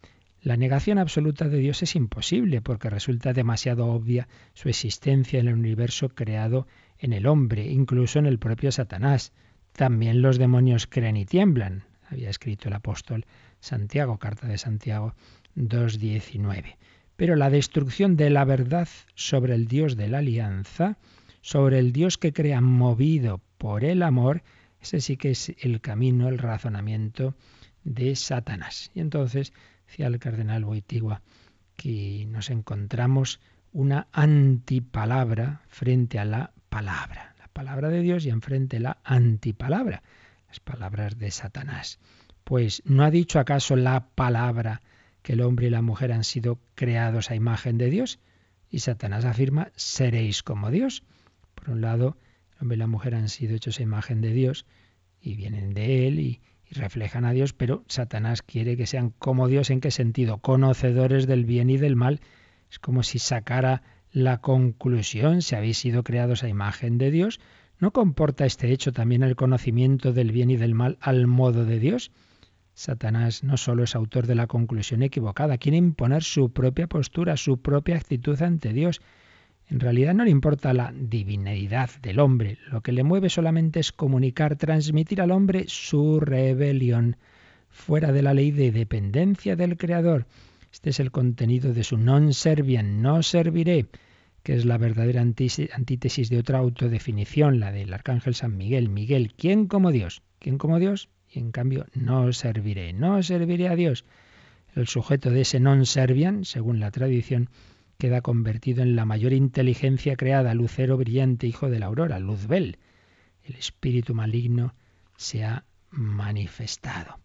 La 0.42 0.56
negación 0.56 1.00
absoluta 1.00 1.50
de 1.50 1.58
Dios 1.58 1.84
es 1.84 1.96
imposible 1.96 2.62
porque 2.62 2.90
resulta 2.90 3.34
demasiado 3.34 3.88
obvia 3.88 4.30
su 4.54 4.70
existencia 4.70 5.40
en 5.40 5.50
el 5.50 5.56
universo 5.56 6.10
creado 6.10 6.66
en 6.98 7.12
el 7.12 7.28
hombre, 7.28 7.68
incluso 7.68 8.20
en 8.20 8.26
el 8.26 8.40
propio 8.40 8.72
Satanás. 8.72 9.34
También 9.74 10.22
los 10.22 10.38
demonios 10.38 10.88
creen 10.88 11.18
y 11.18 11.26
tiemblan, 11.26 11.84
había 12.10 12.30
escrito 12.30 12.70
el 12.70 12.76
apóstol 12.76 13.26
Santiago, 13.60 14.18
carta 14.18 14.48
de 14.48 14.58
Santiago 14.58 15.14
2.19. 15.58 16.78
Pero 17.18 17.36
la 17.36 17.50
destrucción 17.50 18.16
de 18.16 18.30
la 18.30 18.46
verdad 18.46 18.88
sobre 19.16 19.56
el 19.56 19.68
Dios 19.68 19.98
de 19.98 20.08
la 20.08 20.20
alianza, 20.20 20.98
sobre 21.42 21.80
el 21.80 21.92
Dios 21.92 22.18
que 22.18 22.32
crea 22.32 22.62
movido 22.62 23.42
por 23.58 23.84
el 23.84 24.04
amor, 24.04 24.44
ese 24.82 25.02
sí 25.02 25.18
que 25.18 25.32
es 25.32 25.54
el 25.60 25.82
camino, 25.82 26.30
el 26.30 26.38
razonamiento 26.38 27.36
de 27.84 28.16
Satanás. 28.16 28.92
Y 28.94 29.02
entonces, 29.02 29.52
decía 29.90 30.06
el 30.06 30.20
cardenal 30.20 30.66
Boitigua, 30.66 31.24
que 31.76 32.28
nos 32.30 32.52
encontramos 32.52 33.40
una 33.72 34.08
antipalabra 34.12 35.64
frente 35.68 36.20
a 36.20 36.26
la 36.26 36.54
palabra. 36.70 37.34
La 37.40 37.48
palabra 37.48 37.90
de 37.90 38.02
Dios 38.02 38.24
y 38.24 38.30
enfrente 38.30 38.80
la 38.80 39.00
antipalabra, 39.04 40.04
las 40.48 40.60
palabras 40.60 41.18
de 41.18 41.32
Satanás. 41.32 41.98
Pues 42.44 42.84
¿no 42.86 43.04
ha 43.04 43.10
dicho 43.10 43.40
acaso 43.40 43.76
la 43.76 44.10
palabra 44.10 44.82
que 45.24 45.34
el 45.34 45.42
hombre 45.42 45.68
y 45.68 45.70
la 45.72 45.82
mujer 45.82 46.12
han 46.12 46.24
sido 46.24 46.60
creados 46.76 47.32
a 47.32 47.36
imagen 47.36 47.80
de 47.80 47.90
Dios? 47.90 48.20
Y 48.70 48.80
Satanás 48.80 49.26
afirma, 49.26 49.72
seréis 49.76 50.44
como 50.44 50.70
Dios. 50.70 51.02
Por 51.56 51.72
un 51.72 51.82
lado, 51.82 52.16
el 52.52 52.62
hombre 52.62 52.76
y 52.76 52.80
la 52.80 52.88
mujer 52.88 53.16
han 53.16 53.28
sido 53.28 53.56
hechos 53.56 53.80
a 53.80 53.84
imagen 53.84 54.22
de 54.22 54.34
Dios 54.34 54.68
y 55.20 55.34
vienen 55.34 55.74
de 55.74 56.08
Él 56.08 56.20
y, 56.20 56.42
y 56.70 56.76
reflejan 56.76 57.26
a 57.26 57.32
Dios, 57.32 57.54
pero 57.54 57.84
Satanás 57.88 58.42
quiere 58.42 58.78
que 58.78 58.86
sean 58.86 59.12
como 59.18 59.48
Dios. 59.48 59.70
¿En 59.70 59.82
qué 59.82 59.92
sentido? 59.92 60.38
Conocedores 60.38 61.26
del 61.26 61.46
bien 61.46 61.70
y 61.70 61.78
del 61.78 61.96
mal. 61.96 62.20
Es 62.70 62.80
como 62.80 63.04
si 63.04 63.18
sacara 63.20 63.82
la 64.12 64.40
conclusión, 64.40 65.42
si 65.42 65.56
habéis 65.56 65.78
sido 65.78 66.04
creados 66.04 66.44
a 66.44 66.50
imagen 66.50 66.98
de 66.98 67.12
Dios, 67.12 67.40
¿no 67.80 67.92
comporta 67.92 68.46
este 68.46 68.72
hecho 68.72 68.92
también 68.92 69.24
el 69.24 69.36
conocimiento 69.36 70.14
del 70.14 70.32
bien 70.32 70.50
y 70.50 70.58
del 70.58 70.76
mal 70.76 70.98
al 71.02 71.28
modo 71.28 71.66
de 71.66 71.80
Dios? 71.80 72.12
Satanás 72.74 73.44
no 73.44 73.58
solo 73.58 73.84
es 73.84 73.96
autor 73.96 74.26
de 74.26 74.36
la 74.36 74.48
conclusión 74.48 75.04
equivocada, 75.04 75.58
quiere 75.58 75.78
imponer 75.78 76.24
su 76.24 76.52
propia 76.52 76.88
postura, 76.88 77.36
su 77.36 77.62
propia 77.62 77.98
actitud 77.98 78.42
ante 78.42 78.74
Dios. 78.74 79.02
En 79.70 79.80
realidad 79.80 80.16
no 80.16 80.24
le 80.26 80.32
importa 80.32 80.74
la 80.74 80.92
divinidad 80.94 81.92
del 82.02 82.20
hombre, 82.20 82.58
lo 82.72 82.82
que 82.82 82.92
le 82.92 83.04
mueve 83.04 83.30
solamente 83.30 83.80
es 83.80 83.92
comunicar, 83.92 84.56
transmitir 84.56 85.22
al 85.22 85.30
hombre 85.30 85.66
su 85.68 86.20
rebelión, 86.20 87.18
fuera 87.70 88.12
de 88.12 88.24
la 88.24 88.34
ley 88.34 88.50
de 88.50 88.72
dependencia 88.72 89.56
del 89.56 89.78
Creador. 89.78 90.26
Este 90.74 90.90
es 90.90 91.00
el 91.00 91.12
contenido 91.12 91.72
de 91.72 91.84
su 91.84 91.98
non 91.98 92.34
serviam, 92.34 93.02
no 93.02 93.22
serviré, 93.22 93.86
que 94.42 94.56
es 94.56 94.66
la 94.66 94.80
verdadera 94.80 95.22
antítesis 95.22 96.30
de 96.30 96.40
otra 96.40 96.58
autodefinición, 96.58 97.60
la 97.60 97.72
del 97.72 97.94
arcángel 97.94 98.34
San 98.34 98.58
Miguel. 98.58 98.90
Miguel, 98.90 99.34
¿quién 99.38 99.68
como 99.68 99.92
Dios? 99.92 100.24
¿Quién 100.40 100.58
como 100.58 100.80
Dios? 100.80 101.10
Y 101.32 101.38
en 101.38 101.52
cambio, 101.52 101.86
no 101.94 102.34
serviré, 102.34 102.94
no 102.94 103.22
serviré 103.22 103.68
a 103.68 103.76
Dios. 103.76 104.04
El 104.76 104.88
sujeto 104.88 105.30
de 105.30 105.42
ese 105.42 105.60
non 105.60 105.86
serviam, 105.86 106.44
según 106.44 106.80
la 106.80 106.90
tradición, 106.90 107.50
queda 108.00 108.22
convertido 108.22 108.82
en 108.82 108.96
la 108.96 109.04
mayor 109.04 109.34
inteligencia 109.34 110.16
creada, 110.16 110.54
lucero 110.54 110.96
brillante, 110.96 111.48
hijo 111.48 111.70
de 111.70 111.80
la 111.80 111.88
aurora, 111.88 112.18
Luzbel. 112.18 112.80
El 113.44 113.56
espíritu 113.56 114.16
maligno 114.16 114.74
se 115.18 115.44
ha 115.44 115.66
manifestado. 115.92 117.20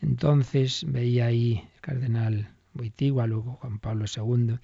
Entonces 0.00 0.84
veía 0.86 1.26
ahí 1.26 1.64
el 1.74 1.80
cardenal 1.80 2.54
Boitigua, 2.72 3.26
luego 3.26 3.54
Juan 3.54 3.80
Pablo 3.80 4.04
II, 4.06 4.60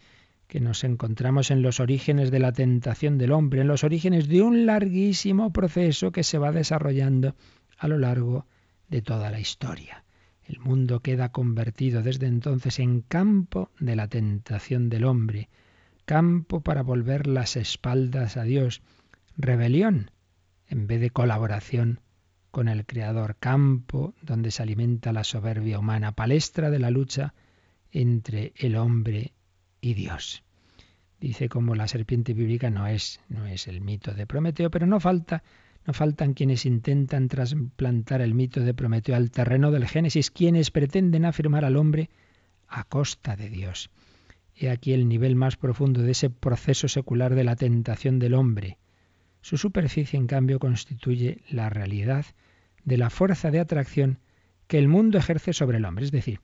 que 0.46 0.60
nos 0.60 0.84
encontramos 0.84 1.50
en 1.50 1.60
los 1.60 1.80
orígenes 1.80 2.30
de 2.30 2.38
la 2.38 2.52
tentación 2.52 3.18
del 3.18 3.32
hombre, 3.32 3.62
en 3.62 3.66
los 3.66 3.82
orígenes 3.82 4.28
de 4.28 4.42
un 4.42 4.64
larguísimo 4.64 5.52
proceso 5.52 6.12
que 6.12 6.22
se 6.22 6.38
va 6.38 6.52
desarrollando 6.52 7.34
a 7.76 7.88
lo 7.88 7.98
largo 7.98 8.46
de 8.88 9.02
toda 9.02 9.32
la 9.32 9.40
historia. 9.40 10.05
El 10.48 10.60
mundo 10.60 11.00
queda 11.00 11.32
convertido 11.32 12.02
desde 12.02 12.26
entonces 12.26 12.78
en 12.78 13.00
campo 13.00 13.70
de 13.80 13.96
la 13.96 14.08
tentación 14.08 14.88
del 14.88 15.04
hombre, 15.04 15.48
campo 16.04 16.60
para 16.60 16.82
volver 16.82 17.26
las 17.26 17.56
espaldas 17.56 18.36
a 18.36 18.44
Dios, 18.44 18.82
rebelión 19.36 20.12
en 20.68 20.86
vez 20.86 21.00
de 21.00 21.10
colaboración 21.10 22.00
con 22.50 22.68
el 22.68 22.86
Creador, 22.86 23.36
campo 23.38 24.14
donde 24.22 24.50
se 24.50 24.62
alimenta 24.62 25.12
la 25.12 25.24
soberbia 25.24 25.78
humana, 25.78 26.12
palestra 26.12 26.70
de 26.70 26.78
la 26.78 26.90
lucha 26.90 27.34
entre 27.90 28.52
el 28.56 28.76
hombre 28.76 29.32
y 29.80 29.94
Dios. 29.94 30.42
Dice 31.20 31.48
como 31.48 31.74
la 31.74 31.88
serpiente 31.88 32.34
bíblica 32.34 32.70
no 32.70 32.86
es, 32.86 33.20
no 33.28 33.46
es 33.46 33.68
el 33.68 33.80
mito 33.80 34.14
de 34.14 34.26
Prometeo, 34.26 34.70
pero 34.70 34.86
no 34.86 35.00
falta, 35.00 35.42
no 35.86 35.92
faltan 35.92 36.34
quienes 36.34 36.66
intentan 36.66 37.28
trasplantar 37.28 38.20
el 38.20 38.34
mito 38.34 38.60
de 38.60 38.74
Prometeo 38.74 39.14
al 39.14 39.30
terreno 39.30 39.70
del 39.70 39.86
Génesis, 39.86 40.30
quienes 40.30 40.70
pretenden 40.70 41.24
afirmar 41.24 41.64
al 41.64 41.76
hombre 41.76 42.10
a 42.66 42.84
costa 42.84 43.36
de 43.36 43.48
Dios. 43.48 43.90
He 44.56 44.70
aquí 44.70 44.92
el 44.92 45.06
nivel 45.08 45.36
más 45.36 45.56
profundo 45.56 46.02
de 46.02 46.12
ese 46.12 46.30
proceso 46.30 46.88
secular 46.88 47.34
de 47.34 47.44
la 47.44 47.56
tentación 47.56 48.18
del 48.18 48.34
hombre. 48.34 48.78
Su 49.42 49.58
superficie, 49.58 50.18
en 50.18 50.26
cambio, 50.26 50.58
constituye 50.58 51.42
la 51.48 51.70
realidad 51.70 52.26
de 52.84 52.96
la 52.96 53.10
fuerza 53.10 53.50
de 53.50 53.60
atracción 53.60 54.18
que 54.66 54.78
el 54.78 54.88
mundo 54.88 55.18
ejerce 55.18 55.52
sobre 55.52 55.78
el 55.78 55.84
hombre. 55.84 56.04
Es 56.04 56.10
decir, 56.10 56.40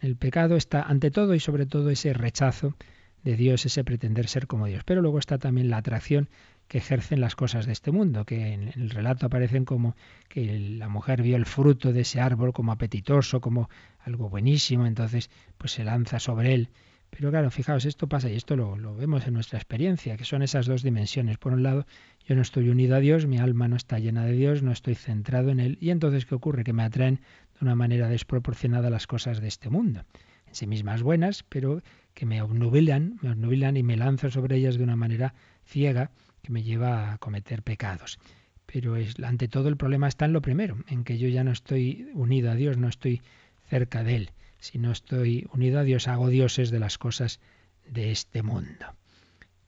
el 0.00 0.16
pecado 0.16 0.56
está 0.56 0.82
ante 0.82 1.10
todo 1.10 1.34
y 1.34 1.40
sobre 1.40 1.66
todo 1.66 1.90
ese 1.90 2.12
rechazo 2.12 2.74
de 3.22 3.36
Dios, 3.36 3.66
ese 3.66 3.84
pretender 3.84 4.26
ser 4.26 4.46
como 4.46 4.66
Dios. 4.66 4.82
Pero 4.84 5.02
luego 5.02 5.18
está 5.18 5.38
también 5.38 5.70
la 5.70 5.76
atracción 5.76 6.28
que 6.70 6.78
ejercen 6.78 7.20
las 7.20 7.34
cosas 7.34 7.66
de 7.66 7.72
este 7.72 7.90
mundo, 7.90 8.24
que 8.24 8.52
en 8.52 8.68
el 8.68 8.90
relato 8.90 9.26
aparecen 9.26 9.64
como 9.64 9.96
que 10.28 10.56
la 10.56 10.88
mujer 10.88 11.20
vio 11.20 11.34
el 11.34 11.44
fruto 11.44 11.92
de 11.92 12.02
ese 12.02 12.20
árbol 12.20 12.52
como 12.52 12.70
apetitoso, 12.70 13.40
como 13.40 13.68
algo 13.98 14.28
buenísimo, 14.28 14.86
entonces 14.86 15.30
pues 15.58 15.72
se 15.72 15.82
lanza 15.82 16.20
sobre 16.20 16.54
él. 16.54 16.68
Pero 17.10 17.32
claro, 17.32 17.50
fijaos, 17.50 17.86
esto 17.86 18.08
pasa 18.08 18.30
y 18.30 18.36
esto 18.36 18.54
lo, 18.54 18.76
lo, 18.76 18.94
vemos 18.94 19.26
en 19.26 19.34
nuestra 19.34 19.58
experiencia, 19.58 20.16
que 20.16 20.24
son 20.24 20.42
esas 20.42 20.66
dos 20.66 20.84
dimensiones. 20.84 21.38
Por 21.38 21.54
un 21.54 21.64
lado, 21.64 21.86
yo 22.24 22.36
no 22.36 22.42
estoy 22.42 22.68
unido 22.68 22.94
a 22.94 23.00
Dios, 23.00 23.26
mi 23.26 23.38
alma 23.38 23.66
no 23.66 23.74
está 23.74 23.98
llena 23.98 24.24
de 24.24 24.34
Dios, 24.34 24.62
no 24.62 24.70
estoy 24.70 24.94
centrado 24.94 25.50
en 25.50 25.58
Él. 25.58 25.76
Y 25.80 25.90
entonces, 25.90 26.24
¿qué 26.24 26.36
ocurre? 26.36 26.62
Que 26.62 26.72
me 26.72 26.84
atraen 26.84 27.16
de 27.16 27.62
una 27.62 27.74
manera 27.74 28.06
desproporcionada 28.08 28.90
las 28.90 29.08
cosas 29.08 29.40
de 29.40 29.48
este 29.48 29.70
mundo. 29.70 30.04
En 30.46 30.54
sí 30.54 30.68
mismas 30.68 31.02
buenas, 31.02 31.42
pero 31.42 31.82
que 32.14 32.26
me 32.26 32.40
obnubilan, 32.42 33.18
me 33.22 33.30
obnubilan 33.30 33.76
y 33.76 33.82
me 33.82 33.96
lanzo 33.96 34.30
sobre 34.30 34.56
ellas 34.56 34.78
de 34.78 34.84
una 34.84 34.94
manera 34.94 35.34
ciega 35.64 36.12
que 36.42 36.52
me 36.52 36.62
lleva 36.62 37.12
a 37.12 37.18
cometer 37.18 37.62
pecados. 37.62 38.18
Pero 38.66 38.96
es, 38.96 39.18
ante 39.22 39.48
todo 39.48 39.68
el 39.68 39.76
problema 39.76 40.08
está 40.08 40.24
en 40.24 40.32
lo 40.32 40.42
primero, 40.42 40.78
en 40.88 41.04
que 41.04 41.18
yo 41.18 41.28
ya 41.28 41.44
no 41.44 41.50
estoy 41.50 42.08
unido 42.14 42.50
a 42.50 42.54
Dios, 42.54 42.76
no 42.76 42.88
estoy 42.88 43.22
cerca 43.68 44.04
de 44.04 44.16
Él. 44.16 44.30
Si 44.58 44.78
no 44.78 44.92
estoy 44.92 45.46
unido 45.52 45.80
a 45.80 45.84
Dios, 45.84 46.06
hago 46.06 46.28
dioses 46.28 46.70
de 46.70 46.78
las 46.78 46.98
cosas 46.98 47.40
de 47.86 48.10
este 48.10 48.42
mundo. 48.42 48.94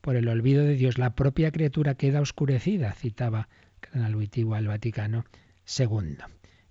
Por 0.01 0.17
el 0.17 0.29
olvido 0.29 0.65
de 0.65 0.75
Dios, 0.75 0.99
la 0.99 1.15
propia 1.15 1.51
criatura 1.51 1.95
queda 1.95 2.21
oscurecida, 2.21 2.93
citaba 2.93 3.49
Cardenal 3.81 4.17
Wittigua 4.17 4.59
al 4.59 4.67
Vaticano 4.67 5.25
II. 5.79 6.17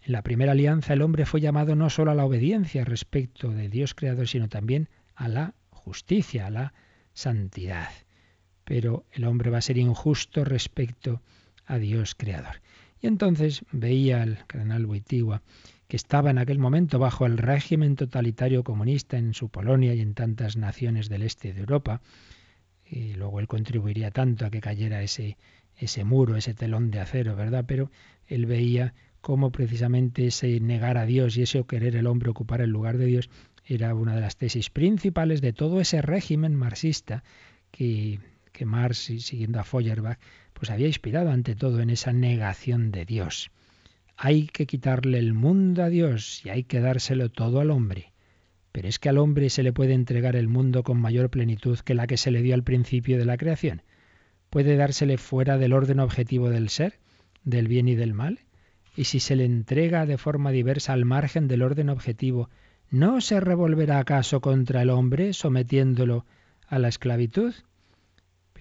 En 0.04 0.12
la 0.12 0.22
primera 0.22 0.54
alianza 0.54 0.94
el 0.94 1.02
hombre 1.02 1.26
fue 1.26 1.42
llamado 1.42 1.76
no 1.76 1.90
solo 1.90 2.12
a 2.12 2.16
la 2.16 2.26
obediencia 2.26 2.84
respecto 2.86 3.50
de 3.50 3.70
Dios 3.70 3.94
creador, 3.94 4.28
sino 4.28 4.50
también 4.50 4.90
a 5.16 5.28
la 5.28 5.54
justicia, 5.70 6.48
a 6.48 6.52
la 6.52 6.74
santidad. 7.14 7.90
Pero 8.72 9.04
el 9.12 9.26
hombre 9.26 9.50
va 9.50 9.58
a 9.58 9.62
ser 9.62 9.78
injusto 9.78 10.46
respecto 10.46 11.22
a 11.66 11.78
Dios 11.78 12.16
creador. 12.16 12.62
Y 13.02 13.08
entonces 13.08 13.66
veía 13.74 14.24
el 14.24 14.38
cardenal 14.48 14.86
Wittigua 14.86 15.42
que 15.90 15.98
estaba 15.98 16.32
en 16.32 16.38
aquel 16.38 16.58
momento 16.58 16.98
bajo 16.98 17.26
el 17.26 17.38
régimen 17.38 17.98
totalitario 17.98 18.64
comunista 18.64 19.18
en 19.18 19.34
su 19.34 19.50
Polonia 19.50 19.94
y 19.94 20.00
en 20.00 20.14
tantas 20.14 20.56
naciones 20.56 21.10
del 21.10 21.24
este 21.24 21.52
de 21.52 21.60
Europa, 21.60 22.02
y 22.86 23.16
luego 23.16 23.42
él 23.42 23.48
contribuiría 23.50 24.10
tanto 24.10 24.46
a 24.46 24.50
que 24.50 24.62
cayera 24.62 25.04
ese, 25.04 25.38
ese 25.76 26.06
muro, 26.06 26.38
ese 26.38 26.54
telón 26.54 26.92
de 26.92 27.02
acero, 27.02 27.36
¿verdad? 27.36 27.66
Pero 27.68 27.92
él 28.26 28.46
veía 28.46 28.94
cómo 29.20 29.52
precisamente 29.52 30.28
ese 30.28 30.62
negar 30.62 30.98
a 30.98 31.06
Dios 31.06 31.36
y 31.36 31.42
ese 31.42 31.62
querer 31.66 31.98
el 31.98 32.08
hombre 32.08 32.30
ocupar 32.30 32.62
el 32.62 32.70
lugar 32.70 32.98
de 32.98 33.08
Dios 33.08 33.30
era 33.66 33.94
una 33.96 34.16
de 34.16 34.22
las 34.22 34.38
tesis 34.38 34.70
principales 34.70 35.42
de 35.42 35.52
todo 35.52 35.82
ese 35.82 36.02
régimen 36.02 36.56
marxista 36.56 37.26
que, 37.72 38.20
que 38.52 38.66
Marx, 38.66 39.12
siguiendo 39.20 39.60
a 39.60 39.64
Feuerbach, 39.64 40.20
pues 40.54 40.70
había 40.70 40.88
inspirado 40.88 41.32
ante 41.32 41.56
todo 41.56 41.80
en 41.80 41.90
esa 41.90 42.14
negación 42.14 42.92
de 42.92 43.06
Dios. 43.06 43.52
Hay 44.18 44.48
que 44.48 44.68
quitarle 44.68 45.18
el 45.18 45.34
mundo 45.34 45.84
a 45.84 45.90
Dios 45.90 46.46
y 46.46 46.50
hay 46.50 46.64
que 46.64 46.80
dárselo 46.80 47.30
todo 47.30 47.60
al 47.60 47.72
hombre. 47.72 48.14
Pero 48.72 48.88
es 48.88 49.00
que 49.00 49.10
al 49.10 49.18
hombre 49.18 49.50
se 49.50 49.64
le 49.64 49.74
puede 49.74 49.94
entregar 49.94 50.36
el 50.36 50.48
mundo 50.48 50.84
con 50.84 51.00
mayor 51.00 51.30
plenitud 51.30 51.80
que 51.80 51.96
la 51.96 52.08
que 52.08 52.18
se 52.18 52.32
le 52.32 52.42
dio 52.42 52.54
al 52.54 52.64
principio 52.64 53.18
de 53.18 53.26
la 53.26 53.38
creación. 53.38 53.82
¿Puede 54.50 54.76
dársele 54.76 55.18
fuera 55.18 55.58
del 55.58 55.74
orden 55.74 56.00
objetivo 56.00 56.50
del 56.50 56.70
ser, 56.70 57.00
del 57.44 57.68
bien 57.68 57.88
y 57.88 57.96
del 57.96 58.14
mal? 58.14 58.42
Y 58.96 59.06
si 59.06 59.20
se 59.20 59.36
le 59.36 59.46
entrega 59.46 60.06
de 60.06 60.18
forma 60.18 60.52
diversa 60.52 60.94
al 60.94 61.06
margen 61.06 61.48
del 61.48 61.64
orden 61.64 61.90
objetivo, 61.90 62.50
¿no 62.90 63.22
se 63.22 63.40
revolverá 63.40 64.00
acaso 64.00 64.42
contra 64.42 64.82
el 64.82 64.90
hombre 64.90 65.34
sometiéndolo 65.34 66.26
a 66.68 66.78
la 66.80 66.90
esclavitud? 66.90 67.54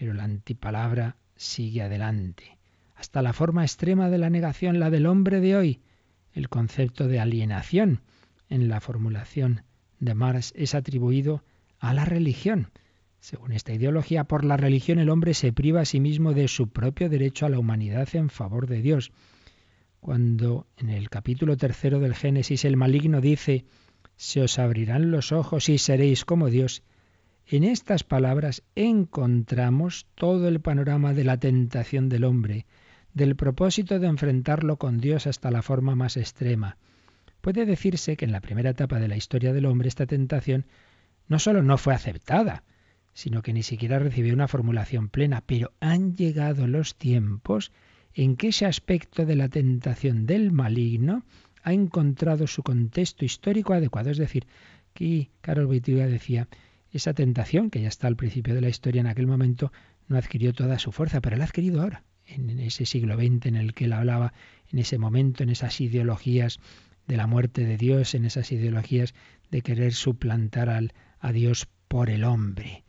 Pero 0.01 0.15
la 0.15 0.25
antipalabra 0.25 1.19
sigue 1.37 1.83
adelante, 1.83 2.57
hasta 2.95 3.21
la 3.21 3.35
forma 3.35 3.65
extrema 3.65 4.09
de 4.09 4.17
la 4.17 4.31
negación, 4.31 4.81
la 4.81 4.89
del 4.89 5.05
hombre 5.05 5.41
de 5.41 5.57
hoy. 5.57 5.83
El 6.33 6.49
concepto 6.49 7.07
de 7.07 7.21
alienación 7.21 8.01
en 8.49 8.71
la 8.71 8.81
formulación 8.81 9.63
de 9.99 10.15
Marx 10.15 10.55
es 10.57 10.75
atribuido 10.75 11.45
a 11.79 11.93
la 11.93 12.07
religión. 12.07 12.71
Según 13.19 13.53
esta 13.53 13.75
ideología, 13.75 14.25
por 14.25 14.47
la 14.47 14.57
religión 14.57 15.01
el 15.01 15.11
hombre 15.11 15.35
se 15.35 15.53
priva 15.53 15.83
a 15.83 15.85
sí 15.85 16.01
mismo 16.01 16.33
de 16.33 16.49
su 16.49 16.71
propio 16.71 17.11
derecho 17.11 17.45
a 17.45 17.51
la 17.51 17.59
humanidad 17.59 18.09
en 18.15 18.31
favor 18.31 18.69
de 18.69 18.81
Dios. 18.81 19.13
Cuando 20.01 20.67
en 20.79 20.89
el 20.89 21.11
capítulo 21.11 21.59
tercero 21.59 22.01
del 22.01 22.15
Génesis 22.15 22.65
el 22.65 22.79
maligno 22.79 23.21
dice, 23.21 23.67
se 24.17 24.41
os 24.41 24.59
abrirán 24.59 25.11
los 25.11 25.31
ojos 25.31 25.69
y 25.69 25.77
seréis 25.77 26.25
como 26.25 26.49
Dios, 26.49 26.83
en 27.57 27.65
estas 27.65 28.05
palabras 28.05 28.63
encontramos 28.77 30.07
todo 30.15 30.47
el 30.47 30.61
panorama 30.61 31.15
de 31.15 31.25
la 31.25 31.37
tentación 31.37 32.09
del 32.09 32.23
hombre, 32.23 32.65
del 33.13 33.35
propósito 33.35 33.99
de 33.99 34.07
enfrentarlo 34.07 34.77
con 34.77 34.99
Dios 34.99 35.27
hasta 35.27 35.51
la 35.51 35.63
forma 35.63 35.97
más 35.97 36.17
extrema. 36.17 36.77
Puede 37.41 37.67
decirse 37.67 38.17
que 38.17 38.25
en 38.25 38.31
la 38.31 38.41
primera 38.41 38.71
etapa 38.71 39.01
de 39.01 39.09
la 39.09 39.17
historia 39.17 39.53
del 39.53 39.67
hombre 39.67 39.89
esta 39.89 40.07
tentación 40.07 40.67
no 41.27 41.41
solo 41.41 41.61
no 41.63 41.77
fue 41.77 41.93
aceptada, 41.93 42.63
sino 43.15 43.43
que 43.43 43.53
ni 43.53 43.65
siquiera 43.65 43.99
recibió 43.99 44.33
una 44.33 44.47
formulación 44.47 45.09
plena, 45.09 45.43
pero 45.45 45.73
han 45.81 46.15
llegado 46.15 46.69
los 46.69 46.97
tiempos 46.97 47.73
en 48.15 48.37
que 48.37 48.49
ese 48.49 48.67
aspecto 48.67 49.27
de 49.27 49.35
la 49.35 49.49
tentación 49.49 50.25
del 50.25 50.53
maligno 50.53 51.25
ha 51.65 51.73
encontrado 51.73 52.47
su 52.47 52.63
contexto 52.63 53.25
histórico 53.25 53.75
adecuado. 53.75 54.11
Es 54.11 54.19
decir, 54.19 54.47
aquí 54.93 55.31
Carol 55.41 55.67
Wittiga 55.67 56.07
decía 56.07 56.47
esa 56.93 57.15
tentación, 57.15 57.71
que 57.71 57.81
ya 57.81 57.89
está 57.89 58.07
al 58.07 58.17
principio 58.17 58.55
de 58.55 58.61
la 58.61 58.69
historia 58.69 59.01
en 59.01 59.07
aquel 59.07 59.27
momento, 59.27 59.73
no 60.09 60.17
adquirió 60.17 60.53
toda 60.53 60.79
su 60.79 60.93
fuerza, 60.93 61.21
pero 61.21 61.37
la 61.37 61.45
ha 61.45 61.47
adquirido 61.47 61.83
ahora, 61.83 62.03
en 62.27 62.59
ese 62.59 62.87
siglo 62.87 63.17
XX 63.17 63.47
en 63.47 63.57
el 63.57 63.75
que 63.75 63.85
él 63.85 63.93
hablaba, 63.93 64.33
en 64.73 64.79
ese 64.79 64.99
momento, 64.99 65.43
en 65.43 65.51
esas 65.51 65.81
ideologías 65.81 66.59
de 67.07 67.17
la 67.17 67.27
muerte 67.27 67.65
de 67.65 67.77
Dios, 67.77 68.15
en 68.15 68.25
esas 68.25 68.53
ideologías 68.53 69.15
de 69.51 69.63
querer 69.63 69.93
suplantar 69.93 70.69
al, 70.69 70.93
a 71.19 71.33
Dios 71.33 71.69
por 71.89 72.11
el 72.11 72.25
hombre. 72.25 72.85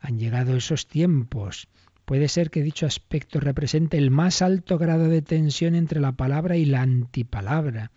Han 0.00 0.18
llegado 0.18 0.56
esos 0.56 0.86
tiempos. 0.86 1.68
Puede 2.04 2.28
ser 2.28 2.50
que 2.50 2.62
dicho 2.62 2.86
aspecto 2.86 3.40
represente 3.40 3.96
el 3.96 4.10
más 4.10 4.42
alto 4.42 4.76
grado 4.76 5.08
de 5.08 5.22
tensión 5.22 5.74
entre 5.74 6.00
la 6.00 6.12
palabra 6.12 6.56
y 6.56 6.64
la 6.64 6.82
antipalabra. 6.82 7.92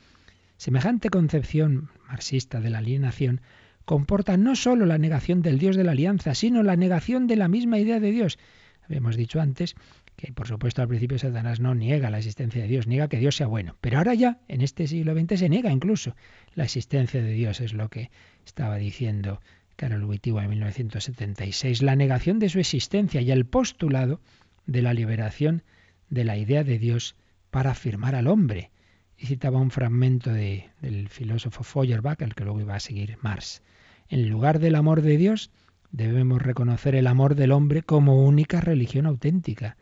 Semejante 0.58 1.10
concepción 1.10 1.90
marxista 2.08 2.62
de 2.62 2.70
la 2.70 2.78
alienación 2.78 3.42
comporta 3.86 4.36
no 4.38 4.56
sólo 4.56 4.86
la 4.86 4.98
negación 4.98 5.42
del 5.42 5.60
Dios 5.60 5.76
de 5.76 5.84
la 5.84 5.92
alianza, 5.92 6.36
sino 6.36 6.64
la 6.64 6.76
negación 6.76 7.28
de 7.28 7.36
la 7.36 7.48
misma 7.48 7.80
idea 7.80 8.00
de 8.00 8.12
Dios. 8.12 8.38
Habíamos 8.84 9.16
dicho 9.16 9.40
antes 9.40 9.76
que, 10.16 10.32
por 10.32 10.48
supuesto, 10.48 10.82
al 10.82 10.88
principio 10.88 11.18
Satanás 11.18 11.60
no 11.60 11.76
niega 11.76 12.10
la 12.10 12.18
existencia 12.18 12.62
de 12.62 12.68
Dios, 12.68 12.88
niega 12.88 13.08
que 13.08 13.18
Dios 13.18 13.36
sea 13.36 13.48
bueno. 13.48 13.76
Pero 13.82 13.98
ahora 13.98 14.14
ya, 14.14 14.40
en 14.48 14.62
este 14.62 14.88
siglo 14.88 15.14
XX, 15.14 15.40
se 15.40 15.50
niega 15.50 15.72
incluso 15.72 16.16
la 16.54 16.64
existencia 16.64 17.22
de 17.22 17.32
Dios, 17.32 17.62
es 17.62 17.74
lo 17.74 17.90
que 17.90 18.12
estaba 18.46 18.78
diciendo 18.78 19.42
Carol 19.76 20.04
Wittiwa 20.06 20.44
en 20.44 20.52
1976. 20.52 21.82
La 21.82 21.96
negación 21.96 22.40
de 22.40 22.50
su 22.50 22.60
existencia 22.60 23.22
y 23.22 23.32
el 23.32 23.46
postulado 23.46 24.22
de 24.66 24.82
la 24.82 24.94
liberación 24.94 25.64
de 26.10 26.24
la 26.24 26.38
idea 26.38 26.64
de 26.64 26.80
Dios 26.80 27.16
para 27.52 27.72
afirmar 27.72 28.16
al 28.16 28.28
hombre. 28.28 28.72
Y 29.18 29.28
citaba 29.28 29.60
un 29.60 29.72
fragmento 29.72 30.32
de, 30.32 30.70
del 30.82 31.08
filósofo 31.10 31.64
Feuerbach, 31.64 32.22
el 32.22 32.36
que 32.36 32.44
luego 32.44 32.60
iba 32.60 32.76
a 32.76 32.80
seguir 32.80 33.18
Marx. 33.22 33.62
En 34.08 34.30
lugar 34.30 34.60
del 34.60 34.76
amor 34.76 35.02
de 35.02 35.18
Dios, 35.18 35.52
debemos 35.92 36.42
reconocer 36.42 36.96
el 36.96 37.08
amor 37.08 37.36
del 37.36 37.52
hombre 37.52 37.82
como 37.82 38.24
única 38.24 38.62
religión 38.62 39.06
auténtica. 39.06 39.78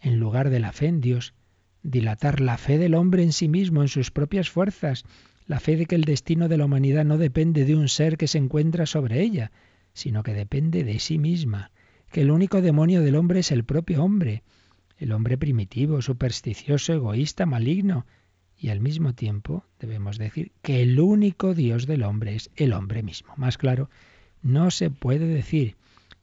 En 0.00 0.18
lugar 0.18 0.50
de 0.50 0.60
la 0.60 0.72
fe 0.72 0.86
en 0.86 1.00
Dios, 1.00 1.34
dilatar 1.82 2.40
la 2.40 2.56
fe 2.56 2.78
del 2.78 2.94
hombre 2.94 3.22
en 3.22 3.32
sí 3.32 3.48
mismo, 3.48 3.82
en 3.82 3.88
sus 3.88 4.10
propias 4.10 4.50
fuerzas, 4.50 5.04
la 5.46 5.60
fe 5.60 5.76
de 5.76 5.86
que 5.86 5.94
el 5.94 6.04
destino 6.04 6.48
de 6.48 6.56
la 6.56 6.64
humanidad 6.64 7.04
no 7.04 7.18
depende 7.18 7.64
de 7.64 7.76
un 7.76 7.88
ser 7.88 8.16
que 8.16 8.28
se 8.28 8.38
encuentra 8.38 8.86
sobre 8.86 9.22
ella, 9.22 9.52
sino 9.92 10.22
que 10.22 10.34
depende 10.34 10.84
de 10.84 10.98
sí 10.98 11.18
misma, 11.18 11.70
que 12.10 12.22
el 12.22 12.30
único 12.30 12.62
demonio 12.62 13.02
del 13.02 13.16
hombre 13.16 13.40
es 13.40 13.52
el 13.52 13.64
propio 13.64 14.02
hombre, 14.02 14.42
el 14.98 15.12
hombre 15.12 15.38
primitivo, 15.38 16.02
supersticioso, 16.02 16.94
egoísta, 16.94 17.46
maligno, 17.46 18.06
y 18.58 18.70
al 18.70 18.80
mismo 18.80 19.14
tiempo 19.14 19.64
debemos 19.78 20.18
decir 20.18 20.52
que 20.62 20.82
el 20.82 20.98
único 20.98 21.54
Dios 21.54 21.86
del 21.86 22.02
hombre 22.02 22.34
es 22.34 22.50
el 22.56 22.72
hombre 22.72 23.02
mismo. 23.02 23.34
Más 23.36 23.58
claro, 23.58 23.90
no 24.42 24.70
se 24.70 24.90
puede 24.90 25.26
decir 25.26 25.76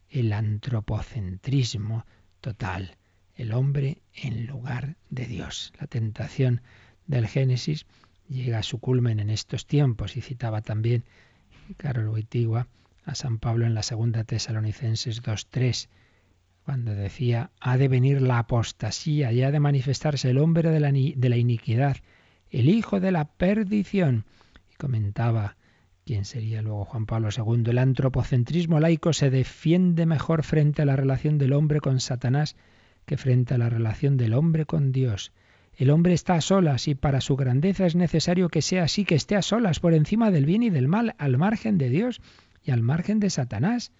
el 0.09 0.33
antropocentrismo 0.33 2.05
total, 2.41 2.97
el 3.35 3.53
hombre 3.53 4.01
en 4.13 4.47
lugar 4.47 4.95
de 5.09 5.25
Dios. 5.25 5.73
La 5.79 5.87
tentación 5.87 6.61
del 7.07 7.27
Génesis 7.27 7.85
llega 8.29 8.59
a 8.59 8.63
su 8.63 8.79
culmen 8.79 9.19
en 9.19 9.29
estos 9.29 9.65
tiempos 9.65 10.17
y 10.17 10.21
citaba 10.21 10.61
también 10.61 11.03
Carol 11.77 12.09
Wittigua 12.09 12.67
a 13.05 13.15
San 13.15 13.37
Pablo 13.39 13.65
en 13.65 13.73
la 13.73 13.83
segunda 13.83 14.23
Tesalonicenses 14.23 15.21
2.3 15.21 15.87
cuando 16.63 16.95
decía, 16.95 17.51
ha 17.59 17.77
de 17.77 17.89
venir 17.89 18.21
la 18.21 18.39
apostasía 18.39 19.31
y 19.33 19.43
ha 19.43 19.51
de 19.51 19.59
manifestarse 19.59 20.29
el 20.29 20.37
hombre 20.37 20.69
de 20.69 20.79
la, 20.79 20.91
de 20.91 21.29
la 21.29 21.37
iniquidad, 21.37 21.97
el 22.53 22.69
hijo 22.69 22.99
de 22.99 23.11
la 23.11 23.25
perdición. 23.25 24.25
Y 24.71 24.75
comentaba 24.75 25.57
quién 26.05 26.23
sería 26.23 26.61
luego 26.61 26.85
Juan 26.85 27.07
Pablo 27.07 27.29
II, 27.35 27.63
el 27.71 27.79
antropocentrismo 27.79 28.79
laico 28.79 29.11
se 29.11 29.31
defiende 29.31 30.05
mejor 30.05 30.43
frente 30.43 30.83
a 30.83 30.85
la 30.85 30.95
relación 30.95 31.39
del 31.39 31.53
hombre 31.53 31.79
con 31.81 31.99
Satanás 31.99 32.55
que 33.07 33.17
frente 33.17 33.55
a 33.55 33.57
la 33.57 33.69
relación 33.69 34.17
del 34.17 34.35
hombre 34.35 34.65
con 34.65 34.91
Dios. 34.91 35.33
El 35.75 35.89
hombre 35.89 36.13
está 36.13 36.35
a 36.35 36.41
solas 36.41 36.87
y 36.87 36.93
para 36.93 37.21
su 37.21 37.35
grandeza 37.35 37.87
es 37.87 37.95
necesario 37.95 38.49
que 38.49 38.61
sea 38.61 38.83
así, 38.83 39.03
que 39.03 39.15
esté 39.15 39.35
a 39.35 39.41
solas 39.41 39.79
por 39.79 39.95
encima 39.95 40.29
del 40.29 40.45
bien 40.45 40.61
y 40.61 40.69
del 40.69 40.87
mal, 40.87 41.15
al 41.17 41.39
margen 41.39 41.79
de 41.79 41.89
Dios 41.89 42.21
y 42.63 42.69
al 42.69 42.83
margen 42.83 43.19
de 43.19 43.31
Satanás. 43.31 43.91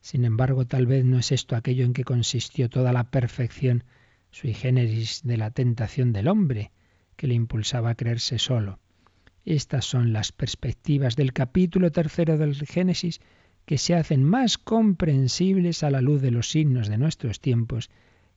Sin 0.00 0.24
embargo, 0.24 0.66
tal 0.66 0.86
vez 0.86 1.04
no 1.04 1.18
es 1.18 1.30
esto 1.30 1.56
aquello 1.56 1.84
en 1.84 1.92
que 1.92 2.04
consistió 2.04 2.70
toda 2.70 2.94
la 2.94 3.10
perfección 3.10 3.84
sui 4.30 4.54
generis 4.54 5.20
de 5.24 5.36
la 5.36 5.50
tentación 5.50 6.14
del 6.14 6.28
hombre 6.28 6.70
que 7.20 7.26
le 7.26 7.34
impulsaba 7.34 7.90
a 7.90 7.94
creerse 7.96 8.38
solo. 8.38 8.78
Estas 9.44 9.84
son 9.84 10.14
las 10.14 10.32
perspectivas 10.32 11.16
del 11.16 11.34
capítulo 11.34 11.92
tercero 11.92 12.38
del 12.38 12.54
Génesis 12.66 13.20
que 13.66 13.76
se 13.76 13.94
hacen 13.94 14.24
más 14.24 14.56
comprensibles 14.56 15.82
a 15.82 15.90
la 15.90 16.00
luz 16.00 16.22
de 16.22 16.30
los 16.30 16.48
signos 16.50 16.88
de 16.88 16.96
nuestros 16.96 17.38
tiempos 17.42 17.90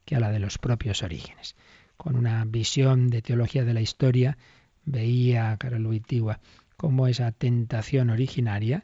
que 0.04 0.18
a 0.18 0.20
la 0.20 0.32
de 0.32 0.40
los 0.40 0.58
propios 0.58 1.02
orígenes. 1.02 1.56
Con 1.96 2.18
una 2.18 2.44
visión 2.44 3.10
de 3.10 3.22
teología 3.22 3.64
de 3.64 3.74
la 3.74 3.80
historia, 3.80 4.38
veía 4.84 5.56
Carol 5.56 5.88
Wittigua 5.88 6.42
cómo 6.76 7.08
esa 7.08 7.32
tentación 7.32 8.10
originaria 8.10 8.84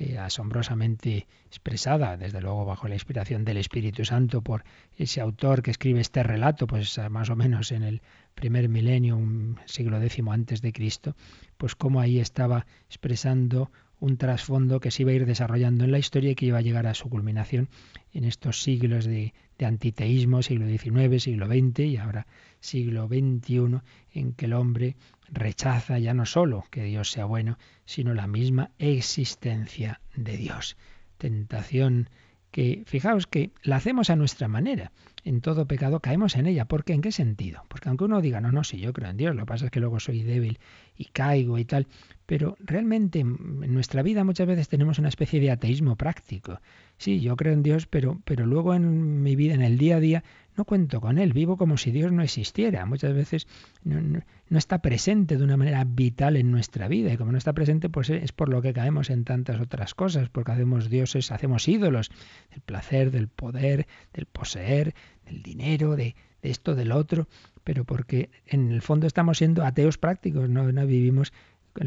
eh, 0.00 0.16
asombrosamente 0.16 1.26
expresada, 1.46 2.16
desde 2.16 2.40
luego 2.40 2.64
bajo 2.64 2.88
la 2.88 2.94
inspiración 2.94 3.44
del 3.44 3.58
Espíritu 3.58 4.06
Santo 4.06 4.40
por 4.40 4.64
ese 4.96 5.20
autor 5.20 5.62
que 5.62 5.70
escribe 5.70 6.00
este 6.00 6.22
relato, 6.22 6.66
pues 6.66 6.98
más 7.10 7.28
o 7.28 7.36
menos 7.36 7.70
en 7.70 7.82
el 7.82 8.00
primer 8.34 8.70
milenio, 8.70 9.18
un 9.18 9.58
siglo 9.66 10.00
décimo 10.00 10.32
antes 10.32 10.62
de 10.62 10.72
Cristo, 10.72 11.16
pues 11.58 11.74
cómo 11.74 12.00
ahí 12.00 12.18
estaba 12.18 12.64
expresando 12.88 13.70
un 13.98 14.16
trasfondo 14.16 14.80
que 14.80 14.90
se 14.90 15.02
iba 15.02 15.10
a 15.10 15.16
ir 15.16 15.26
desarrollando 15.26 15.84
en 15.84 15.92
la 15.92 15.98
historia 15.98 16.30
y 16.30 16.34
que 16.34 16.46
iba 16.46 16.56
a 16.56 16.62
llegar 16.62 16.86
a 16.86 16.94
su 16.94 17.10
culminación 17.10 17.68
en 18.14 18.24
estos 18.24 18.62
siglos 18.62 19.04
de, 19.04 19.34
de 19.58 19.66
antiteísmo, 19.66 20.42
siglo 20.42 20.66
XIX, 20.66 21.22
siglo 21.22 21.46
XX 21.46 21.80
y 21.80 21.96
ahora 21.98 22.26
siglo 22.60 23.06
XXI, 23.06 23.82
en 24.14 24.32
que 24.32 24.46
el 24.46 24.54
hombre 24.54 24.96
rechaza 25.30 25.98
ya 25.98 26.14
no 26.14 26.26
solo 26.26 26.64
que 26.70 26.84
Dios 26.84 27.10
sea 27.10 27.24
bueno, 27.24 27.58
sino 27.84 28.14
la 28.14 28.26
misma 28.26 28.70
existencia 28.78 30.00
de 30.14 30.36
Dios. 30.36 30.76
Tentación 31.18 32.08
que, 32.50 32.82
fijaos 32.86 33.26
que 33.26 33.50
la 33.62 33.76
hacemos 33.76 34.10
a 34.10 34.16
nuestra 34.16 34.48
manera. 34.48 34.92
En 35.24 35.40
todo 35.40 35.66
pecado 35.66 36.00
caemos 36.00 36.36
en 36.36 36.46
ella. 36.46 36.64
¿Por 36.64 36.84
qué? 36.84 36.94
¿En 36.94 37.02
qué 37.02 37.12
sentido? 37.12 37.64
Porque 37.68 37.88
aunque 37.88 38.04
uno 38.04 38.20
diga, 38.20 38.40
no, 38.40 38.52
no, 38.52 38.64
si 38.64 38.78
yo 38.78 38.92
creo 38.92 39.10
en 39.10 39.16
Dios, 39.16 39.34
lo 39.34 39.42
que 39.42 39.46
pasa 39.46 39.64
es 39.66 39.70
que 39.70 39.80
luego 39.80 40.00
soy 40.00 40.22
débil 40.22 40.58
y 40.96 41.06
caigo 41.06 41.58
y 41.58 41.64
tal, 41.64 41.86
pero 42.30 42.56
realmente 42.60 43.18
en 43.18 43.74
nuestra 43.74 44.04
vida 44.04 44.22
muchas 44.22 44.46
veces 44.46 44.68
tenemos 44.68 45.00
una 45.00 45.08
especie 45.08 45.40
de 45.40 45.50
ateísmo 45.50 45.96
práctico. 45.96 46.60
Sí, 46.96 47.18
yo 47.18 47.34
creo 47.34 47.52
en 47.52 47.64
Dios, 47.64 47.88
pero, 47.88 48.20
pero 48.24 48.46
luego 48.46 48.72
en 48.72 49.20
mi 49.20 49.34
vida, 49.34 49.54
en 49.54 49.62
el 49.62 49.78
día 49.78 49.96
a 49.96 49.98
día, 50.00 50.22
no 50.56 50.64
cuento 50.64 51.00
con 51.00 51.18
Él, 51.18 51.32
vivo 51.32 51.56
como 51.56 51.76
si 51.76 51.90
Dios 51.90 52.12
no 52.12 52.22
existiera. 52.22 52.86
Muchas 52.86 53.14
veces 53.14 53.48
no, 53.82 54.22
está 54.56 54.80
presente 54.80 55.38
de 55.38 55.42
una 55.42 55.56
manera 55.56 55.82
vital 55.82 56.36
en 56.36 56.52
nuestra 56.52 56.86
vida 56.86 57.12
y 57.12 57.16
como 57.16 57.32
no 57.32 57.38
está 57.38 57.52
presente, 57.52 57.88
pues 57.88 58.10
es 58.10 58.30
por 58.30 58.48
lo 58.48 58.62
que 58.62 58.72
caemos 58.72 59.10
en 59.10 59.24
tantas 59.24 59.60
otras 59.60 59.96
cosas, 59.96 60.28
porque 60.28 60.52
hacemos 60.52 60.88
dioses, 60.88 61.32
hacemos 61.32 61.66
ídolos 61.66 62.12
del 62.50 62.60
placer, 62.60 63.10
del 63.10 63.26
poder, 63.26 63.88
del 64.14 64.26
poseer, 64.26 64.94
del 65.26 65.42
dinero, 65.42 65.96
de, 65.96 66.14
de 66.42 66.50
esto, 66.50 66.76
del 66.76 66.92
otro, 66.92 67.26
pero 67.64 67.84
porque 67.84 68.30
en 68.46 68.70
el 68.70 68.82
fondo 68.82 69.08
estamos 69.08 69.38
siendo 69.38 69.64
ateos 69.64 69.98
prácticos, 69.98 70.48
no, 70.48 70.70
no 70.70 70.86
vivimos 70.86 71.32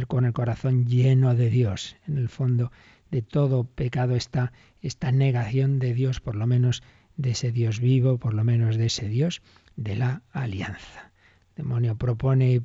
con 0.08 0.26
el 0.26 0.34
corazón 0.34 0.86
lleno 0.86 1.36
de 1.36 1.50
Dios. 1.50 1.96
En 2.08 2.18
el 2.18 2.30
fondo 2.30 2.72
de 3.12 3.22
todo 3.22 3.66
pecado 3.66 4.16
está 4.16 4.52
esta 4.82 5.12
negación 5.12 5.80
de 5.80 5.94
Dios, 5.94 6.20
por 6.20 6.36
lo 6.36 6.48
menos 6.48 6.82
de 7.16 7.32
ese 7.32 7.52
Dios 7.52 7.80
vivo, 7.80 8.18
por 8.18 8.34
lo 8.34 8.44
menos 8.44 8.78
de 8.78 8.88
ese 8.88 9.08
Dios 9.08 9.42
de 9.76 9.96
la 9.96 10.24
alianza. 10.32 11.12
El 11.50 11.64
demonio 11.64 11.96
propone 11.96 12.52
y, 12.52 12.62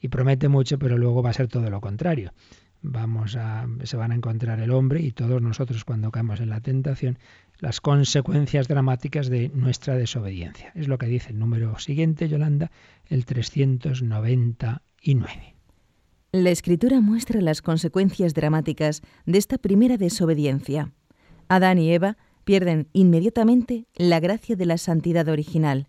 y 0.00 0.08
promete 0.08 0.48
mucho, 0.48 0.78
pero 0.78 0.98
luego 0.98 1.22
va 1.22 1.30
a 1.30 1.34
ser 1.34 1.48
todo 1.48 1.70
lo 1.70 1.80
contrario. 1.80 2.32
Vamos 2.80 3.34
a, 3.36 3.66
se 3.82 3.96
van 3.96 4.12
a 4.12 4.14
encontrar 4.14 4.60
el 4.60 4.70
hombre 4.70 5.00
y 5.00 5.10
todos 5.12 5.42
nosotros 5.42 5.84
cuando 5.84 6.12
caemos 6.12 6.38
en 6.40 6.50
la 6.50 6.60
tentación 6.60 7.18
las 7.58 7.80
consecuencias 7.80 8.68
dramáticas 8.68 9.28
de 9.28 9.48
nuestra 9.48 9.96
desobediencia. 9.96 10.70
Es 10.76 10.86
lo 10.86 10.98
que 10.98 11.06
dice 11.06 11.30
el 11.30 11.40
número 11.40 11.76
siguiente, 11.80 12.28
Yolanda, 12.28 12.70
el 13.08 13.24
399. 13.24 15.57
La 16.32 16.50
escritura 16.50 17.00
muestra 17.00 17.40
las 17.40 17.62
consecuencias 17.62 18.34
dramáticas 18.34 19.00
de 19.24 19.38
esta 19.38 19.56
primera 19.56 19.96
desobediencia. 19.96 20.92
Adán 21.48 21.78
y 21.78 21.90
Eva 21.90 22.18
pierden 22.44 22.88
inmediatamente 22.92 23.86
la 23.94 24.20
gracia 24.20 24.54
de 24.54 24.66
la 24.66 24.76
santidad 24.76 25.26
original. 25.28 25.88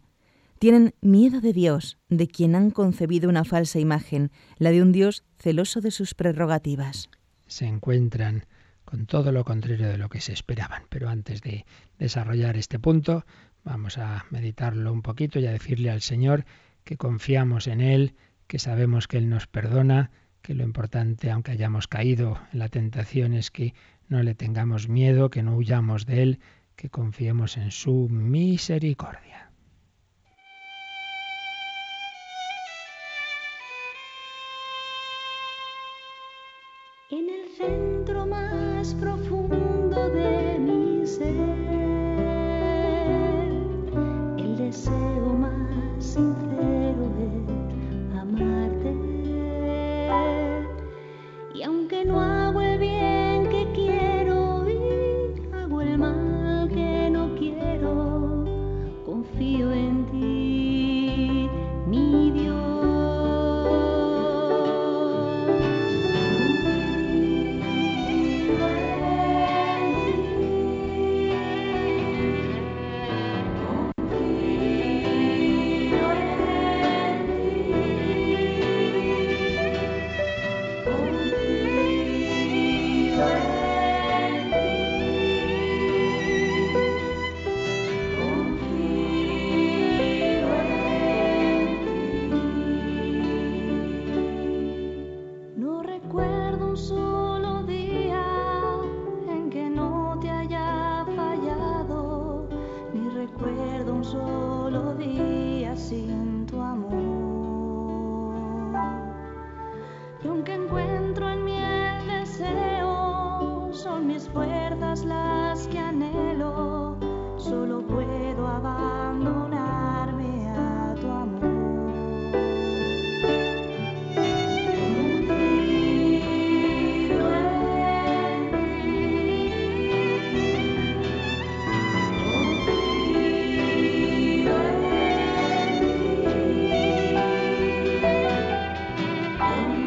Tienen 0.57 0.95
miedo 1.01 1.41
de 1.41 1.51
Dios, 1.51 1.97
de 2.07 2.29
quien 2.29 2.55
han 2.55 2.71
concebido 2.71 3.27
una 3.27 3.43
falsa 3.43 3.79
imagen, 3.79 4.31
la 4.57 4.71
de 4.71 4.81
un 4.81 4.93
Dios 4.93 5.25
celoso 5.37 5.81
de 5.81 5.91
sus 5.91 6.13
prerrogativas. 6.13 7.09
Se 7.47 7.65
encuentran 7.65 8.45
con 8.85 9.07
todo 9.07 9.33
lo 9.33 9.43
contrario 9.43 9.89
de 9.89 9.97
lo 9.97 10.07
que 10.07 10.21
se 10.21 10.31
esperaban. 10.31 10.83
Pero 10.87 11.09
antes 11.09 11.41
de 11.41 11.65
desarrollar 11.97 12.55
este 12.55 12.79
punto, 12.79 13.25
vamos 13.65 13.97
a 13.97 14.23
meditarlo 14.29 14.93
un 14.93 15.01
poquito 15.01 15.37
y 15.39 15.47
a 15.47 15.51
decirle 15.51 15.91
al 15.91 15.99
Señor 15.99 16.45
que 16.85 16.95
confiamos 16.95 17.67
en 17.67 17.81
Él, 17.81 18.15
que 18.47 18.57
sabemos 18.57 19.09
que 19.09 19.17
Él 19.17 19.27
nos 19.27 19.45
perdona, 19.45 20.11
que 20.41 20.53
lo 20.53 20.63
importante, 20.63 21.31
aunque 21.31 21.51
hayamos 21.51 21.87
caído 21.87 22.39
en 22.53 22.59
la 22.59 22.69
tentación, 22.69 23.33
es 23.33 23.51
que 23.51 23.73
no 24.07 24.23
le 24.23 24.35
tengamos 24.35 24.89
miedo, 24.89 25.29
que 25.29 25.43
no 25.43 25.55
huyamos 25.55 26.05
de 26.05 26.23
Él, 26.23 26.39
que 26.75 26.89
confiemos 26.89 27.57
en 27.57 27.71
su 27.71 28.07
misericordia. 28.09 29.48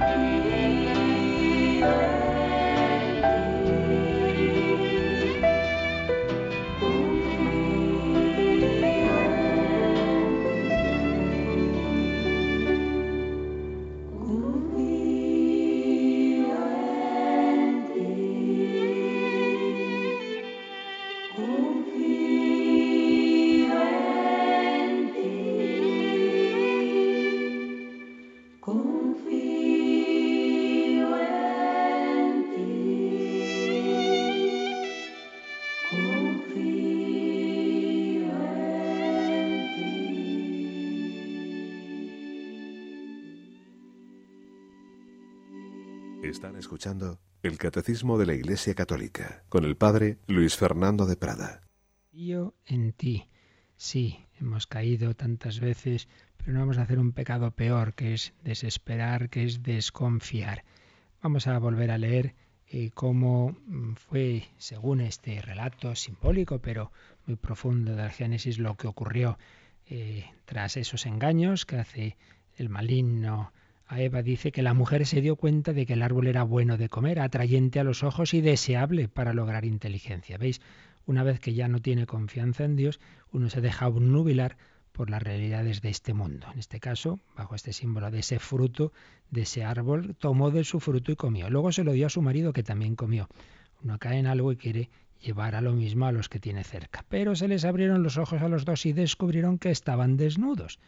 Confío 0.03 1.93
Están 46.43 46.59
escuchando 46.59 47.21
el 47.45 47.57
Catecismo 47.57 48.19
de 48.19 48.27
la 48.27 48.35
Iglesia 48.35 48.75
Católica 48.75 49.45
con 49.49 49.65
el 49.65 49.77
Padre 49.77 50.19
Luis 50.27 50.57
Fernando 50.57 51.07
de 51.07 51.15
Prada. 51.15 51.63
Confío 52.11 52.57
en 52.67 52.93
ti. 52.93 53.29
Sí, 53.77 54.19
hemos 54.40 54.67
caído 54.67 55.15
tantas 55.15 55.61
veces, 55.61 56.09
pero 56.37 56.53
no 56.53 56.59
vamos 56.59 56.79
a 56.79 56.83
hacer 56.83 56.99
un 56.99 57.13
pecado 57.13 57.53
peor, 57.53 57.95
que 57.95 58.15
es 58.15 58.35
desesperar, 58.43 59.31
que 59.31 59.45
es 59.45 59.63
desconfiar. 59.63 60.65
Vamos 61.23 61.47
a 61.47 61.57
volver 61.61 61.93
a 61.93 61.99
leer 61.99 62.35
eh, 62.67 62.90
cómo 62.93 63.57
mm, 63.65 63.93
fue, 63.93 64.49
según 64.59 65.01
este 65.01 65.40
relato 65.43 65.95
simbólico, 65.95 66.59
pero 66.59 66.90
muy 67.25 67.37
profundo 67.37 67.95
del 67.95 68.11
Génesis, 68.11 68.59
lo 68.59 68.77
que 68.77 68.88
ocurrió 68.88 69.38
eh, 69.87 70.25
tras 70.45 70.77
esos 70.77 71.07
engaños 71.07 71.67
que 71.67 71.77
hace 71.77 72.17
el 72.57 72.69
maligno 72.69 73.53
a 73.87 74.00
Eva. 74.00 74.22
Dice 74.22 74.52
que 74.52 74.62
la 74.62 74.74
mujer 74.74 75.06
se 75.06 75.20
dio 75.20 75.37
cuenta 75.37 75.72
de 75.72 75.87
que 75.87 75.94
el 75.94 76.02
árbol 76.02 76.26
era 76.26 76.42
bueno 76.42 76.76
de 76.76 76.88
comer, 76.88 77.20
atrayente 77.20 77.80
a 77.80 77.85
los 77.85 78.02
ojos 78.02 78.35
y 78.35 78.40
deseable 78.40 79.08
para 79.08 79.33
lograr 79.33 79.64
inteligencia. 79.64 80.38
¿Veis? 80.38 80.60
Una 81.04 81.24
vez 81.24 81.40
que 81.40 81.54
ya 81.54 81.68
no 81.68 81.80
tiene 81.80 82.06
confianza 82.06 82.64
en 82.64 82.76
Dios, 82.76 83.00
uno 83.33 83.50
se 83.50 83.60
deja 83.60 83.88
obnubilar 83.88 84.56
por 84.92 85.10
las 85.10 85.22
realidades 85.22 85.80
de 85.80 85.88
este 85.88 86.14
mundo. 86.14 86.46
En 86.52 86.58
este 86.58 86.78
caso, 86.78 87.18
bajo 87.37 87.54
este 87.54 87.72
símbolo 87.72 88.10
de 88.10 88.20
ese 88.20 88.38
fruto, 88.38 88.92
de 89.30 89.42
ese 89.42 89.64
árbol, 89.64 90.14
tomó 90.18 90.50
de 90.50 90.64
su 90.64 90.80
fruto 90.80 91.10
y 91.10 91.16
comió. 91.16 91.50
Luego 91.50 91.72
se 91.72 91.83
lo 91.83 91.92
dio 91.92 92.06
a 92.06 92.10
su 92.10 92.22
marido 92.22 92.52
que 92.52 92.62
también 92.62 92.94
comió. 92.94 93.28
Uno 93.83 93.98
cae 93.98 94.18
en 94.18 94.26
algo 94.26 94.52
y 94.52 94.56
quiere 94.56 94.90
llevar 95.20 95.54
a 95.54 95.60
lo 95.60 95.72
mismo 95.72 96.06
a 96.06 96.12
los 96.12 96.28
que 96.28 96.38
tiene 96.38 96.62
cerca. 96.62 97.04
Pero 97.08 97.35
se 97.35 97.48
les 97.48 97.64
abrieron 97.64 98.02
los 98.02 98.18
ojos 98.18 98.42
a 98.42 98.48
los 98.48 98.64
dos 98.64 98.85
y 98.87 98.92
descubrieron 98.92 99.58
que 99.58 99.70
estaban 99.70 100.16
desnudos. 100.16 100.78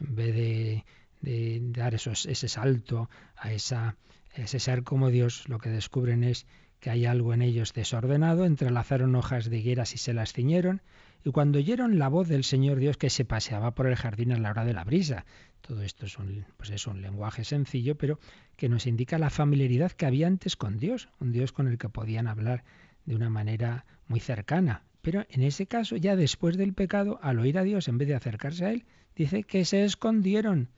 En 0.00 0.14
vez 0.14 0.34
de, 0.34 0.84
dar 1.22 1.94
esos, 1.94 2.26
ese 2.26 2.48
salto 2.48 3.10
a 3.36 3.52
esa, 3.52 3.96
ese 4.34 4.58
ser 4.58 4.82
como 4.82 5.10
Dios, 5.10 5.48
lo 5.48 5.58
que 5.58 5.70
descubren 5.70 6.24
es 6.24 6.46
que 6.80 6.90
hay 6.90 7.04
algo 7.04 7.34
en 7.34 7.42
ellos 7.42 7.74
desordenado, 7.74 8.46
entrelazaron 8.46 9.14
hojas 9.14 9.50
de 9.50 9.58
higueras 9.58 9.94
y 9.94 9.98
se 9.98 10.14
las 10.14 10.32
ciñeron, 10.32 10.80
y 11.22 11.30
cuando 11.30 11.58
oyeron 11.58 11.98
la 11.98 12.08
voz 12.08 12.28
del 12.28 12.44
Señor 12.44 12.78
Dios 12.78 12.96
que 12.96 13.10
se 13.10 13.26
paseaba 13.26 13.74
por 13.74 13.86
el 13.86 13.96
jardín 13.96 14.32
a 14.32 14.38
la 14.38 14.50
hora 14.50 14.64
de 14.64 14.72
la 14.72 14.84
brisa. 14.84 15.26
Todo 15.60 15.82
esto 15.82 16.06
es 16.06 16.18
un, 16.18 16.46
pues 16.56 16.70
es 16.70 16.86
un 16.86 17.02
lenguaje 17.02 17.44
sencillo, 17.44 17.96
pero 17.96 18.18
que 18.56 18.70
nos 18.70 18.86
indica 18.86 19.18
la 19.18 19.28
familiaridad 19.28 19.92
que 19.92 20.06
había 20.06 20.26
antes 20.26 20.56
con 20.56 20.78
Dios, 20.78 21.10
un 21.20 21.32
Dios 21.32 21.52
con 21.52 21.68
el 21.68 21.76
que 21.76 21.90
podían 21.90 22.26
hablar 22.26 22.64
de 23.04 23.14
una 23.14 23.28
manera 23.28 23.84
muy 24.08 24.20
cercana. 24.20 24.84
Pero 25.02 25.26
en 25.28 25.42
ese 25.42 25.66
caso, 25.66 25.96
ya 25.96 26.16
después 26.16 26.56
del 26.56 26.72
pecado, 26.72 27.18
al 27.22 27.38
oír 27.38 27.58
a 27.58 27.62
Dios, 27.62 27.88
en 27.88 27.98
vez 27.98 28.08
de 28.08 28.14
acercarse 28.14 28.64
a 28.64 28.70
Él, 28.72 28.84
dice 29.14 29.44
que 29.44 29.66
se 29.66 29.84
escondieron 29.84 30.68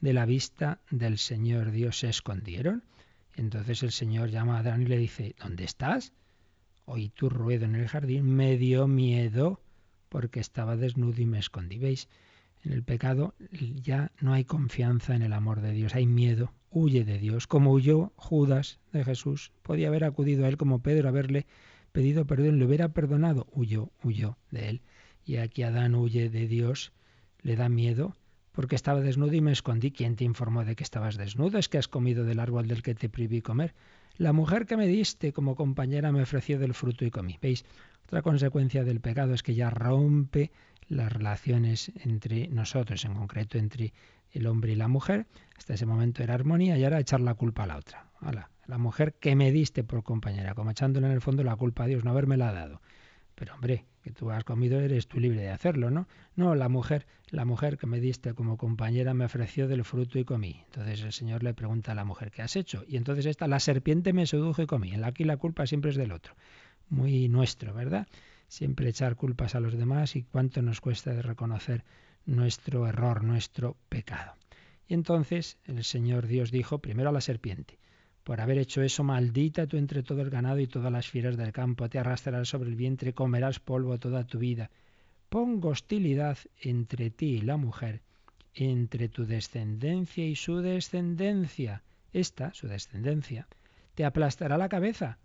de 0.00 0.12
la 0.12 0.26
vista 0.26 0.80
del 0.90 1.18
Señor 1.18 1.70
Dios, 1.70 1.98
se 1.98 2.08
escondieron. 2.08 2.82
Entonces 3.36 3.82
el 3.82 3.92
Señor 3.92 4.30
llama 4.30 4.56
a 4.56 4.60
Adán 4.60 4.82
y 4.82 4.86
le 4.86 4.98
dice, 4.98 5.34
¿dónde 5.40 5.64
estás? 5.64 6.12
Oí 6.84 7.08
tu 7.10 7.28
ruedo 7.28 7.64
en 7.66 7.74
el 7.74 7.88
jardín, 7.88 8.34
me 8.34 8.56
dio 8.56 8.88
miedo 8.88 9.60
porque 10.08 10.40
estaba 10.40 10.76
desnudo 10.76 11.20
y 11.20 11.26
me 11.26 11.38
escondí. 11.38 11.78
¿Veis? 11.78 12.08
En 12.62 12.72
el 12.72 12.82
pecado 12.82 13.34
ya 13.82 14.12
no 14.20 14.34
hay 14.34 14.44
confianza 14.44 15.14
en 15.14 15.22
el 15.22 15.32
amor 15.32 15.62
de 15.62 15.72
Dios, 15.72 15.94
hay 15.94 16.06
miedo, 16.06 16.52
huye 16.70 17.04
de 17.04 17.18
Dios, 17.18 17.46
como 17.46 17.72
huyó 17.72 18.12
Judas 18.16 18.78
de 18.92 19.04
Jesús. 19.04 19.52
Podía 19.62 19.88
haber 19.88 20.04
acudido 20.04 20.44
a 20.44 20.48
él 20.48 20.58
como 20.58 20.80
Pedro, 20.80 21.08
haberle 21.08 21.46
pedido 21.92 22.26
perdón, 22.26 22.58
le 22.58 22.66
hubiera 22.66 22.90
perdonado, 22.90 23.46
huyó, 23.52 23.90
huyó 24.02 24.36
de 24.50 24.68
él. 24.68 24.82
Y 25.24 25.36
aquí 25.36 25.62
Adán 25.62 25.94
huye 25.94 26.28
de 26.28 26.46
Dios, 26.48 26.92
le 27.42 27.56
da 27.56 27.68
miedo, 27.68 28.14
porque 28.52 28.76
estaba 28.76 29.00
desnudo 29.00 29.34
y 29.34 29.40
me 29.40 29.52
escondí. 29.52 29.90
¿Quién 29.90 30.16
te 30.16 30.24
informó 30.24 30.64
de 30.64 30.76
que 30.76 30.84
estabas 30.84 31.16
desnudo? 31.16 31.58
Es 31.58 31.68
que 31.68 31.78
has 31.78 31.88
comido 31.88 32.24
del 32.24 32.40
árbol 32.40 32.68
del 32.68 32.82
que 32.82 32.94
te 32.94 33.08
prohibí 33.08 33.42
comer. 33.42 33.74
La 34.16 34.32
mujer 34.32 34.66
que 34.66 34.76
me 34.76 34.86
diste 34.86 35.32
como 35.32 35.56
compañera 35.56 36.12
me 36.12 36.22
ofreció 36.22 36.58
del 36.58 36.74
fruto 36.74 37.04
y 37.04 37.10
comí. 37.10 37.38
¿Veis? 37.40 37.64
Otra 38.04 38.22
consecuencia 38.22 38.84
del 38.84 39.00
pecado 39.00 39.34
es 39.34 39.42
que 39.42 39.54
ya 39.54 39.70
rompe 39.70 40.50
las 40.88 41.12
relaciones 41.12 41.92
entre 42.04 42.48
nosotros, 42.48 43.04
en 43.04 43.14
concreto 43.14 43.56
entre 43.56 43.92
el 44.32 44.46
hombre 44.46 44.72
y 44.72 44.76
la 44.76 44.88
mujer. 44.88 45.26
Hasta 45.56 45.74
ese 45.74 45.86
momento 45.86 46.22
era 46.22 46.34
armonía 46.34 46.76
y 46.76 46.84
ahora 46.84 47.00
echar 47.00 47.20
la 47.20 47.34
culpa 47.34 47.62
a 47.62 47.66
la 47.66 47.76
otra. 47.76 48.06
la 48.66 48.78
mujer 48.78 49.14
que 49.14 49.34
me 49.36 49.50
diste 49.52 49.84
por 49.84 50.02
compañera, 50.02 50.54
como 50.54 50.70
echándole 50.70 51.06
en 51.06 51.12
el 51.12 51.20
fondo 51.20 51.42
la 51.42 51.56
culpa 51.56 51.84
a 51.84 51.86
Dios, 51.86 52.04
no 52.04 52.10
haberme 52.10 52.36
la 52.36 52.52
dado. 52.52 52.80
Pero 53.34 53.54
hombre, 53.54 53.84
tú 54.10 54.30
has 54.30 54.44
comido 54.44 54.80
eres 54.80 55.06
tú 55.06 55.20
libre 55.20 55.40
de 55.40 55.50
hacerlo, 55.50 55.90
¿no? 55.90 56.08
No, 56.36 56.54
la 56.54 56.68
mujer, 56.68 57.06
la 57.30 57.44
mujer 57.44 57.78
que 57.78 57.86
me 57.86 58.00
diste 58.00 58.34
como 58.34 58.56
compañera 58.56 59.14
me 59.14 59.24
ofreció 59.24 59.68
del 59.68 59.84
fruto 59.84 60.18
y 60.18 60.24
comí. 60.24 60.62
Entonces 60.66 61.02
el 61.02 61.12
Señor 61.12 61.42
le 61.42 61.54
pregunta 61.54 61.92
a 61.92 61.94
la 61.94 62.04
mujer, 62.04 62.30
¿qué 62.30 62.42
has 62.42 62.56
hecho? 62.56 62.84
Y 62.86 62.96
entonces 62.96 63.26
esta, 63.26 63.48
la 63.48 63.60
serpiente 63.60 64.12
me 64.12 64.26
sedujo 64.26 64.62
y 64.62 64.66
comí. 64.66 64.92
Aquí 65.02 65.24
la 65.24 65.36
culpa 65.36 65.66
siempre 65.66 65.90
es 65.90 65.96
del 65.96 66.12
otro 66.12 66.34
muy 66.90 67.28
nuestro, 67.28 67.72
¿verdad? 67.72 68.06
Siempre 68.48 68.88
echar 68.88 69.16
culpas 69.16 69.54
a 69.54 69.60
los 69.60 69.78
demás 69.78 70.16
y 70.16 70.24
cuánto 70.24 70.60
nos 70.60 70.80
cuesta 70.80 71.14
de 71.14 71.22
reconocer 71.22 71.84
nuestro 72.26 72.86
error, 72.86 73.24
nuestro 73.24 73.76
pecado. 73.88 74.34
Y 74.86 74.94
entonces 74.94 75.56
el 75.64 75.84
Señor 75.84 76.26
Dios 76.26 76.50
dijo 76.50 76.80
primero 76.80 77.08
a 77.08 77.12
la 77.12 77.20
serpiente, 77.20 77.78
por 78.24 78.40
haber 78.40 78.58
hecho 78.58 78.82
eso, 78.82 79.02
maldita 79.02 79.66
tú 79.66 79.76
entre 79.76 80.02
todo 80.02 80.20
el 80.22 80.30
ganado 80.30 80.60
y 80.60 80.66
todas 80.66 80.92
las 80.92 81.08
fieras 81.08 81.36
del 81.36 81.52
campo, 81.52 81.88
te 81.88 81.98
arrastrarás 81.98 82.48
sobre 82.48 82.68
el 82.68 82.76
vientre, 82.76 83.14
comerás 83.14 83.60
polvo 83.60 83.98
toda 83.98 84.24
tu 84.24 84.38
vida. 84.38 84.70
Pongo 85.28 85.70
hostilidad 85.70 86.38
entre 86.60 87.10
ti 87.10 87.36
y 87.36 87.40
la 87.40 87.56
mujer, 87.56 88.02
entre 88.54 89.08
tu 89.08 89.26
descendencia 89.26 90.26
y 90.26 90.36
su 90.36 90.58
descendencia. 90.60 91.82
Esta, 92.12 92.52
su 92.52 92.66
descendencia, 92.66 93.46
te 93.94 94.04
aplastará 94.04 94.58
la 94.58 94.68
cabeza 94.68 95.18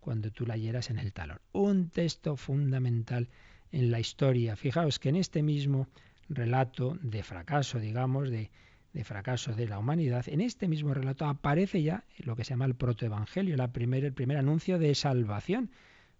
cuando 0.00 0.30
tú 0.30 0.46
la 0.46 0.56
hieras 0.56 0.90
en 0.90 0.98
el 0.98 1.12
talón. 1.12 1.40
Un 1.52 1.88
texto 1.90 2.36
fundamental 2.36 3.28
en 3.72 3.90
la 3.90 3.98
historia. 3.98 4.54
Fijaos 4.56 4.98
que 4.98 5.08
en 5.08 5.16
este 5.16 5.42
mismo 5.42 5.88
relato 6.28 6.98
de 7.02 7.22
fracaso, 7.22 7.80
digamos, 7.80 8.30
de, 8.30 8.50
de 8.96 9.04
fracaso 9.04 9.52
de 9.52 9.68
la 9.68 9.78
humanidad, 9.78 10.24
en 10.26 10.40
este 10.40 10.68
mismo 10.68 10.94
relato 10.94 11.26
aparece 11.26 11.82
ya 11.82 12.04
lo 12.16 12.34
que 12.34 12.44
se 12.44 12.50
llama 12.50 12.64
el 12.64 12.74
protoevangelio, 12.74 13.54
la 13.54 13.70
primer, 13.70 14.06
el 14.06 14.14
primer 14.14 14.38
anuncio 14.38 14.78
de 14.78 14.94
salvación. 14.94 15.70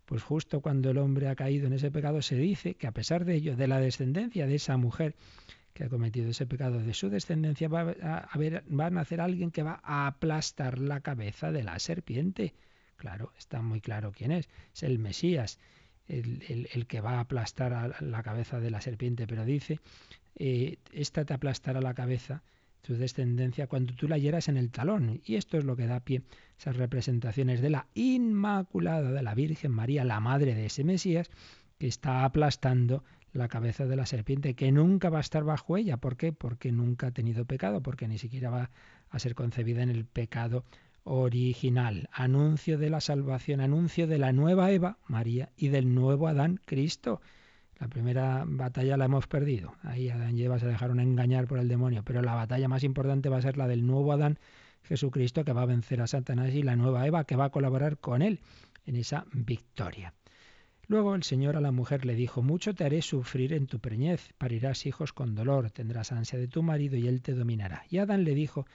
Pues 0.04 0.22
justo 0.22 0.60
cuando 0.60 0.90
el 0.90 0.98
hombre 0.98 1.28
ha 1.28 1.34
caído 1.34 1.66
en 1.66 1.72
ese 1.72 1.90
pecado 1.90 2.20
se 2.20 2.36
dice 2.36 2.74
que 2.74 2.86
a 2.86 2.92
pesar 2.92 3.24
de 3.24 3.34
ello, 3.34 3.56
de 3.56 3.66
la 3.66 3.80
descendencia 3.80 4.46
de 4.46 4.56
esa 4.56 4.76
mujer 4.76 5.14
que 5.72 5.84
ha 5.84 5.88
cometido 5.88 6.28
ese 6.28 6.44
pecado, 6.44 6.78
de 6.78 6.92
su 6.92 7.08
descendencia 7.08 7.68
va 7.68 7.94
a, 8.02 8.28
va 8.38 8.86
a 8.86 8.90
nacer 8.90 9.22
alguien 9.22 9.50
que 9.50 9.62
va 9.62 9.80
a 9.82 10.06
aplastar 10.06 10.78
la 10.78 11.00
cabeza 11.00 11.52
de 11.52 11.62
la 11.62 11.78
serpiente. 11.78 12.52
Claro, 12.96 13.32
está 13.38 13.62
muy 13.62 13.80
claro 13.80 14.12
quién 14.12 14.32
es. 14.32 14.50
Es 14.74 14.82
el 14.82 14.98
Mesías, 14.98 15.58
el, 16.08 16.86
que 16.86 17.00
va 17.00 17.12
a 17.12 17.20
aplastar 17.20 17.72
a 17.72 17.96
la 18.00 18.22
cabeza 18.22 18.60
de 18.60 18.70
la 18.70 18.82
serpiente, 18.82 19.26
pero 19.26 19.46
dice, 19.46 19.80
eh, 20.38 20.76
esta 20.92 21.24
te 21.24 21.32
aplastará 21.32 21.80
la 21.80 21.94
cabeza, 21.94 22.42
tu 22.86 22.94
descendencia, 22.94 23.66
cuando 23.66 23.94
tú 23.94 24.06
la 24.06 24.16
hieras 24.16 24.48
en 24.48 24.56
el 24.56 24.70
talón. 24.70 25.20
Y 25.24 25.34
esto 25.34 25.58
es 25.58 25.64
lo 25.64 25.74
que 25.74 25.86
da 25.86 26.00
pie 26.00 26.18
a 26.18 26.58
esas 26.58 26.76
representaciones 26.76 27.60
de 27.60 27.70
la 27.70 27.88
Inmaculada, 27.94 29.10
de 29.10 29.22
la 29.22 29.34
Virgen 29.34 29.72
María, 29.72 30.04
la 30.04 30.20
madre 30.20 30.54
de 30.54 30.66
ese 30.66 30.84
Mesías, 30.84 31.28
que 31.78 31.88
está 31.88 32.24
aplastando 32.24 33.02
la 33.32 33.48
cabeza 33.48 33.86
de 33.86 33.96
la 33.96 34.06
serpiente, 34.06 34.54
que 34.54 34.70
nunca 34.70 35.10
va 35.10 35.18
a 35.18 35.20
estar 35.20 35.42
bajo 35.42 35.76
ella. 35.76 35.96
¿Por 35.96 36.16
qué? 36.16 36.32
Porque 36.32 36.70
nunca 36.70 37.08
ha 37.08 37.10
tenido 37.10 37.44
pecado, 37.44 37.82
porque 37.82 38.06
ni 38.06 38.18
siquiera 38.18 38.50
va 38.50 38.70
a 39.10 39.18
ser 39.18 39.34
concebida 39.34 39.82
en 39.82 39.90
el 39.90 40.04
pecado 40.04 40.64
original, 41.02 42.08
anuncio 42.12 42.78
de 42.78 42.90
la 42.90 43.00
salvación, 43.00 43.60
anuncio 43.60 44.06
de 44.06 44.18
la 44.18 44.32
nueva 44.32 44.70
Eva, 44.70 44.98
María, 45.06 45.50
y 45.56 45.68
del 45.68 45.94
nuevo 45.94 46.28
Adán, 46.28 46.60
Cristo. 46.64 47.20
La 47.78 47.88
primera 47.88 48.44
batalla 48.46 48.96
la 48.96 49.04
hemos 49.04 49.26
perdido. 49.26 49.74
Ahí 49.82 50.08
Adán 50.08 50.36
y 50.36 50.42
Eva 50.42 50.58
se 50.58 50.66
dejaron 50.66 50.98
engañar 50.98 51.46
por 51.46 51.58
el 51.58 51.68
demonio, 51.68 52.02
pero 52.04 52.22
la 52.22 52.34
batalla 52.34 52.68
más 52.68 52.84
importante 52.84 53.28
va 53.28 53.36
a 53.36 53.42
ser 53.42 53.58
la 53.58 53.68
del 53.68 53.86
nuevo 53.86 54.12
Adán, 54.12 54.38
Jesucristo, 54.82 55.44
que 55.44 55.52
va 55.52 55.62
a 55.62 55.66
vencer 55.66 56.00
a 56.00 56.06
Satanás, 56.06 56.54
y 56.54 56.62
la 56.62 56.76
nueva 56.76 57.06
Eva, 57.06 57.24
que 57.24 57.36
va 57.36 57.46
a 57.46 57.50
colaborar 57.50 57.98
con 57.98 58.22
él 58.22 58.40
en 58.86 58.96
esa 58.96 59.26
victoria. 59.32 60.14
Luego 60.88 61.16
el 61.16 61.24
Señor 61.24 61.56
a 61.56 61.60
la 61.60 61.72
mujer 61.72 62.06
le 62.06 62.14
dijo, 62.14 62.42
mucho 62.42 62.72
te 62.74 62.84
haré 62.84 63.02
sufrir 63.02 63.52
en 63.52 63.66
tu 63.66 63.80
preñez, 63.80 64.32
parirás 64.38 64.86
hijos 64.86 65.12
con 65.12 65.34
dolor, 65.34 65.70
tendrás 65.72 66.12
ansia 66.12 66.38
de 66.38 66.46
tu 66.46 66.62
marido 66.62 66.96
y 66.96 67.08
él 67.08 67.22
te 67.22 67.34
dominará. 67.34 67.84
Y 67.90 67.98
Adán 67.98 68.22
le 68.22 68.34
dijo, 68.34 68.66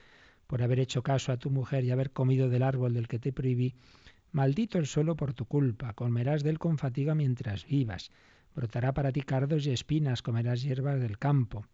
por 0.46 0.62
haber 0.62 0.80
hecho 0.80 1.02
caso 1.02 1.32
a 1.32 1.38
tu 1.38 1.50
mujer 1.50 1.86
y 1.86 1.92
haber 1.92 2.12
comido 2.12 2.50
del 2.50 2.64
árbol 2.64 2.94
del 2.94 3.08
que 3.08 3.18
te 3.18 3.32
prohibí, 3.32 3.74
maldito 4.34 4.78
el 4.78 4.88
suelo 4.88 5.16
por 5.16 5.34
tu 5.34 5.46
culpa, 5.46 5.94
comerás 5.94 6.44
de 6.44 6.50
él 6.50 6.60
con 6.60 6.78
fatiga 6.78 7.16
mientras 7.16 7.66
vivas, 7.66 8.12
brotará 8.56 8.94
para 8.94 9.12
ti 9.12 9.22
cardos 9.22 9.66
y 9.66 9.72
espinas, 9.72 10.22
comerás 10.22 10.62
hierbas 10.62 11.00
del 11.00 11.18
campo, 11.18 11.66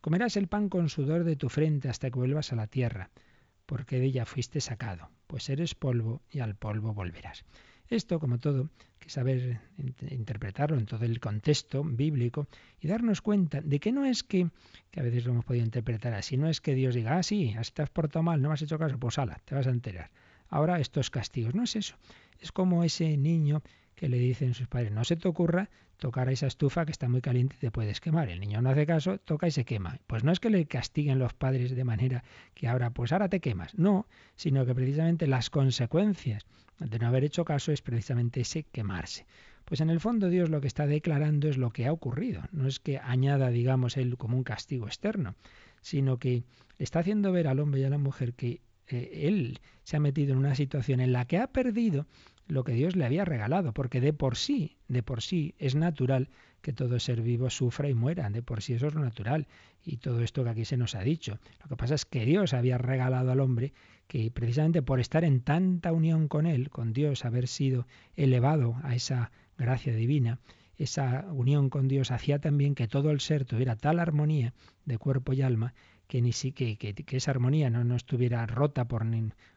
comerás 0.00 0.36
el 0.36 0.48
pan 0.48 0.68
con 0.68 0.88
sudor 0.88 1.24
de 1.24 1.36
tu 1.36 1.48
frente 1.48 1.88
hasta 1.88 2.10
que 2.10 2.18
vuelvas 2.18 2.52
a 2.52 2.56
la 2.56 2.66
tierra, 2.66 3.10
porque 3.66 3.98
de 3.98 4.06
ella 4.06 4.26
fuiste 4.26 4.60
sacado, 4.60 5.10
pues 5.26 5.48
eres 5.48 5.74
polvo 5.74 6.22
y 6.30 6.40
al 6.40 6.54
polvo 6.54 6.94
volverás. 6.94 7.44
Esto, 7.88 8.18
como 8.18 8.38
todo, 8.38 8.70
que 8.98 9.10
saber 9.10 9.60
interpretarlo 10.10 10.78
en 10.78 10.86
todo 10.86 11.04
el 11.04 11.20
contexto 11.20 11.84
bíblico 11.84 12.46
y 12.80 12.88
darnos 12.88 13.20
cuenta 13.20 13.60
de 13.60 13.80
que 13.80 13.92
no 13.92 14.04
es 14.04 14.22
que, 14.22 14.48
que 14.90 15.00
a 15.00 15.02
veces 15.02 15.26
lo 15.26 15.32
hemos 15.32 15.44
podido 15.44 15.64
interpretar 15.64 16.14
así, 16.14 16.36
no 16.36 16.48
es 16.48 16.60
que 16.60 16.74
Dios 16.74 16.94
diga, 16.94 17.18
ah, 17.18 17.22
sí, 17.22 17.54
así 17.58 17.72
has 17.76 17.90
portado 17.90 18.22
mal, 18.22 18.40
no 18.40 18.48
me 18.48 18.54
has 18.54 18.62
hecho 18.62 18.78
caso, 18.78 18.98
pues 18.98 19.18
ala, 19.18 19.40
te 19.44 19.54
vas 19.54 19.66
a 19.66 19.70
enterar. 19.70 20.10
Ahora 20.48 20.80
estos 20.80 21.10
castigos, 21.10 21.54
no 21.54 21.64
es 21.64 21.76
eso. 21.76 21.96
Es 22.40 22.52
como 22.52 22.84
ese 22.84 23.16
niño 23.16 23.62
que 24.02 24.08
le 24.08 24.18
dicen 24.18 24.52
sus 24.52 24.66
padres, 24.66 24.90
no 24.90 25.04
se 25.04 25.14
te 25.14 25.28
ocurra 25.28 25.70
tocar 25.96 26.26
a 26.26 26.32
esa 26.32 26.48
estufa 26.48 26.84
que 26.84 26.90
está 26.90 27.08
muy 27.08 27.20
caliente 27.20 27.54
y 27.54 27.60
te 27.60 27.70
puedes 27.70 28.00
quemar. 28.00 28.30
El 28.30 28.40
niño 28.40 28.60
no 28.60 28.70
hace 28.70 28.84
caso, 28.84 29.18
toca 29.18 29.46
y 29.46 29.52
se 29.52 29.64
quema. 29.64 30.00
Pues 30.08 30.24
no 30.24 30.32
es 30.32 30.40
que 30.40 30.50
le 30.50 30.66
castiguen 30.66 31.20
los 31.20 31.34
padres 31.34 31.76
de 31.76 31.84
manera 31.84 32.24
que 32.52 32.66
ahora, 32.66 32.90
pues 32.90 33.12
ahora 33.12 33.28
te 33.28 33.38
quemas. 33.38 33.78
No, 33.78 34.08
sino 34.34 34.66
que 34.66 34.74
precisamente 34.74 35.28
las 35.28 35.50
consecuencias 35.50 36.46
de 36.80 36.98
no 36.98 37.06
haber 37.06 37.22
hecho 37.22 37.44
caso 37.44 37.70
es 37.70 37.80
precisamente 37.80 38.40
ese 38.40 38.64
quemarse. 38.64 39.24
Pues 39.64 39.80
en 39.80 39.88
el 39.88 40.00
fondo 40.00 40.30
Dios 40.30 40.50
lo 40.50 40.60
que 40.60 40.66
está 40.66 40.88
declarando 40.88 41.48
es 41.48 41.56
lo 41.56 41.70
que 41.70 41.86
ha 41.86 41.92
ocurrido. 41.92 42.42
No 42.50 42.66
es 42.66 42.80
que 42.80 42.98
añada, 42.98 43.50
digamos, 43.50 43.96
él 43.96 44.16
como 44.16 44.36
un 44.36 44.42
castigo 44.42 44.88
externo, 44.88 45.36
sino 45.80 46.18
que 46.18 46.42
está 46.80 46.98
haciendo 46.98 47.30
ver 47.30 47.46
al 47.46 47.60
hombre 47.60 47.82
y 47.82 47.84
a 47.84 47.90
la 47.90 47.98
mujer 47.98 48.34
que 48.34 48.62
eh, 48.88 49.28
él 49.28 49.60
se 49.84 49.96
ha 49.96 50.00
metido 50.00 50.32
en 50.32 50.38
una 50.38 50.56
situación 50.56 50.98
en 50.98 51.12
la 51.12 51.24
que 51.24 51.38
ha 51.38 51.46
perdido 51.46 52.08
lo 52.46 52.64
que 52.64 52.72
Dios 52.72 52.96
le 52.96 53.04
había 53.04 53.24
regalado, 53.24 53.72
porque 53.72 54.00
de 54.00 54.12
por 54.12 54.36
sí, 54.36 54.76
de 54.88 55.02
por 55.02 55.22
sí 55.22 55.54
es 55.58 55.74
natural 55.74 56.28
que 56.60 56.72
todo 56.72 56.98
ser 57.00 57.22
vivo 57.22 57.50
sufra 57.50 57.88
y 57.88 57.94
muera, 57.94 58.30
de 58.30 58.42
por 58.42 58.62
sí 58.62 58.74
eso 58.74 58.86
es 58.86 58.94
lo 58.94 59.00
natural, 59.00 59.46
y 59.84 59.96
todo 59.96 60.20
esto 60.20 60.44
que 60.44 60.50
aquí 60.50 60.64
se 60.64 60.76
nos 60.76 60.94
ha 60.94 61.02
dicho. 61.02 61.38
Lo 61.60 61.68
que 61.68 61.76
pasa 61.76 61.94
es 61.94 62.04
que 62.04 62.24
Dios 62.24 62.54
había 62.54 62.78
regalado 62.78 63.32
al 63.32 63.40
hombre 63.40 63.72
que 64.06 64.30
precisamente 64.30 64.82
por 64.82 65.00
estar 65.00 65.24
en 65.24 65.40
tanta 65.40 65.92
unión 65.92 66.28
con 66.28 66.46
Él, 66.46 66.70
con 66.70 66.92
Dios, 66.92 67.24
haber 67.24 67.48
sido 67.48 67.86
elevado 68.16 68.76
a 68.82 68.94
esa 68.94 69.32
gracia 69.58 69.94
divina, 69.94 70.38
esa 70.78 71.26
unión 71.32 71.70
con 71.70 71.88
Dios 71.88 72.10
hacía 72.10 72.38
también 72.38 72.74
que 72.74 72.88
todo 72.88 73.10
el 73.10 73.20
ser 73.20 73.44
tuviera 73.44 73.76
tal 73.76 73.98
armonía 73.98 74.52
de 74.84 74.98
cuerpo 74.98 75.32
y 75.32 75.42
alma 75.42 75.74
que, 76.08 76.20
ni 76.20 76.32
si, 76.32 76.52
que, 76.52 76.76
esa 77.10 77.30
armonía 77.30 77.70
no, 77.70 77.84
no 77.84 77.96
estuviera 77.96 78.44
rota 78.46 78.86
por, 78.86 79.06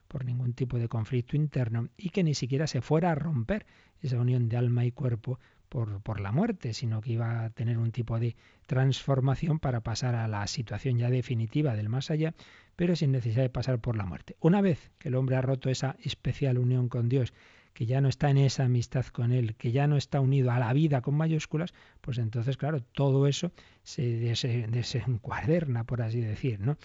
por 0.07 0.25
ningún 0.25 0.53
tipo 0.53 0.77
de 0.77 0.87
conflicto 0.87 1.35
interno 1.35 1.89
y 1.97 2.09
que 2.09 2.23
ni 2.23 2.33
siquiera 2.33 2.67
se 2.67 2.81
fuera 2.81 3.11
a 3.11 3.15
romper 3.15 3.65
esa 4.01 4.19
unión 4.19 4.49
de 4.49 4.57
alma 4.57 4.85
y 4.85 4.91
cuerpo 4.91 5.39
por, 5.69 6.01
por, 6.01 6.19
la 6.19 6.31
muerte, 6.31 6.73
sino 6.73 7.01
que 7.01 7.13
iba 7.13 7.43
a 7.43 7.49
tener 7.49 7.77
un 7.77 7.91
tipo 7.91 8.19
de 8.19 8.35
transformación 8.67 9.59
para 9.59 9.81
pasar 9.81 10.15
a 10.15 10.27
la 10.27 10.45
situación 10.47 10.97
ya 10.97 11.09
definitiva 11.09 11.75
del 11.75 11.89
más 11.89 12.11
allá, 12.11 12.33
pero 12.75 12.95
sin 12.95 13.11
necesidad 13.11 13.43
de 13.43 13.49
pasar 13.49 13.79
por 13.79 13.97
la 13.97 14.05
muerte. 14.05 14.35
Una 14.39 14.61
vez 14.61 14.91
que 14.99 15.09
el 15.09 15.15
hombre 15.15 15.35
ha 15.35 15.41
roto 15.41 15.69
esa 15.69 15.95
especial 16.01 16.57
unión 16.57 16.87
con 16.87 17.09
Dios, 17.09 17.33
que 17.75 17.85
ya 17.85 17.99
no 17.99 18.07
está 18.07 18.29
en 18.29 18.37
esa 18.37 18.63
amistad 18.63 19.05
con 19.07 19.33
Él, 19.33 19.55
que 19.55 19.73
ya 19.73 19.85
no 19.85 19.97
está 19.97 20.21
unido 20.21 20.49
a 20.51 20.59
la 20.59 20.71
vida 20.71 21.01
con 21.01 21.15
mayúsculas, 21.15 21.73
pues 21.99 22.17
entonces, 22.19 22.55
claro, 22.55 22.81
todo 22.81 23.27
eso 23.27 23.51
se 23.83 24.01
desencuaderna, 24.69 25.83
por 25.83 26.01
así 26.01 26.21
decir, 26.21 26.61
¿no? 26.61 26.77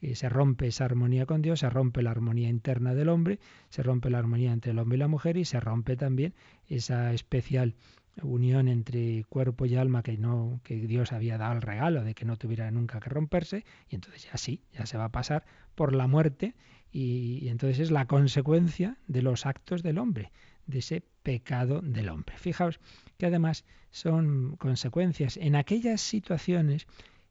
Que 0.00 0.14
se 0.14 0.28
rompe 0.28 0.68
esa 0.68 0.84
armonía 0.84 1.26
con 1.26 1.42
Dios, 1.42 1.60
se 1.60 1.70
rompe 1.70 2.02
la 2.02 2.10
armonía 2.10 2.48
interna 2.48 2.94
del 2.94 3.08
hombre, 3.08 3.40
se 3.68 3.82
rompe 3.82 4.10
la 4.10 4.18
armonía 4.18 4.52
entre 4.52 4.72
el 4.72 4.78
hombre 4.78 4.96
y 4.96 5.00
la 5.00 5.08
mujer 5.08 5.36
y 5.36 5.44
se 5.44 5.60
rompe 5.60 5.96
también 5.96 6.34
esa 6.68 7.12
especial 7.12 7.74
unión 8.22 8.68
entre 8.68 9.24
cuerpo 9.28 9.66
y 9.66 9.76
alma 9.76 10.02
que 10.02 10.16
no 10.16 10.60
que 10.64 10.74
Dios 10.74 11.12
había 11.12 11.38
dado 11.38 11.54
el 11.54 11.62
regalo 11.62 12.02
de 12.02 12.14
que 12.14 12.24
no 12.24 12.36
tuviera 12.36 12.70
nunca 12.70 13.00
que 13.00 13.10
romperse 13.10 13.64
y 13.88 13.94
entonces 13.94 14.24
ya 14.24 14.36
sí, 14.36 14.62
ya 14.72 14.86
se 14.86 14.98
va 14.98 15.06
a 15.06 15.12
pasar 15.12 15.44
por 15.74 15.94
la 15.94 16.06
muerte 16.06 16.54
y, 16.90 17.48
entonces 17.48 17.78
es 17.80 17.90
la 17.90 18.06
consecuencia 18.06 18.96
de 19.06 19.22
los 19.22 19.46
actos 19.46 19.82
del 19.82 19.98
hombre, 19.98 20.32
de 20.66 20.78
ese 20.78 21.02
pecado 21.22 21.80
del 21.82 22.08
hombre. 22.08 22.36
Fijaos 22.38 22.80
que 23.18 23.26
además 23.26 23.64
son 23.90 24.56
consecuencias 24.56 25.36
en 25.36 25.54
aquellas 25.54 26.00
situaciones 26.00 26.86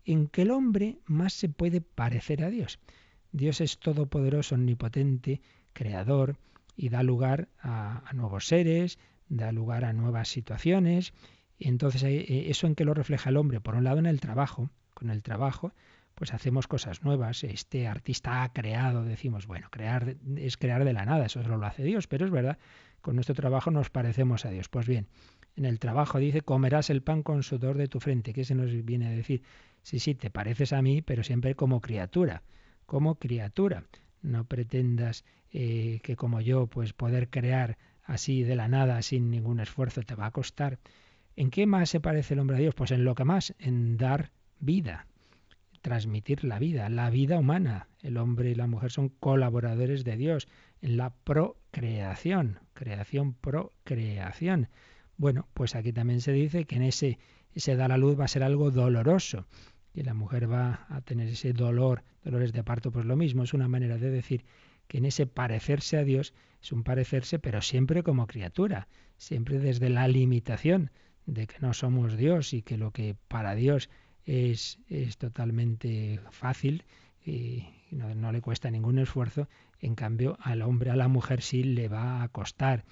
en 0.07 0.27
que 0.27 0.43
el 0.43 0.51
hombre 0.51 0.99
más 1.05 1.33
se 1.33 1.49
puede 1.49 1.81
parecer 1.81 2.43
a 2.43 2.49
Dios. 2.49 2.79
Dios 3.31 3.61
es 3.61 3.77
todopoderoso, 3.77 4.55
omnipotente, 4.55 5.41
creador, 5.73 6.37
y 6.77 6.89
da 6.89 7.03
lugar 7.03 7.49
a, 7.59 8.09
nuevos 8.13 8.47
seres, 8.47 8.99
da 9.27 9.51
lugar 9.51 9.83
a 9.83 9.93
nuevas 9.93 10.29
situaciones. 10.29 11.13
Y 11.59 11.67
entonces, 11.67 12.03
eh, 12.03 12.49
¿eso 12.49 12.67
en 12.67 12.75
qué 12.75 12.85
lo 12.85 12.93
refleja 12.93 13.29
el 13.29 13.37
hombre? 13.37 13.59
Por 13.59 13.75
un 13.75 13.83
lado, 13.83 13.99
en 13.99 14.05
el 14.05 14.21
trabajo. 14.21 14.69
Con 14.93 15.09
el 15.09 15.21
trabajo, 15.23 15.73
pues 16.15 16.33
hacemos 16.33 16.67
cosas 16.67 17.03
nuevas. 17.03 17.43
Este 17.43 17.87
artista 17.87 18.43
ha 18.43 18.53
creado, 18.53 19.03
decimos, 19.03 19.45
bueno, 19.45 19.67
crear 19.69 20.15
es 20.37 20.57
crear 20.57 20.85
de 20.85 20.93
la 20.93 21.05
nada, 21.05 21.25
eso 21.25 21.43
solo 21.43 21.57
lo 21.57 21.65
hace 21.65 21.83
Dios, 21.83 22.07
pero 22.07 22.25
es 22.25 22.31
verdad, 22.31 22.57
con 23.01 23.15
nuestro 23.15 23.35
trabajo 23.35 23.71
nos 23.71 23.89
parecemos 23.89 24.45
a 24.45 24.49
Dios. 24.49 24.69
Pues 24.69 24.87
bien, 24.87 25.07
en 25.57 25.65
el 25.65 25.79
trabajo 25.79 26.19
dice, 26.19 26.41
comerás 26.41 26.91
el 26.91 27.01
pan 27.01 27.23
con 27.23 27.41
sudor 27.41 27.77
de 27.77 27.87
tu 27.87 27.99
frente. 27.99 28.31
¿Qué 28.31 28.45
se 28.45 28.53
nos 28.53 28.71
viene 28.85 29.07
a 29.07 29.11
decir? 29.11 29.41
Sí, 29.81 29.97
sí, 29.99 30.13
te 30.13 30.29
pareces 30.29 30.71
a 30.71 30.83
mí, 30.83 31.01
pero 31.01 31.23
siempre 31.23 31.55
como 31.55 31.81
criatura, 31.81 32.43
como 32.85 33.15
criatura. 33.15 33.83
No 34.21 34.45
pretendas 34.45 35.25
eh, 35.51 35.99
que 36.03 36.15
como 36.15 36.41
yo, 36.41 36.67
pues 36.67 36.93
poder 36.93 37.29
crear 37.29 37.77
así 38.03 38.43
de 38.43 38.55
la 38.55 38.67
nada, 38.67 39.01
sin 39.01 39.31
ningún 39.31 39.59
esfuerzo, 39.59 40.03
te 40.03 40.13
va 40.13 40.27
a 40.27 40.31
costar. 40.31 40.77
¿En 41.35 41.49
qué 41.49 41.65
más 41.65 41.89
se 41.89 41.99
parece 41.99 42.35
el 42.35 42.39
hombre 42.39 42.57
a 42.57 42.59
Dios? 42.59 42.75
Pues 42.75 42.91
en 42.91 43.03
lo 43.03 43.15
que 43.15 43.25
más, 43.25 43.55
en 43.57 43.97
dar 43.97 44.31
vida, 44.59 45.07
transmitir 45.81 46.43
la 46.43 46.59
vida, 46.59 46.87
la 46.89 47.09
vida 47.09 47.39
humana. 47.39 47.87
El 48.03 48.17
hombre 48.17 48.51
y 48.51 48.55
la 48.55 48.67
mujer 48.67 48.91
son 48.91 49.09
colaboradores 49.09 50.03
de 50.03 50.17
Dios 50.17 50.47
en 50.81 50.97
la 50.97 51.15
procreación, 51.23 52.59
creación, 52.73 53.33
procreación. 53.33 54.69
Bueno, 55.17 55.47
pues 55.53 55.75
aquí 55.75 55.93
también 55.93 56.21
se 56.21 56.31
dice 56.31 56.65
que 56.65 56.75
en 56.75 56.83
ese, 56.83 57.17
ese 57.53 57.75
dar 57.75 57.91
a 57.91 57.97
luz 57.97 58.19
va 58.19 58.25
a 58.25 58.29
ser 58.29 58.43
algo 58.43 58.71
doloroso 58.71 59.47
y 59.93 60.03
la 60.03 60.13
mujer 60.13 60.51
va 60.51 60.85
a 60.89 61.01
tener 61.01 61.27
ese 61.27 61.53
dolor, 61.53 62.03
dolores 62.23 62.53
de 62.53 62.63
parto, 62.63 62.91
pues 62.91 63.05
lo 63.05 63.15
mismo, 63.15 63.43
es 63.43 63.53
una 63.53 63.67
manera 63.67 63.97
de 63.97 64.11
decir 64.11 64.45
que 64.87 64.99
en 64.99 65.05
ese 65.05 65.25
parecerse 65.25 65.97
a 65.97 66.03
Dios 66.03 66.33
es 66.61 66.71
un 66.71 66.83
parecerse, 66.83 67.39
pero 67.39 67.61
siempre 67.61 68.03
como 68.03 68.27
criatura, 68.27 68.87
siempre 69.17 69.59
desde 69.59 69.89
la 69.89 70.07
limitación 70.07 70.91
de 71.25 71.47
que 71.47 71.57
no 71.59 71.73
somos 71.73 72.15
Dios 72.15 72.53
y 72.53 72.61
que 72.61 72.77
lo 72.77 72.91
que 72.91 73.15
para 73.27 73.55
Dios 73.55 73.89
es, 74.25 74.79
es 74.87 75.17
totalmente 75.17 76.19
fácil 76.31 76.83
y 77.25 77.65
no, 77.91 78.31
le 78.31 78.41
cuesta 78.41 78.71
ningún 78.71 78.99
esfuerzo, 78.99 79.47
en 79.79 79.95
cambio 79.95 80.37
al 80.41 80.61
hombre, 80.61 80.91
a 80.91 80.95
la 80.95 81.07
mujer 81.07 81.41
sí 81.41 81.63
le 81.63 81.87
va 81.87 82.23
a 82.23 82.27
costar. 82.29 82.85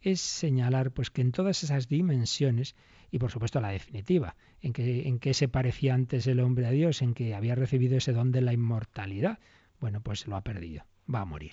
Es 0.00 0.20
señalar 0.20 0.92
pues 0.92 1.10
que 1.10 1.22
en 1.22 1.32
todas 1.32 1.62
esas 1.64 1.88
dimensiones 1.88 2.76
y 3.10 3.18
por 3.18 3.30
supuesto 3.30 3.60
la 3.60 3.70
definitiva, 3.70 4.36
en 4.60 4.72
que, 4.72 5.08
en 5.08 5.18
que 5.18 5.34
se 5.34 5.48
parecía 5.48 5.94
antes 5.94 6.26
el 6.26 6.40
hombre 6.40 6.66
a 6.66 6.70
Dios, 6.70 7.02
en 7.02 7.14
que 7.14 7.34
había 7.34 7.54
recibido 7.54 7.96
ese 7.96 8.12
don 8.12 8.32
de 8.32 8.40
la 8.40 8.52
inmortalidad. 8.52 9.38
Bueno, 9.80 10.00
pues 10.00 10.26
lo 10.26 10.36
ha 10.36 10.42
perdido, 10.42 10.84
va 11.12 11.22
a 11.22 11.24
morir. 11.24 11.52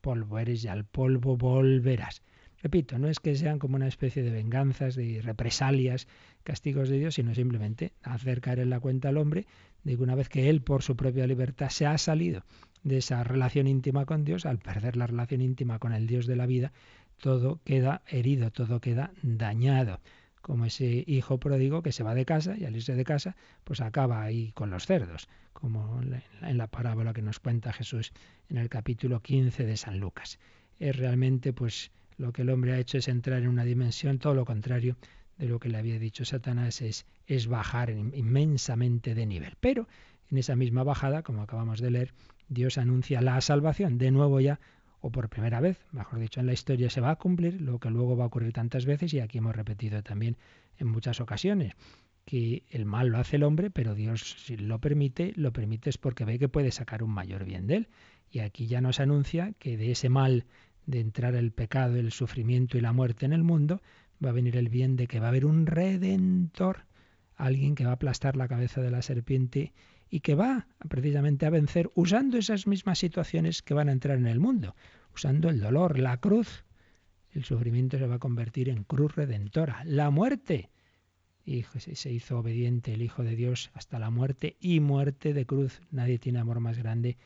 Polvo 0.00 0.38
eres 0.38 0.64
y 0.64 0.68
al 0.68 0.84
polvo 0.84 1.36
volverás. 1.36 2.22
Repito, 2.60 2.98
no 2.98 3.08
es 3.08 3.20
que 3.20 3.36
sean 3.36 3.60
como 3.60 3.76
una 3.76 3.86
especie 3.86 4.22
de 4.22 4.30
venganzas, 4.30 4.96
de 4.96 5.20
represalias, 5.22 6.08
castigos 6.42 6.88
de 6.88 6.98
Dios, 6.98 7.14
sino 7.14 7.34
simplemente 7.34 7.92
hacer 8.02 8.40
caer 8.40 8.58
en 8.58 8.70
la 8.70 8.80
cuenta 8.80 9.10
al 9.10 9.16
hombre 9.16 9.46
de 9.84 9.96
que 9.96 10.02
una 10.02 10.16
vez 10.16 10.28
que 10.28 10.50
él 10.50 10.60
por 10.60 10.82
su 10.82 10.96
propia 10.96 11.26
libertad 11.26 11.68
se 11.68 11.86
ha 11.86 11.96
salido 11.98 12.44
de 12.82 12.98
esa 12.98 13.22
relación 13.22 13.68
íntima 13.68 14.06
con 14.06 14.24
Dios, 14.24 14.44
al 14.44 14.58
perder 14.58 14.96
la 14.96 15.06
relación 15.06 15.40
íntima 15.40 15.78
con 15.78 15.92
el 15.92 16.08
Dios 16.08 16.26
de 16.26 16.36
la 16.36 16.46
vida, 16.46 16.72
todo 17.18 17.60
queda 17.64 18.02
herido, 18.08 18.50
todo 18.50 18.80
queda 18.80 19.12
dañado 19.22 20.00
como 20.48 20.64
ese 20.64 21.04
hijo 21.06 21.38
pródigo 21.38 21.82
que 21.82 21.92
se 21.92 22.02
va 22.02 22.14
de 22.14 22.24
casa 22.24 22.56
y 22.56 22.64
al 22.64 22.74
irse 22.74 22.94
de 22.94 23.04
casa 23.04 23.36
pues 23.64 23.82
acaba 23.82 24.22
ahí 24.22 24.52
con 24.52 24.70
los 24.70 24.86
cerdos, 24.86 25.28
como 25.52 26.00
en 26.00 26.56
la 26.56 26.68
parábola 26.68 27.12
que 27.12 27.20
nos 27.20 27.38
cuenta 27.38 27.72
Jesús 27.72 28.12
en 28.48 28.56
el 28.56 28.70
capítulo 28.70 29.20
15 29.20 29.66
de 29.66 29.76
San 29.76 30.00
Lucas. 30.00 30.38
Es 30.78 30.96
realmente 30.96 31.52
pues 31.52 31.90
lo 32.16 32.32
que 32.32 32.42
el 32.42 32.50
hombre 32.50 32.72
ha 32.72 32.78
hecho 32.78 32.96
es 32.98 33.08
entrar 33.08 33.42
en 33.42 33.48
una 33.48 33.64
dimensión, 33.64 34.18
todo 34.18 34.32
lo 34.32 34.46
contrario 34.46 34.96
de 35.36 35.48
lo 35.48 35.60
que 35.60 35.68
le 35.68 35.76
había 35.78 35.98
dicho 35.98 36.24
Satanás, 36.24 36.80
es, 36.80 37.04
es 37.26 37.46
bajar 37.46 37.90
inmensamente 37.90 39.14
de 39.14 39.26
nivel. 39.26 39.54
Pero 39.60 39.86
en 40.30 40.38
esa 40.38 40.56
misma 40.56 40.82
bajada, 40.82 41.22
como 41.22 41.42
acabamos 41.42 41.80
de 41.80 41.90
leer, 41.90 42.14
Dios 42.48 42.78
anuncia 42.78 43.20
la 43.20 43.40
salvación, 43.40 43.98
de 43.98 44.10
nuevo 44.10 44.40
ya 44.40 44.58
o 45.00 45.10
por 45.10 45.28
primera 45.28 45.60
vez, 45.60 45.84
mejor 45.92 46.18
dicho, 46.18 46.40
en 46.40 46.46
la 46.46 46.52
historia 46.52 46.90
se 46.90 47.00
va 47.00 47.10
a 47.10 47.16
cumplir 47.16 47.60
lo 47.60 47.78
que 47.78 47.90
luego 47.90 48.16
va 48.16 48.24
a 48.24 48.26
ocurrir 48.26 48.52
tantas 48.52 48.84
veces 48.84 49.14
y 49.14 49.20
aquí 49.20 49.38
hemos 49.38 49.54
repetido 49.54 50.02
también 50.02 50.36
en 50.78 50.88
muchas 50.88 51.20
ocasiones 51.20 51.74
que 52.28 52.64
el 52.68 52.84
mal 52.84 53.08
lo 53.08 53.16
hace 53.16 53.36
el 53.36 53.42
hombre, 53.42 53.70
pero 53.70 53.94
Dios 53.94 54.36
si 54.38 54.58
lo 54.58 54.80
permite, 54.80 55.32
lo 55.36 55.50
permite 55.50 55.88
es 55.88 55.96
porque 55.96 56.26
ve 56.26 56.38
que 56.38 56.50
puede 56.50 56.70
sacar 56.72 57.02
un 57.02 57.10
mayor 57.10 57.46
bien 57.46 57.66
de 57.66 57.76
él. 57.76 57.88
Y 58.30 58.40
aquí 58.40 58.66
ya 58.66 58.82
nos 58.82 59.00
anuncia 59.00 59.54
que 59.58 59.78
de 59.78 59.92
ese 59.92 60.10
mal 60.10 60.44
de 60.84 61.00
entrar 61.00 61.34
el 61.34 61.52
pecado, 61.52 61.96
el 61.96 62.12
sufrimiento 62.12 62.76
y 62.76 62.82
la 62.82 62.92
muerte 62.92 63.24
en 63.24 63.32
el 63.32 63.44
mundo, 63.44 63.80
va 64.22 64.28
a 64.28 64.32
venir 64.32 64.58
el 64.58 64.68
bien 64.68 64.94
de 64.96 65.06
que 65.06 65.20
va 65.20 65.26
a 65.26 65.28
haber 65.30 65.46
un 65.46 65.64
redentor, 65.64 66.84
alguien 67.34 67.74
que 67.74 67.84
va 67.84 67.92
a 67.92 67.94
aplastar 67.94 68.36
la 68.36 68.46
cabeza 68.46 68.82
de 68.82 68.90
la 68.90 69.00
serpiente 69.00 69.72
y 70.10 70.20
que 70.20 70.34
va 70.34 70.66
precisamente 70.88 71.46
a 71.46 71.50
vencer 71.50 71.90
usando 71.94 72.38
esas 72.38 72.66
mismas 72.66 72.98
situaciones 72.98 73.62
que 73.62 73.74
van 73.74 73.88
a 73.88 73.92
entrar 73.92 74.18
en 74.18 74.26
el 74.26 74.40
mundo, 74.40 74.74
usando 75.14 75.50
el 75.50 75.60
dolor, 75.60 75.98
la 75.98 76.16
cruz. 76.18 76.64
El 77.30 77.44
sufrimiento 77.44 77.98
se 77.98 78.06
va 78.06 78.16
a 78.16 78.20
convertir 78.20 78.68
en 78.68 78.84
cruz 78.84 79.14
redentora, 79.14 79.82
la 79.84 80.10
muerte. 80.10 80.70
Y 81.44 81.62
se 81.62 82.12
hizo 82.12 82.38
obediente 82.38 82.92
el 82.92 83.02
Hijo 83.02 83.22
de 83.22 83.34
Dios 83.36 83.70
hasta 83.72 83.98
la 83.98 84.10
muerte 84.10 84.56
y 84.60 84.80
muerte 84.80 85.32
de 85.32 85.46
cruz. 85.46 85.80
Nadie 85.90 86.18
tiene 86.18 86.40
amor 86.40 86.60
más 86.60 86.78
grande 86.78 87.16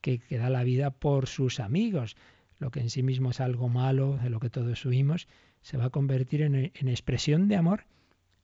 que 0.00 0.18
que 0.18 0.38
da 0.38 0.50
la 0.50 0.62
vida 0.62 0.90
por 0.90 1.26
sus 1.26 1.58
amigos. 1.58 2.16
Lo 2.58 2.70
que 2.70 2.80
en 2.80 2.90
sí 2.90 3.02
mismo 3.02 3.30
es 3.30 3.40
algo 3.40 3.68
malo, 3.68 4.18
de 4.22 4.30
lo 4.30 4.38
que 4.38 4.50
todos 4.50 4.84
huimos, 4.84 5.26
se 5.62 5.76
va 5.76 5.86
a 5.86 5.90
convertir 5.90 6.42
en, 6.42 6.54
en 6.54 6.88
expresión 6.88 7.48
de 7.48 7.56
amor. 7.56 7.86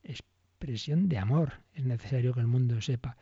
Expresión 0.03 1.09
de 1.09 1.19
amor. 1.19 1.53
Es 1.75 1.85
necesario 1.85 2.33
que 2.35 2.41
el 2.41 2.49
mundo 2.49 2.81
sepa 2.81 3.17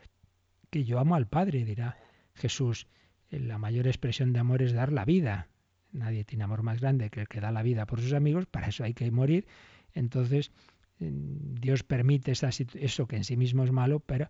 que 0.69 0.83
yo 0.83 0.99
amo 0.99 1.15
al 1.15 1.27
Padre, 1.27 1.65
dirá 1.65 1.97
Jesús. 2.33 2.87
La 3.29 3.57
mayor 3.57 3.87
expresión 3.87 4.33
de 4.33 4.39
amor 4.39 4.61
es 4.61 4.73
dar 4.73 4.91
la 4.91 5.05
vida. 5.05 5.47
Nadie 5.91 6.23
tiene 6.23 6.43
amor 6.43 6.63
más 6.63 6.81
grande 6.81 7.09
que 7.09 7.21
el 7.21 7.27
que 7.27 7.41
da 7.41 7.51
la 7.51 7.63
vida 7.63 7.85
por 7.85 8.01
sus 8.01 8.13
amigos, 8.13 8.45
para 8.45 8.67
eso 8.67 8.83
hay 8.83 8.93
que 8.93 9.09
morir. 9.11 9.47
Entonces, 9.93 10.51
Dios 10.99 11.83
permite 11.83 12.31
eso 12.31 13.07
que 13.07 13.15
en 13.15 13.23
sí 13.23 13.37
mismo 13.37 13.63
es 13.63 13.71
malo, 13.71 13.99
pero 13.99 14.29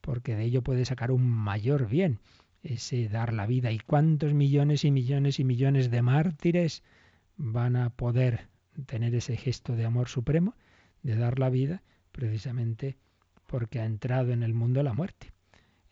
porque 0.00 0.34
de 0.34 0.44
ello 0.44 0.62
puede 0.62 0.84
sacar 0.84 1.10
un 1.10 1.28
mayor 1.28 1.88
bien, 1.88 2.20
ese 2.62 3.08
dar 3.08 3.32
la 3.32 3.46
vida. 3.46 3.72
¿Y 3.72 3.78
cuántos 3.78 4.34
millones 4.34 4.84
y 4.84 4.90
millones 4.90 5.40
y 5.40 5.44
millones 5.44 5.90
de 5.90 6.02
mártires 6.02 6.82
van 7.36 7.76
a 7.76 7.90
poder 7.90 8.48
tener 8.86 9.14
ese 9.14 9.36
gesto 9.36 9.74
de 9.76 9.84
amor 9.84 10.08
supremo, 10.08 10.54
de 11.02 11.16
dar 11.16 11.38
la 11.38 11.50
vida? 11.50 11.82
precisamente 12.18 12.96
porque 13.46 13.80
ha 13.80 13.84
entrado 13.84 14.32
en 14.32 14.42
el 14.42 14.52
mundo 14.52 14.82
la 14.82 14.92
muerte. 14.92 15.32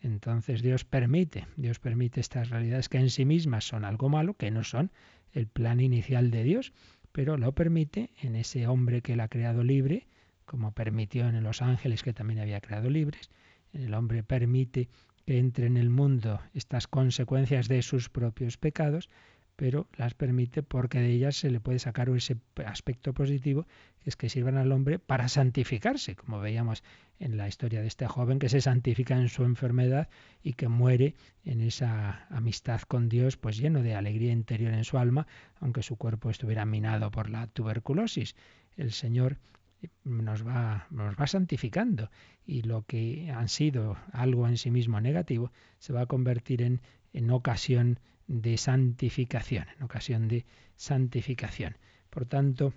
Entonces 0.01 0.61
Dios 0.61 0.85
permite, 0.85 1.47
Dios 1.55 1.79
permite 1.79 2.19
estas 2.19 2.49
realidades 2.49 2.89
que 2.89 2.99
en 2.99 3.09
sí 3.09 3.25
mismas 3.25 3.67
son 3.67 3.83
algo 3.83 4.09
malo, 4.09 4.35
que 4.35 4.51
no 4.51 4.63
son 4.63 4.91
el 5.33 5.47
plan 5.47 5.79
inicial 5.79 6.31
de 6.31 6.43
Dios, 6.43 6.73
pero 7.11 7.37
lo 7.37 7.53
permite 7.53 8.11
en 8.21 8.35
ese 8.35 8.67
hombre 8.67 9.01
que 9.01 9.13
él 9.13 9.19
ha 9.21 9.27
creado 9.27 9.63
libre, 9.63 10.07
como 10.45 10.71
permitió 10.71 11.27
en 11.27 11.43
los 11.43 11.61
ángeles 11.61 12.03
que 12.03 12.13
también 12.13 12.39
había 12.39 12.61
creado 12.61 12.89
libres, 12.89 13.29
el 13.73 13.93
hombre 13.93 14.23
permite 14.23 14.89
que 15.25 15.39
entre 15.39 15.67
en 15.67 15.77
el 15.77 15.89
mundo 15.89 16.39
estas 16.53 16.87
consecuencias 16.87 17.67
de 17.67 17.81
sus 17.81 18.09
propios 18.09 18.57
pecados, 18.57 19.09
pero 19.55 19.89
las 19.97 20.13
permite 20.13 20.63
porque 20.63 20.99
de 20.99 21.11
ellas 21.11 21.35
se 21.35 21.49
le 21.49 21.59
puede 21.59 21.79
sacar 21.79 22.09
ese 22.09 22.37
aspecto 22.65 23.13
positivo, 23.13 23.67
que 23.99 24.09
es 24.09 24.15
que 24.15 24.29
sirvan 24.29 24.55
al 24.55 24.71
hombre 24.71 24.99
para 24.99 25.27
santificarse, 25.27 26.15
como 26.15 26.39
veíamos 26.39 26.83
en 27.19 27.37
la 27.37 27.47
historia 27.47 27.81
de 27.81 27.87
este 27.87 28.07
joven 28.07 28.39
que 28.39 28.49
se 28.49 28.61
santifica 28.61 29.15
en 29.17 29.29
su 29.29 29.43
enfermedad 29.43 30.09
y 30.43 30.53
que 30.53 30.67
muere 30.67 31.15
en 31.43 31.61
esa 31.61 32.27
amistad 32.29 32.81
con 32.81 33.09
Dios, 33.09 33.37
pues 33.37 33.57
lleno 33.57 33.81
de 33.81 33.95
alegría 33.95 34.31
interior 34.31 34.73
en 34.73 34.83
su 34.83 34.97
alma, 34.97 35.27
aunque 35.59 35.83
su 35.83 35.95
cuerpo 35.95 36.29
estuviera 36.29 36.65
minado 36.65 37.09
por 37.11 37.29
la 37.29 37.47
tuberculosis. 37.47 38.35
El 38.75 38.91
Señor 38.91 39.37
nos 40.03 40.45
va, 40.45 40.87
nos 40.89 41.15
va 41.15 41.27
santificando 41.27 42.09
y 42.45 42.63
lo 42.63 42.83
que 42.83 43.31
han 43.31 43.49
sido 43.49 43.97
algo 44.11 44.47
en 44.47 44.57
sí 44.57 44.71
mismo 44.71 44.99
negativo 45.01 45.51
se 45.79 45.93
va 45.93 46.01
a 46.01 46.05
convertir 46.05 46.61
en, 46.61 46.81
en 47.13 47.29
ocasión 47.31 47.99
de 48.27 48.57
santificación, 48.57 49.65
en 49.77 49.83
ocasión 49.83 50.27
de 50.27 50.45
santificación. 50.75 51.77
Por 52.09 52.25
tanto, 52.25 52.73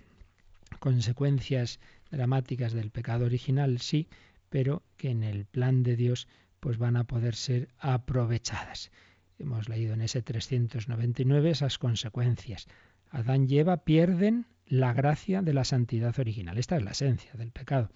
consecuencias 0.79 1.79
dramáticas 2.09 2.73
del 2.73 2.91
pecado 2.91 3.25
original 3.25 3.79
sí, 3.79 4.07
pero 4.51 4.83
que 4.97 5.09
en 5.09 5.23
el 5.23 5.45
plan 5.45 5.81
de 5.81 5.95
Dios 5.95 6.27
pues 6.59 6.77
van 6.77 6.97
a 6.97 7.05
poder 7.05 7.35
ser 7.35 7.69
aprovechadas. 7.79 8.91
Hemos 9.39 9.69
leído 9.69 9.95
en 9.95 10.01
ese 10.01 10.21
399 10.21 11.49
esas 11.49 11.79
consecuencias. 11.79 12.67
Adán 13.09 13.47
y 13.49 13.57
Eva 13.57 13.77
pierden 13.77 14.45
la 14.67 14.93
gracia 14.93 15.41
de 15.41 15.53
la 15.53 15.63
santidad 15.63 16.19
original. 16.19 16.57
Esta 16.59 16.75
es 16.77 16.83
la 16.83 16.91
esencia 16.91 17.31
del 17.33 17.51
pecado 17.51 17.89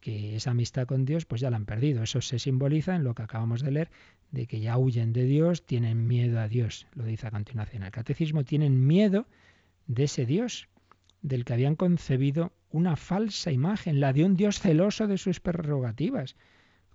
que 0.00 0.36
esa 0.36 0.50
amistad 0.50 0.86
con 0.86 1.06
Dios 1.06 1.24
pues 1.24 1.40
ya 1.40 1.50
la 1.50 1.56
han 1.56 1.64
perdido. 1.64 2.02
Eso 2.02 2.20
se 2.20 2.38
simboliza 2.38 2.94
en 2.94 3.02
lo 3.02 3.14
que 3.14 3.22
acabamos 3.22 3.62
de 3.62 3.70
leer, 3.70 3.90
de 4.30 4.46
que 4.46 4.60
ya 4.60 4.76
huyen 4.76 5.14
de 5.14 5.24
Dios, 5.24 5.64
tienen 5.64 6.06
miedo 6.06 6.38
a 6.38 6.48
Dios. 6.48 6.86
Lo 6.94 7.04
dice 7.04 7.26
a 7.26 7.30
continuación 7.30 7.82
el 7.82 7.90
catecismo, 7.90 8.44
tienen 8.44 8.86
miedo 8.86 9.26
de 9.86 10.04
ese 10.04 10.26
Dios 10.26 10.68
del 11.22 11.44
que 11.44 11.54
habían 11.54 11.76
concebido 11.76 12.52
una 12.70 12.96
falsa 12.96 13.52
imagen, 13.52 14.00
la 14.00 14.12
de 14.12 14.24
un 14.24 14.36
Dios 14.36 14.60
celoso 14.60 15.06
de 15.06 15.18
sus 15.18 15.40
prerrogativas, 15.40 16.36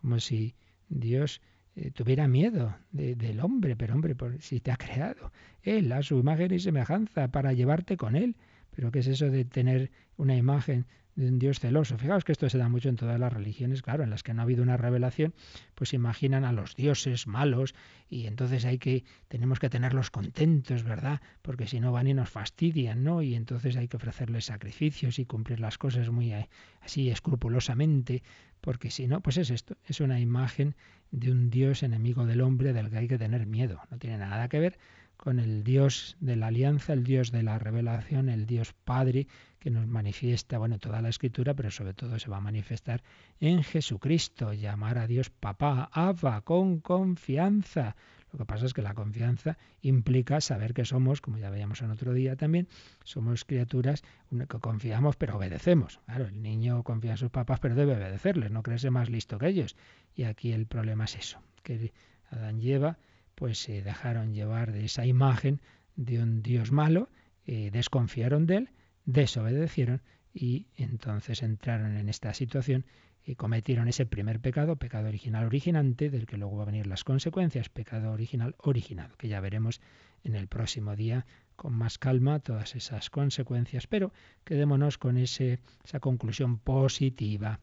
como 0.01 0.19
si 0.19 0.55
Dios 0.89 1.41
eh, 1.75 1.91
tuviera 1.91 2.27
miedo 2.27 2.75
del 2.91 3.39
hombre, 3.39 3.75
pero 3.75 3.93
hombre, 3.93 4.15
por, 4.15 4.41
si 4.41 4.59
te 4.59 4.71
ha 4.71 4.77
creado 4.77 5.31
Él 5.63 5.91
a 5.91 6.03
su 6.03 6.19
imagen 6.19 6.53
y 6.53 6.59
semejanza 6.59 7.29
para 7.29 7.53
llevarte 7.53 7.97
con 7.97 8.15
Él. 8.15 8.35
Pero 8.75 8.91
¿qué 8.91 8.99
es 8.99 9.07
eso 9.07 9.29
de 9.29 9.45
tener 9.45 9.91
una 10.17 10.35
imagen 10.35 10.81
de 10.81 11.00
un 11.17 11.39
Dios 11.39 11.59
celoso. 11.59 11.97
Fijaos 11.97 12.23
que 12.23 12.31
esto 12.31 12.49
se 12.49 12.57
da 12.57 12.69
mucho 12.69 12.89
en 12.89 12.95
todas 12.95 13.19
las 13.19 13.31
religiones, 13.31 13.81
claro, 13.81 14.03
en 14.03 14.09
las 14.09 14.23
que 14.23 14.33
no 14.33 14.41
ha 14.41 14.43
habido 14.43 14.63
una 14.63 14.77
revelación, 14.77 15.33
pues 15.75 15.93
imaginan 15.93 16.45
a 16.45 16.51
los 16.51 16.75
dioses 16.75 17.27
malos 17.27 17.75
y 18.09 18.27
entonces 18.27 18.65
hay 18.65 18.77
que 18.77 19.03
tenemos 19.27 19.59
que 19.59 19.69
tenerlos 19.69 20.11
contentos, 20.11 20.83
¿verdad? 20.83 21.21
Porque 21.41 21.67
si 21.67 21.79
no 21.79 21.91
van 21.91 22.07
y 22.07 22.13
nos 22.13 22.29
fastidian, 22.29 23.03
¿no? 23.03 23.21
Y 23.21 23.35
entonces 23.35 23.75
hay 23.77 23.87
que 23.87 23.97
ofrecerles 23.97 24.45
sacrificios 24.45 25.19
y 25.19 25.25
cumplir 25.25 25.59
las 25.59 25.77
cosas 25.77 26.09
muy 26.09 26.33
eh, 26.33 26.49
así 26.81 27.09
escrupulosamente, 27.09 28.23
porque 28.61 28.91
si 28.91 29.07
no, 29.07 29.21
pues 29.21 29.37
es 29.37 29.49
esto, 29.49 29.77
es 29.85 29.99
una 30.01 30.19
imagen 30.19 30.75
de 31.11 31.31
un 31.31 31.49
Dios 31.49 31.83
enemigo 31.83 32.25
del 32.25 32.41
hombre 32.41 32.73
del 32.73 32.89
que 32.89 32.97
hay 32.97 33.07
que 33.07 33.17
tener 33.17 33.45
miedo. 33.45 33.79
No 33.89 33.97
tiene 33.97 34.17
nada 34.17 34.47
que 34.47 34.59
ver 34.59 34.77
con 35.21 35.37
el 35.37 35.63
Dios 35.63 36.17
de 36.19 36.35
la 36.35 36.47
alianza, 36.47 36.93
el 36.93 37.03
Dios 37.03 37.31
de 37.31 37.43
la 37.43 37.59
revelación, 37.59 38.27
el 38.27 38.47
Dios 38.47 38.73
Padre 38.73 39.27
que 39.59 39.69
nos 39.69 39.85
manifiesta, 39.85 40.57
bueno, 40.57 40.79
toda 40.79 40.99
la 41.03 41.09
escritura, 41.09 41.53
pero 41.53 41.69
sobre 41.69 41.93
todo 41.93 42.17
se 42.17 42.27
va 42.27 42.37
a 42.37 42.41
manifestar 42.41 43.03
en 43.39 43.61
Jesucristo, 43.61 44.53
llamar 44.53 44.97
a 44.97 45.05
Dios 45.05 45.29
papá, 45.29 45.91
Abba, 45.93 46.41
con 46.41 46.79
confianza. 46.79 47.95
Lo 48.33 48.39
que 48.39 48.45
pasa 48.45 48.65
es 48.65 48.73
que 48.73 48.81
la 48.81 48.95
confianza 48.95 49.59
implica 49.83 50.41
saber 50.41 50.73
que 50.73 50.85
somos, 50.85 51.21
como 51.21 51.37
ya 51.37 51.51
veíamos 51.51 51.83
en 51.83 51.91
otro 51.91 52.13
día 52.13 52.35
también, 52.35 52.67
somos 53.03 53.45
criaturas 53.45 54.01
que 54.31 54.59
confiamos 54.59 55.17
pero 55.17 55.37
obedecemos. 55.37 55.99
Claro, 56.07 56.25
el 56.25 56.41
niño 56.41 56.81
confía 56.81 57.11
en 57.11 57.17
sus 57.17 57.29
papás 57.29 57.59
pero 57.59 57.75
debe 57.75 57.95
obedecerles, 57.95 58.49
no 58.49 58.63
creerse 58.63 58.89
más 58.89 59.07
listo 59.07 59.37
que 59.37 59.49
ellos. 59.49 59.75
Y 60.15 60.23
aquí 60.23 60.51
el 60.51 60.65
problema 60.65 61.05
es 61.05 61.15
eso, 61.15 61.43
que 61.61 61.93
Adán 62.31 62.59
lleva 62.59 62.97
pues 63.41 63.57
se 63.57 63.81
dejaron 63.81 64.35
llevar 64.35 64.71
de 64.71 64.85
esa 64.85 65.07
imagen 65.07 65.61
de 65.95 66.21
un 66.21 66.43
Dios 66.43 66.71
malo, 66.71 67.09
eh, 67.47 67.71
desconfiaron 67.71 68.45
de 68.45 68.57
él, 68.57 68.69
desobedecieron 69.05 70.03
y 70.31 70.67
entonces 70.75 71.41
entraron 71.41 71.97
en 71.97 72.07
esta 72.07 72.35
situación 72.35 72.85
y 73.25 73.33
cometieron 73.33 73.87
ese 73.87 74.05
primer 74.05 74.41
pecado, 74.41 74.75
pecado 74.75 75.07
original 75.07 75.43
originante, 75.43 76.11
del 76.11 76.27
que 76.27 76.37
luego 76.37 76.57
va 76.57 76.61
a 76.61 76.65
venir 76.67 76.85
las 76.85 77.03
consecuencias, 77.03 77.69
pecado 77.69 78.11
original 78.11 78.53
originado, 78.59 79.17
que 79.17 79.27
ya 79.27 79.39
veremos 79.39 79.81
en 80.23 80.35
el 80.35 80.47
próximo 80.47 80.95
día 80.95 81.25
con 81.55 81.73
más 81.73 81.97
calma 81.97 82.41
todas 82.41 82.75
esas 82.75 83.09
consecuencias, 83.09 83.87
pero 83.87 84.13
quedémonos 84.43 84.99
con 84.99 85.17
ese, 85.17 85.57
esa 85.83 85.99
conclusión 85.99 86.59
positiva 86.59 87.59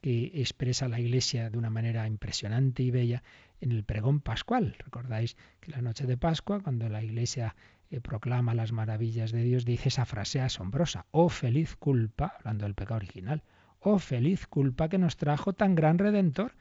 que 0.00 0.32
expresa 0.34 0.88
la 0.88 0.98
Iglesia 0.98 1.50
de 1.50 1.58
una 1.58 1.70
manera 1.70 2.06
impresionante 2.08 2.82
y 2.82 2.90
bella 2.90 3.22
en 3.60 3.72
el 3.72 3.84
pregón 3.84 4.20
pascual. 4.20 4.76
Recordáis 4.78 5.36
que 5.60 5.70
la 5.70 5.82
noche 5.82 6.06
de 6.06 6.16
Pascua, 6.16 6.60
cuando 6.60 6.88
la 6.88 7.02
Iglesia 7.02 7.54
eh, 7.90 8.00
proclama 8.00 8.54
las 8.54 8.72
maravillas 8.72 9.32
de 9.32 9.42
Dios, 9.42 9.64
dice 9.64 9.88
esa 9.88 10.04
frase 10.04 10.40
asombrosa, 10.40 11.06
oh 11.10 11.28
feliz 11.28 11.76
culpa, 11.76 12.34
hablando 12.38 12.64
del 12.64 12.74
pecado 12.74 12.96
original, 12.96 13.42
oh 13.80 13.98
feliz 13.98 14.46
culpa 14.46 14.88
que 14.88 14.98
nos 14.98 15.16
trajo 15.16 15.52
tan 15.52 15.74
gran 15.74 15.98
redentor. 15.98 16.52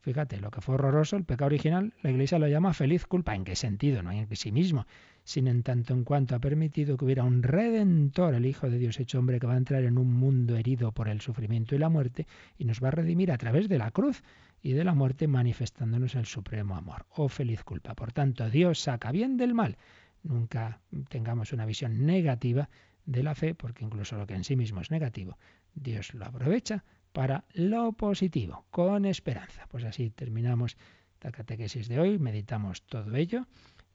Fíjate, 0.00 0.40
lo 0.40 0.50
que 0.50 0.60
fue 0.60 0.74
horroroso, 0.74 1.16
el 1.16 1.24
pecado 1.24 1.46
original, 1.46 1.94
la 2.02 2.10
Iglesia 2.10 2.38
lo 2.38 2.48
llama 2.48 2.74
feliz 2.74 3.06
culpa. 3.06 3.36
¿En 3.36 3.44
qué 3.44 3.54
sentido? 3.54 4.02
No 4.02 4.10
en 4.10 4.34
sí 4.34 4.50
mismo, 4.50 4.86
sino 5.24 5.50
en 5.50 5.62
tanto 5.62 5.94
en 5.94 6.04
cuanto 6.04 6.34
ha 6.34 6.40
permitido 6.40 6.96
que 6.96 7.04
hubiera 7.04 7.24
un 7.24 7.42
redentor, 7.42 8.34
el 8.34 8.46
Hijo 8.46 8.68
de 8.68 8.78
Dios 8.78 8.98
hecho 8.98 9.18
hombre, 9.18 9.38
que 9.38 9.46
va 9.46 9.54
a 9.54 9.58
entrar 9.58 9.84
en 9.84 9.98
un 9.98 10.12
mundo 10.12 10.56
herido 10.56 10.92
por 10.92 11.08
el 11.08 11.20
sufrimiento 11.20 11.74
y 11.74 11.78
la 11.78 11.88
muerte 11.88 12.26
y 12.58 12.64
nos 12.64 12.82
va 12.82 12.88
a 12.88 12.92
redimir 12.92 13.30
a 13.30 13.38
través 13.38 13.68
de 13.68 13.78
la 13.78 13.90
cruz 13.90 14.22
y 14.62 14.72
de 14.72 14.84
la 14.84 14.94
muerte 14.94 15.26
manifestándonos 15.26 16.14
el 16.14 16.26
supremo 16.26 16.76
amor. 16.76 17.06
Oh 17.10 17.28
feliz 17.28 17.64
culpa. 17.64 17.94
Por 17.94 18.12
tanto, 18.12 18.48
Dios 18.48 18.80
saca 18.80 19.12
bien 19.12 19.36
del 19.36 19.54
mal. 19.54 19.76
Nunca 20.22 20.80
tengamos 21.08 21.52
una 21.52 21.66
visión 21.66 22.06
negativa 22.06 22.68
de 23.04 23.22
la 23.22 23.34
fe, 23.34 23.54
porque 23.54 23.84
incluso 23.84 24.16
lo 24.16 24.26
que 24.26 24.34
en 24.34 24.44
sí 24.44 24.54
mismo 24.54 24.80
es 24.80 24.90
negativo, 24.90 25.36
Dios 25.74 26.14
lo 26.14 26.26
aprovecha 26.26 26.84
para 27.12 27.44
lo 27.52 27.92
positivo, 27.92 28.64
con 28.70 29.04
esperanza. 29.04 29.66
Pues 29.68 29.84
así 29.84 30.10
terminamos 30.10 30.76
la 31.20 31.32
catequesis 31.32 31.88
de 31.88 31.98
hoy, 31.98 32.18
meditamos 32.18 32.82
todo 32.82 33.14
ello, 33.16 33.46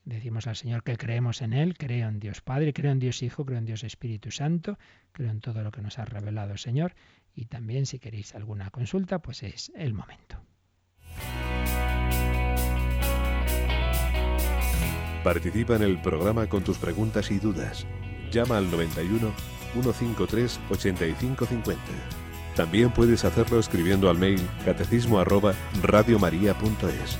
decimos 0.08 0.48
al 0.48 0.56
Señor 0.56 0.84
que 0.84 0.98
creemos 0.98 1.42
en 1.42 1.54
Él, 1.54 1.78
creo 1.78 2.08
en 2.08 2.20
Dios 2.20 2.42
Padre, 2.42 2.74
creo 2.74 2.92
en 2.92 3.00
Dios 3.00 3.22
Hijo, 3.22 3.46
creo 3.46 3.60
en 3.60 3.66
Dios 3.66 3.84
Espíritu 3.84 4.32
Santo, 4.32 4.78
creo 5.12 5.30
en 5.30 5.42
todo 5.42 5.62
lo 5.64 5.72
que 5.72 5.82
nos 5.82 6.00
ha 6.00 6.06
revelado 6.06 6.54
el 6.54 6.60
Señor 6.60 6.96
y 7.36 7.46
también 7.46 7.86
si 7.86 8.00
queréis 8.00 8.34
alguna 8.34 8.70
consulta, 8.72 9.20
pues 9.20 9.44
es 9.44 9.72
el 9.76 9.94
momento. 9.94 10.42
Participa 15.24 15.76
en 15.76 15.84
el 15.84 16.02
programa 16.02 16.48
con 16.48 16.64
tus 16.64 16.78
preguntas 16.78 17.30
y 17.32 17.40
dudas. 17.40 17.86
Llama 18.32 18.58
al 18.58 18.72
91 18.72 19.34
153 19.74 20.60
8550. 20.70 21.84
También 22.56 22.92
puedes 22.92 23.26
hacerlo 23.26 23.60
escribiendo 23.60 24.10
al 24.10 24.18
mail 24.18 24.40
catecismo 24.66 25.24
radiomaria.es. 25.24 27.20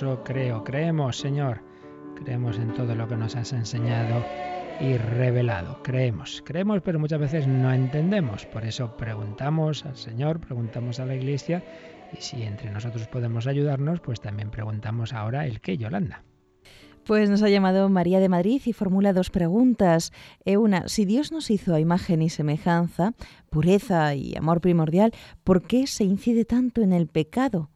Creo, 0.00 0.64
creemos, 0.64 1.18
Señor, 1.18 1.60
creemos 2.14 2.56
en 2.56 2.72
todo 2.72 2.94
lo 2.94 3.06
que 3.06 3.16
nos 3.16 3.36
has 3.36 3.52
enseñado 3.52 4.24
y 4.80 4.96
revelado, 4.96 5.82
creemos, 5.82 6.42
creemos, 6.42 6.80
pero 6.80 6.98
muchas 6.98 7.20
veces 7.20 7.46
no 7.46 7.70
entendemos, 7.70 8.46
por 8.46 8.64
eso 8.64 8.96
preguntamos 8.96 9.84
al 9.84 9.96
Señor, 9.96 10.40
preguntamos 10.40 11.00
a 11.00 11.04
la 11.04 11.14
Iglesia, 11.14 11.62
y 12.18 12.22
si 12.22 12.44
entre 12.44 12.70
nosotros 12.70 13.08
podemos 13.08 13.46
ayudarnos, 13.46 14.00
pues 14.00 14.22
también 14.22 14.50
preguntamos 14.50 15.12
ahora 15.12 15.46
el 15.46 15.60
qué, 15.60 15.76
Yolanda. 15.76 16.24
Pues 17.04 17.28
nos 17.28 17.42
ha 17.42 17.50
llamado 17.50 17.90
María 17.90 18.20
de 18.20 18.30
Madrid 18.30 18.62
y 18.64 18.72
formula 18.72 19.12
dos 19.12 19.28
preguntas. 19.28 20.12
Eh, 20.46 20.56
una, 20.56 20.88
si 20.88 21.04
Dios 21.04 21.30
nos 21.30 21.50
hizo 21.50 21.74
a 21.74 21.80
imagen 21.80 22.22
y 22.22 22.30
semejanza, 22.30 23.12
pureza 23.50 24.14
y 24.14 24.34
amor 24.34 24.62
primordial, 24.62 25.12
¿por 25.44 25.62
qué 25.62 25.86
se 25.86 26.04
incide 26.04 26.46
tanto 26.46 26.80
en 26.80 26.94
el 26.94 27.06
pecado? 27.06 27.68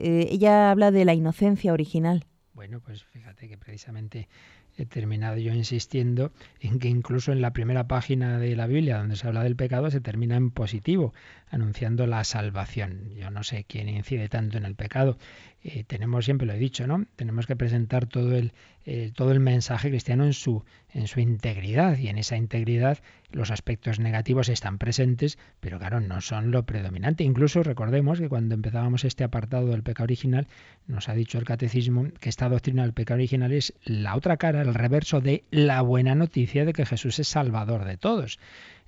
Eh, 0.00 0.28
ella 0.30 0.70
habla 0.70 0.90
de 0.90 1.04
la 1.04 1.14
inocencia 1.14 1.72
original. 1.72 2.24
Bueno, 2.54 2.80
pues 2.80 3.04
fíjate 3.04 3.48
que 3.48 3.56
precisamente 3.56 4.28
he 4.76 4.86
terminado 4.86 5.36
yo 5.36 5.52
insistiendo 5.52 6.32
en 6.60 6.78
que 6.78 6.88
incluso 6.88 7.32
en 7.32 7.40
la 7.40 7.52
primera 7.52 7.86
página 7.86 8.38
de 8.38 8.56
la 8.56 8.66
Biblia 8.66 8.98
donde 8.98 9.16
se 9.16 9.26
habla 9.26 9.42
del 9.42 9.56
pecado 9.56 9.90
se 9.90 10.00
termina 10.00 10.36
en 10.36 10.50
positivo, 10.50 11.12
anunciando 11.50 12.06
la 12.06 12.24
salvación. 12.24 13.14
Yo 13.16 13.30
no 13.30 13.42
sé 13.42 13.64
quién 13.64 13.88
incide 13.88 14.28
tanto 14.28 14.58
en 14.58 14.64
el 14.64 14.74
pecado. 14.74 15.18
Eh, 15.62 15.84
tenemos, 15.84 16.24
siempre 16.24 16.46
lo 16.46 16.54
he 16.54 16.58
dicho, 16.58 16.86
¿no? 16.86 17.04
Tenemos 17.16 17.46
que 17.46 17.54
presentar 17.54 18.06
todo 18.06 18.34
el, 18.34 18.52
eh, 18.86 19.12
todo 19.14 19.30
el 19.32 19.40
mensaje 19.40 19.90
cristiano 19.90 20.24
en 20.24 20.32
su, 20.32 20.64
en 20.94 21.06
su 21.06 21.20
integridad 21.20 21.98
y 21.98 22.08
en 22.08 22.16
esa 22.16 22.36
integridad 22.36 22.98
los 23.30 23.50
aspectos 23.50 24.00
negativos 24.00 24.48
están 24.48 24.78
presentes, 24.78 25.38
pero 25.60 25.78
claro, 25.78 26.00
no 26.00 26.22
son 26.22 26.50
lo 26.50 26.64
predominante. 26.64 27.24
Incluso 27.24 27.62
recordemos 27.62 28.18
que 28.18 28.30
cuando 28.30 28.54
empezábamos 28.54 29.04
este 29.04 29.22
apartado 29.22 29.66
del 29.66 29.82
pecado 29.82 30.04
original, 30.04 30.46
nos 30.86 31.10
ha 31.10 31.14
dicho 31.14 31.38
el 31.38 31.44
catecismo 31.44 32.08
que 32.20 32.30
esta 32.30 32.48
doctrina 32.48 32.82
del 32.82 32.94
pecado 32.94 33.18
original 33.18 33.52
es 33.52 33.74
la 33.84 34.16
otra 34.16 34.38
cara, 34.38 34.62
el 34.62 34.74
reverso 34.74 35.20
de 35.20 35.44
la 35.50 35.82
buena 35.82 36.14
noticia 36.14 36.64
de 36.64 36.72
que 36.72 36.86
Jesús 36.86 37.18
es 37.18 37.28
salvador 37.28 37.84
de 37.84 37.98
todos. 37.98 38.38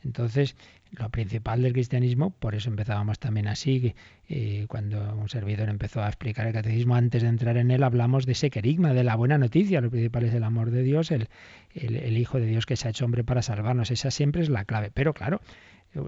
Entonces, 0.04 0.56
lo 0.90 1.08
principal 1.08 1.62
del 1.62 1.72
cristianismo, 1.72 2.30
por 2.30 2.54
eso 2.54 2.68
empezábamos 2.68 3.18
también 3.18 3.48
así, 3.48 3.94
eh, 4.28 4.66
cuando 4.68 5.14
un 5.16 5.28
servidor 5.28 5.68
empezó 5.68 6.02
a 6.02 6.08
explicar 6.08 6.46
el 6.46 6.52
catecismo, 6.52 6.94
antes 6.94 7.22
de 7.22 7.28
entrar 7.28 7.56
en 7.56 7.70
él, 7.70 7.82
hablamos 7.82 8.26
de 8.26 8.32
ese 8.32 8.50
querigma, 8.50 8.92
de 8.92 9.04
la 9.04 9.16
buena 9.16 9.38
noticia. 9.38 9.80
Lo 9.80 9.90
principal 9.90 10.24
es 10.24 10.34
el 10.34 10.44
amor 10.44 10.70
de 10.70 10.82
Dios, 10.82 11.10
el, 11.10 11.28
el, 11.74 12.18
Hijo 12.18 12.38
de 12.38 12.46
Dios 12.46 12.66
que 12.66 12.76
se 12.76 12.88
ha 12.88 12.90
hecho 12.90 13.04
hombre 13.04 13.24
para 13.24 13.42
salvarnos. 13.42 13.90
Esa 13.90 14.10
siempre 14.10 14.42
es 14.42 14.48
la 14.48 14.64
clave. 14.64 14.90
Pero 14.92 15.14
claro, 15.14 15.40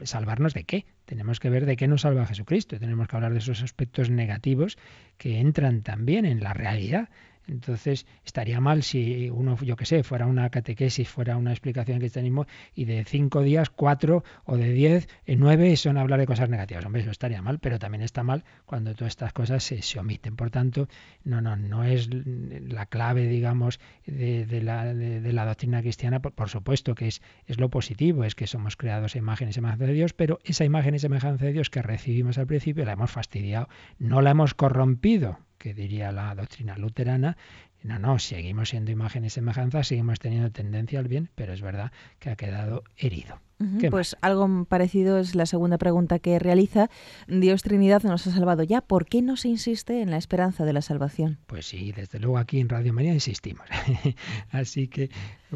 ¿salvarnos 0.02 0.54
de 0.54 0.64
qué? 0.64 0.86
Tenemos 1.06 1.40
que 1.40 1.50
ver 1.50 1.66
de 1.66 1.76
qué 1.76 1.88
nos 1.88 2.02
salva 2.02 2.26
Jesucristo. 2.26 2.78
Tenemos 2.78 3.08
que 3.08 3.16
hablar 3.16 3.32
de 3.32 3.38
esos 3.38 3.62
aspectos 3.62 4.10
negativos 4.10 4.76
que 5.18 5.38
entran 5.38 5.82
también 5.82 6.26
en 6.26 6.42
la 6.42 6.52
realidad 6.52 7.08
entonces, 7.46 8.06
estaría 8.24 8.60
mal 8.60 8.82
si 8.82 9.28
uno, 9.28 9.56
yo 9.58 9.76
qué 9.76 9.84
sé, 9.84 10.02
fuera 10.02 10.26
una 10.26 10.48
catequesis, 10.50 11.08
fuera 11.08 11.36
una 11.36 11.50
explicación 11.50 11.96
del 11.96 12.02
cristianismo 12.02 12.46
y 12.74 12.86
de 12.86 13.04
cinco 13.04 13.42
días, 13.42 13.70
cuatro 13.70 14.24
o 14.44 14.56
de 14.56 14.72
diez, 14.72 15.08
en 15.26 15.40
nueve 15.40 15.76
son 15.76 15.98
hablar 15.98 16.20
de 16.20 16.26
cosas 16.26 16.48
negativas. 16.48 16.84
Hombre, 16.86 17.02
eso 17.02 17.10
estaría 17.10 17.42
mal, 17.42 17.58
pero 17.58 17.78
también 17.78 18.02
está 18.02 18.22
mal 18.22 18.44
cuando 18.64 18.94
todas 18.94 19.12
estas 19.12 19.32
cosas 19.32 19.62
se, 19.62 19.98
omiten. 19.98 20.36
Por 20.36 20.50
tanto, 20.50 20.88
no, 21.22 21.40
no, 21.40 21.56
no 21.56 21.84
es 21.84 22.08
la 22.12 22.86
clave, 22.86 23.26
digamos, 23.26 23.78
de, 24.06 24.62
la, 24.62 24.94
de, 24.94 25.32
la, 25.32 25.44
doctrina 25.44 25.82
cristiana. 25.82 26.20
Por, 26.20 26.48
supuesto 26.48 26.94
que 26.94 27.08
es, 27.08 27.22
es 27.46 27.60
lo 27.60 27.68
positivo, 27.68 28.24
es 28.24 28.34
que 28.34 28.46
somos 28.46 28.76
creados 28.76 29.14
a 29.14 29.18
imagen 29.18 29.48
y 29.48 29.52
semejanza 29.52 29.86
de 29.86 29.92
Dios, 29.92 30.14
pero 30.14 30.38
esa 30.44 30.64
imagen 30.64 30.94
y 30.94 30.98
semejanza 30.98 31.44
de 31.44 31.52
Dios 31.52 31.68
que 31.68 31.82
recibimos 31.82 32.38
al 32.38 32.46
principio 32.46 32.84
la 32.84 32.92
hemos 32.92 33.10
fastidiado, 33.10 33.68
no 33.98 34.22
la 34.22 34.30
hemos 34.30 34.54
corrompido 34.54 35.38
que 35.64 35.72
diría 35.72 36.12
la 36.12 36.34
doctrina 36.34 36.76
luterana. 36.76 37.38
No, 37.82 37.98
no, 37.98 38.18
seguimos 38.18 38.68
siendo 38.68 38.90
imagen 38.90 39.24
y 39.24 39.30
semejanza, 39.30 39.82
seguimos 39.82 40.18
teniendo 40.18 40.50
tendencia 40.50 40.98
al 40.98 41.08
bien, 41.08 41.30
pero 41.34 41.54
es 41.54 41.62
verdad 41.62 41.90
que 42.18 42.28
ha 42.28 42.36
quedado 42.36 42.84
herido. 42.98 43.40
Pues 43.90 44.14
algo 44.20 44.66
parecido 44.66 45.16
es 45.18 45.34
la 45.34 45.46
segunda 45.46 45.78
pregunta 45.78 46.18
que 46.18 46.38
realiza. 46.38 46.90
Dios 47.28 47.62
Trinidad 47.62 48.02
nos 48.02 48.26
ha 48.26 48.32
salvado 48.32 48.62
ya. 48.62 48.82
¿Por 48.82 49.06
qué 49.06 49.22
no 49.22 49.38
se 49.38 49.48
insiste 49.48 50.02
en 50.02 50.10
la 50.10 50.18
esperanza 50.18 50.66
de 50.66 50.74
la 50.74 50.82
salvación? 50.82 51.38
Pues 51.46 51.66
sí, 51.66 51.92
desde 51.92 52.18
luego 52.18 52.36
aquí 52.36 52.60
en 52.60 52.68
Radio 52.68 52.92
María 52.92 53.14
insistimos. 53.14 53.66
Así 54.50 54.88
que 54.88 55.08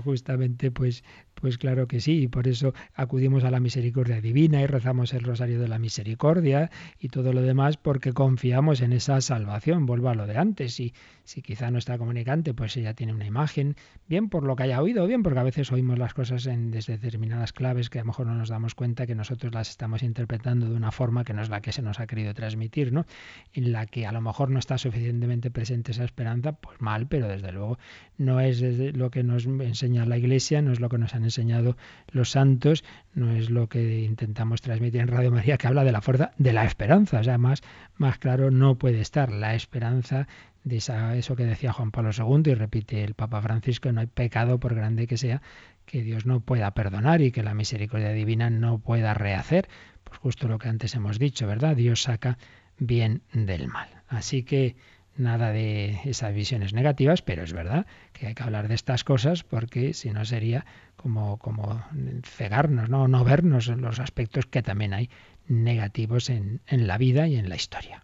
justamente 0.05 0.71
pues 0.71 1.05
pues 1.41 1.59
claro 1.59 1.87
que 1.87 2.01
sí, 2.01 2.23
y 2.23 2.29
por 2.29 2.49
eso 2.49 2.75
acudimos 2.95 3.45
a 3.45 3.51
la 3.51 3.61
misericordia 3.61 4.21
divina 4.21 4.61
y 4.63 4.67
rezamos 4.67 5.15
el 5.15 5.23
rosario 5.23 5.61
de 5.61 5.69
la 5.69 5.79
misericordia 5.79 6.71
y 6.99 7.09
todo 7.09 7.33
lo 7.33 7.43
demás 7.43 7.77
porque 7.77 8.13
confiamos 8.13 8.81
en 8.81 8.93
esa 8.93 9.21
salvación. 9.21 9.87
Vuelvo 9.87 10.09
a 10.09 10.15
lo 10.15 10.27
de 10.27 10.37
antes. 10.37 10.81
Y 10.81 10.95
si 11.25 11.43
quizá 11.43 11.71
nuestra 11.71 11.99
comunicante 11.99 12.55
pues 12.55 12.77
ella 12.77 12.95
tiene 12.95 13.15
una 13.15 13.27
imagen, 13.27 13.77
bien 14.09 14.29
por 14.29 14.45
lo 14.45 14.57
que 14.57 14.65
haya 14.65 14.83
oído, 14.83 15.07
bien 15.07 15.23
porque 15.23 15.39
a 15.39 15.43
veces 15.43 15.71
oímos 15.73 15.99
las 15.99 16.15
cosas 16.15 16.47
en, 16.47 16.71
desde 16.71 16.99
determinadas 16.99 17.53
claves 17.53 17.91
que 17.91 17.99
a 17.99 18.03
lo 18.03 18.07
mejor 18.07 18.27
no 18.27 18.35
nos 18.35 18.49
damos 18.49 18.75
cuenta 18.75 19.07
que 19.07 19.15
nosotros 19.15 19.53
las 19.55 19.71
estamos 19.71 20.03
interpretando 20.03 20.69
de 20.69 20.75
una 20.75 20.91
forma 20.91 21.25
que 21.25 21.35
no 21.35 21.43
es 21.43 21.49
la 21.49 21.61
que 21.61 21.73
se 21.73 21.83
nos 21.83 22.01
ha 22.01 22.07
querido 22.07 22.35
transmitir, 22.35 22.93
¿no? 22.93 23.05
En 23.53 23.73
la 23.73 23.87
que 23.87 24.07
a 24.07 24.13
lo 24.13 24.21
mejor 24.21 24.51
no 24.51 24.59
está 24.59 24.79
suficientemente 24.79 25.51
presente 25.51 25.93
esa 25.93 26.05
esperanza, 26.05 26.53
pues 26.53 26.81
mal, 26.81 27.07
pero 27.07 27.29
desde 27.29 27.53
luego 27.53 27.79
no 28.17 28.41
es 28.41 28.63
lo 28.63 29.11
que 29.11 29.23
nos 29.23 29.47
enseña 29.47 30.07
la 30.07 30.19
Iglesia, 30.19 30.63
no 30.63 30.73
es 30.73 30.81
lo 30.81 30.89
que 30.89 30.99
nos 30.99 31.15
han 31.15 31.25
enseñado 31.29 31.77
los 32.11 32.31
santos, 32.31 32.85
no 33.15 33.33
es 33.33 33.51
lo 33.51 33.69
que 33.69 34.01
intentamos 34.01 34.61
transmitir 34.61 35.01
en 35.01 35.09
Radio 35.09 35.31
María, 35.31 35.57
que 35.57 35.67
habla 35.67 35.85
de 35.85 35.93
la 35.93 36.01
fuerza 36.01 36.33
de 36.39 36.53
la 36.53 36.65
esperanza. 36.65 37.21
O 37.21 37.25
sea, 37.25 37.39
más, 37.39 37.63
más 37.97 38.19
claro 38.19 38.51
no 38.51 38.77
puede 38.77 39.01
estar. 39.01 39.31
La 39.33 39.55
esperanza 39.55 40.27
de 40.65 40.77
esa, 40.77 41.17
eso 41.17 41.37
que 41.37 41.45
decía 41.45 41.73
Juan 41.73 41.91
Pablo 41.91 42.11
II 42.17 42.51
y 42.51 42.55
repite 42.55 43.05
el 43.05 43.15
Papa 43.15 43.41
Francisco, 43.41 43.91
no 43.93 44.01
hay 44.01 44.07
pecado 44.07 44.59
por 44.59 44.75
grande 44.75 45.07
que 45.07 45.17
sea 45.17 45.43
que 45.87 46.03
Dios 46.03 46.27
no 46.27 46.41
pueda 46.41 46.71
perdonar 46.73 47.23
y 47.23 47.33
que 47.33 47.43
la 47.43 47.55
misericordia 47.55 48.13
divina 48.13 48.51
no 48.51 48.79
pueda 48.79 49.15
rehacer. 49.15 49.69
Pues 50.05 50.19
justo 50.19 50.49
lo 50.49 50.59
que 50.59 50.69
antes 50.69 50.95
hemos 50.95 51.19
dicho, 51.19 51.47
¿verdad? 51.47 51.77
Dios 51.77 52.03
saca 52.03 52.39
bien 52.79 53.23
del 53.33 53.69
mal. 53.69 53.89
Así 54.09 54.43
que 54.43 54.77
nada 55.19 55.53
de 55.53 56.01
esas 56.05 56.35
visiones 56.35 56.73
negativas, 56.73 57.23
pero 57.23 57.43
es 57.43 57.53
verdad 57.53 57.87
que 58.13 58.27
hay 58.29 58.35
que 58.35 58.43
hablar 58.43 58.69
de 58.69 58.75
estas 58.75 59.05
cosas 59.05 59.43
porque 59.43 59.95
si 59.95 60.11
no 60.11 60.25
sería 60.25 60.65
como, 60.97 61.39
como 61.39 61.83
cegarnos, 62.25 62.89
¿no? 62.89 63.09
no 63.09 63.25
vernos 63.25 63.69
los 63.69 64.01
aspectos 64.01 64.47
que 64.47 64.63
también 64.63 64.95
hay 64.95 65.11
negativos 65.47 66.31
en, 66.31 66.61
en 66.67 66.87
la 66.87 66.99
vida 66.99 67.27
y 67.27 67.37
en 67.37 67.49
la 67.49 67.57
historia. 67.57 68.03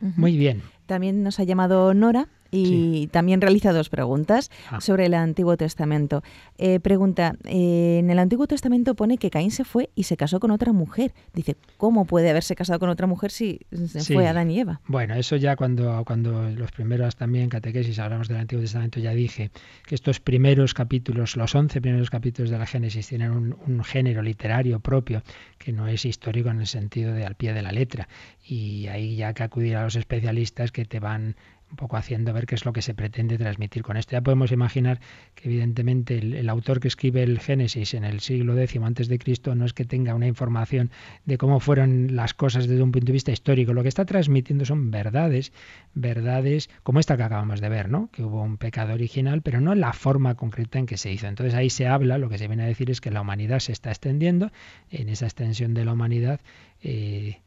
Muy 0.00 0.36
bien. 0.36 0.62
También 0.86 1.22
nos 1.22 1.40
ha 1.40 1.44
llamado 1.44 1.92
Nora 1.92 2.28
y 2.50 3.06
también 3.08 3.40
realiza 3.40 3.72
dos 3.72 3.88
preguntas 3.88 4.50
ah. 4.70 4.80
sobre 4.80 5.06
el 5.06 5.14
Antiguo 5.14 5.56
Testamento. 5.56 6.22
Eh, 6.58 6.80
pregunta, 6.80 7.36
eh, 7.44 7.98
en 8.00 8.10
el 8.10 8.18
Antiguo 8.18 8.46
Testamento 8.46 8.94
pone 8.94 9.18
que 9.18 9.30
Caín 9.30 9.50
se 9.50 9.64
fue 9.64 9.90
y 9.94 10.04
se 10.04 10.16
casó 10.16 10.40
con 10.40 10.50
otra 10.50 10.72
mujer. 10.72 11.12
Dice, 11.32 11.56
¿cómo 11.76 12.04
puede 12.04 12.30
haberse 12.30 12.54
casado 12.54 12.78
con 12.78 12.88
otra 12.88 13.06
mujer 13.06 13.30
si 13.30 13.60
se 13.88 14.14
fue 14.14 14.26
Adán 14.26 14.50
y 14.50 14.60
Eva? 14.60 14.80
Bueno, 14.86 15.14
eso 15.14 15.36
ya 15.36 15.56
cuando, 15.56 16.04
cuando 16.04 16.50
los 16.50 16.72
primeros 16.72 17.16
también 17.16 17.48
catequesis 17.48 17.98
hablamos 17.98 18.28
del 18.28 18.38
Antiguo 18.38 18.62
Testamento 18.62 19.00
ya 19.00 19.12
dije 19.12 19.50
que 19.86 19.94
estos 19.94 20.20
primeros 20.20 20.74
capítulos, 20.74 21.36
los 21.36 21.54
once 21.54 21.80
primeros 21.80 22.10
capítulos 22.10 22.50
de 22.50 22.58
la 22.58 22.66
Génesis 22.66 23.08
tienen 23.08 23.30
un, 23.30 23.56
un 23.66 23.84
género 23.84 24.22
literario 24.22 24.80
propio 24.80 25.22
que 25.58 25.72
no 25.72 25.86
es 25.86 26.04
histórico 26.04 26.50
en 26.50 26.60
el 26.60 26.66
sentido 26.66 27.12
de 27.12 27.24
al 27.24 27.34
pie 27.34 27.52
de 27.52 27.62
la 27.62 27.72
letra. 27.72 28.08
Y 28.44 28.86
ahí 28.88 29.16
ya 29.16 29.34
que 29.34 29.42
acudir 29.42 29.76
a 29.76 29.84
los 29.84 29.96
especialistas 29.96 30.72
que 30.72 30.84
te 30.84 31.00
van 31.00 31.36
un 31.70 31.76
poco 31.76 31.96
haciendo 31.96 32.32
ver 32.32 32.46
qué 32.46 32.56
es 32.56 32.64
lo 32.64 32.72
que 32.72 32.82
se 32.82 32.94
pretende 32.94 33.38
transmitir 33.38 33.82
con 33.82 33.96
esto. 33.96 34.12
Ya 34.12 34.20
podemos 34.20 34.52
imaginar 34.52 35.00
que 35.34 35.48
evidentemente 35.48 36.18
el, 36.18 36.48
autor 36.48 36.80
que 36.80 36.88
escribe 36.88 37.22
el 37.22 37.38
Génesis 37.38 37.94
en 37.94 38.04
el 38.04 38.20
siglo 38.20 38.58
X 38.58 38.80
antes 38.82 39.08
de 39.08 39.18
Cristo 39.18 39.54
no 39.54 39.64
es 39.64 39.72
que 39.72 39.84
tenga 39.84 40.14
una 40.14 40.26
información 40.26 40.90
de 41.24 41.38
cómo 41.38 41.60
fueron 41.60 42.16
las 42.16 42.34
cosas 42.34 42.66
desde 42.66 42.82
un 42.82 42.92
punto 42.92 43.06
de 43.06 43.12
vista 43.12 43.32
histórico. 43.32 43.72
Lo 43.72 43.82
que 43.82 43.88
está 43.88 44.04
transmitiendo 44.04 44.64
son 44.64 44.90
verdades, 44.90 45.52
verdades 45.94 46.68
como 46.82 46.98
esta 46.98 47.16
que 47.16 47.22
acabamos 47.22 47.60
de 47.60 47.68
ver, 47.68 47.88
¿no? 47.88 48.10
Que 48.10 48.22
hubo 48.22 48.42
un 48.42 48.56
pecado 48.56 48.94
original, 48.94 49.42
pero 49.42 49.60
no 49.60 49.74
la 49.74 49.92
forma 49.92 50.34
concreta 50.34 50.78
en 50.78 50.86
que 50.86 50.96
se 50.96 51.12
hizo. 51.12 51.28
Entonces 51.28 51.54
ahí 51.54 51.70
se 51.70 51.86
habla, 51.86 52.18
lo 52.18 52.28
que 52.28 52.38
se 52.38 52.48
viene 52.48 52.64
a 52.64 52.66
decir 52.66 52.90
es 52.90 53.00
que 53.00 53.10
la 53.10 53.20
humanidad 53.20 53.60
se 53.60 53.72
está 53.72 53.90
extendiendo, 53.90 54.50
en 54.90 55.08
esa 55.08 55.26
extensión 55.26 55.74
de 55.74 55.84
la 55.84 55.92
humanidad 55.92 56.40
eh, 56.82 57.40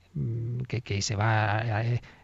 que, 0.67 1.01
se 1.01 1.15
va 1.15 1.63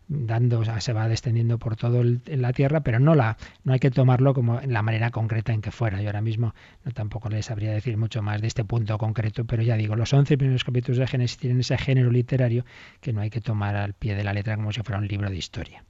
dando, 0.09 0.63
se 0.79 0.91
va 0.91 1.07
descendiendo 1.07 1.59
por 1.59 1.75
todo 1.75 2.01
en 2.01 2.41
la 2.41 2.51
tierra, 2.51 2.81
pero 2.81 2.99
no 2.99 3.13
la, 3.13 3.37
no 3.63 3.73
hay 3.73 3.79
que 3.79 3.91
tomarlo 3.91 4.33
como 4.33 4.59
en 4.59 4.73
la 4.73 4.81
manera 4.81 5.11
concreta 5.11 5.53
en 5.53 5.61
que 5.61 5.71
fuera. 5.71 6.01
Yo 6.01 6.09
ahora 6.09 6.21
mismo 6.21 6.55
no 6.83 6.91
tampoco 6.91 7.29
les 7.29 7.45
sabría 7.45 7.71
decir 7.71 7.95
mucho 7.95 8.21
más 8.23 8.41
de 8.41 8.47
este 8.47 8.65
punto 8.65 8.97
concreto, 8.97 9.45
pero 9.45 9.61
ya 9.61 9.77
digo, 9.77 9.95
los 9.95 10.11
11 10.11 10.37
primeros 10.37 10.63
capítulos 10.63 10.97
de 10.97 11.07
Génesis 11.07 11.37
tienen 11.37 11.59
ese 11.59 11.77
género 11.77 12.11
literario 12.11 12.65
que 13.01 13.13
no 13.13 13.21
hay 13.21 13.29
que 13.29 13.39
tomar 13.39 13.75
al 13.75 13.93
pie 13.93 14.15
de 14.15 14.23
la 14.23 14.33
letra 14.33 14.55
como 14.55 14.71
si 14.71 14.81
fuera 14.81 14.99
un 14.99 15.07
libro 15.07 15.29
de 15.29 15.37
historia. 15.37 15.83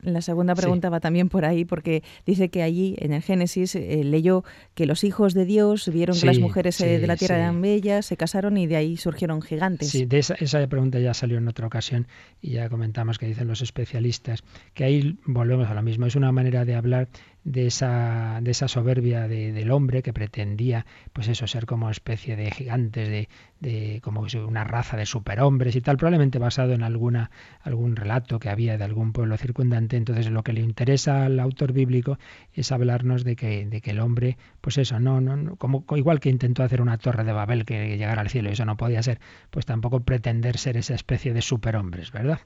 La, 0.00 0.22
segunda 0.22 0.54
pregunta 0.54 0.88
va 0.88 1.00
también 1.00 1.28
por 1.28 1.44
ahí, 1.44 1.66
porque 1.66 2.02
dice 2.24 2.48
que 2.48 2.62
allí 2.62 2.96
en 2.98 3.12
el 3.12 3.22
Génesis 3.22 3.74
eh, 3.74 4.02
leyó 4.04 4.42
que 4.74 4.86
los 4.86 5.04
hijos 5.04 5.34
de 5.34 5.44
Dios 5.44 5.90
vieron 5.92 6.18
que 6.18 6.26
las 6.26 6.38
mujeres 6.38 6.80
eh, 6.80 6.98
de 6.98 7.06
la 7.06 7.16
tierra 7.16 7.36
eran 7.36 7.60
bellas, 7.60 8.06
se 8.06 8.16
casaron 8.16 8.56
y 8.56 8.66
de 8.66 8.76
ahí 8.76 8.96
surgieron 8.96 9.42
gigantes. 9.42 9.90
Sí, 9.90 10.06
de 10.06 10.18
esa, 10.18 10.34
esa 10.34 10.66
pregunta 10.66 10.98
ya 10.98 11.12
salió 11.12 11.36
en 11.36 11.46
otra 11.46 11.66
ocasión 11.66 12.06
y 12.40 12.52
ya 12.52 12.70
comentamos 12.70 13.18
que 13.18 13.33
dicen 13.34 13.48
los 13.48 13.62
especialistas 13.62 14.44
que 14.72 14.84
ahí 14.84 15.18
volvemos 15.26 15.68
a 15.68 15.74
lo 15.74 15.82
mismo. 15.82 16.06
Es 16.06 16.16
una 16.16 16.32
manera 16.32 16.64
de 16.64 16.74
hablar 16.74 17.08
de 17.44 17.66
esa, 17.66 18.40
de 18.42 18.50
esa 18.50 18.68
soberbia 18.68 19.28
del 19.28 19.70
hombre 19.70 20.02
que 20.02 20.14
pretendía, 20.14 20.86
pues 21.12 21.28
eso, 21.28 21.46
ser 21.46 21.66
como 21.66 21.90
especie 21.90 22.36
de 22.36 22.50
gigantes, 22.50 23.08
de, 23.08 23.28
de 23.60 24.00
como 24.02 24.26
una 24.46 24.64
raza 24.64 24.96
de 24.96 25.04
superhombres 25.04 25.76
y 25.76 25.82
tal, 25.82 25.98
probablemente 25.98 26.38
basado 26.38 26.72
en 26.72 26.82
alguna, 26.82 27.30
algún 27.60 27.96
relato 27.96 28.38
que 28.38 28.48
había 28.48 28.78
de 28.78 28.84
algún 28.84 29.12
pueblo 29.12 29.36
circundante. 29.36 29.96
Entonces 29.96 30.30
lo 30.30 30.42
que 30.42 30.54
le 30.54 30.62
interesa 30.62 31.26
al 31.26 31.38
autor 31.38 31.72
bíblico 31.72 32.18
es 32.54 32.72
hablarnos 32.72 33.24
de 33.24 33.36
que, 33.36 33.66
de 33.66 33.80
que 33.82 33.90
el 33.90 34.00
hombre, 34.00 34.38
pues 34.62 34.78
eso, 34.78 34.98
no, 34.98 35.20
no, 35.20 35.56
como 35.56 35.84
igual 35.96 36.20
que 36.20 36.30
intentó 36.30 36.62
hacer 36.62 36.80
una 36.80 36.96
torre 36.96 37.24
de 37.24 37.32
Babel 37.32 37.66
que 37.66 37.98
llegara 37.98 38.22
al 38.22 38.30
cielo 38.30 38.48
y 38.48 38.52
eso 38.52 38.64
no 38.64 38.78
podía 38.78 39.02
ser, 39.02 39.20
pues 39.50 39.66
tampoco 39.66 40.00
pretender 40.00 40.56
ser 40.56 40.78
esa 40.78 40.94
especie 40.94 41.34
de 41.34 41.42
superhombres, 41.42 42.10
¿verdad? 42.10 42.40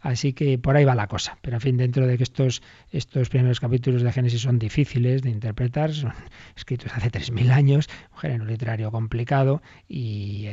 Así 0.00 0.32
que 0.32 0.58
por 0.58 0.76
ahí 0.76 0.84
va 0.84 0.94
la 0.94 1.06
cosa. 1.06 1.38
Pero 1.42 1.56
en 1.56 1.60
fin, 1.60 1.76
dentro 1.76 2.06
de 2.06 2.16
que 2.16 2.22
estos, 2.22 2.62
estos 2.90 3.28
primeros 3.28 3.60
capítulos 3.60 4.02
de 4.02 4.12
Génesis 4.12 4.42
son 4.42 4.58
difíciles 4.58 5.22
de 5.22 5.30
interpretar, 5.30 5.92
son 5.92 6.12
escritos 6.56 6.92
hace 6.94 7.10
3.000 7.10 7.50
años, 7.50 7.88
un 8.12 8.18
género 8.18 8.44
literario 8.46 8.90
complicado 8.90 9.62
y, 9.88 10.46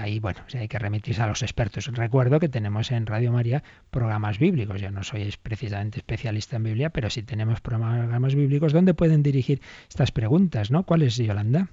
ahí, 0.00 0.18
bueno, 0.20 0.40
hay 0.54 0.68
que 0.68 0.78
remitirse 0.78 1.22
a 1.22 1.26
los 1.26 1.42
expertos. 1.42 1.86
Recuerdo 1.86 2.40
que 2.40 2.48
tenemos 2.48 2.90
en 2.90 3.06
Radio 3.06 3.32
María 3.32 3.62
programas 3.90 4.38
bíblicos. 4.38 4.80
Yo 4.80 4.90
no 4.90 5.02
soy 5.02 5.32
precisamente 5.42 5.98
especialista 5.98 6.56
en 6.56 6.64
Biblia, 6.64 6.90
pero 6.90 7.10
sí 7.10 7.22
tenemos 7.22 7.60
programas 7.60 8.34
bíblicos 8.34 8.72
donde 8.72 8.94
pueden 8.94 9.22
dirigir 9.22 9.60
estas 9.88 10.12
preguntas, 10.12 10.70
¿no? 10.70 10.84
¿Cuál 10.84 11.02
es, 11.02 11.16
Yolanda? 11.16 11.68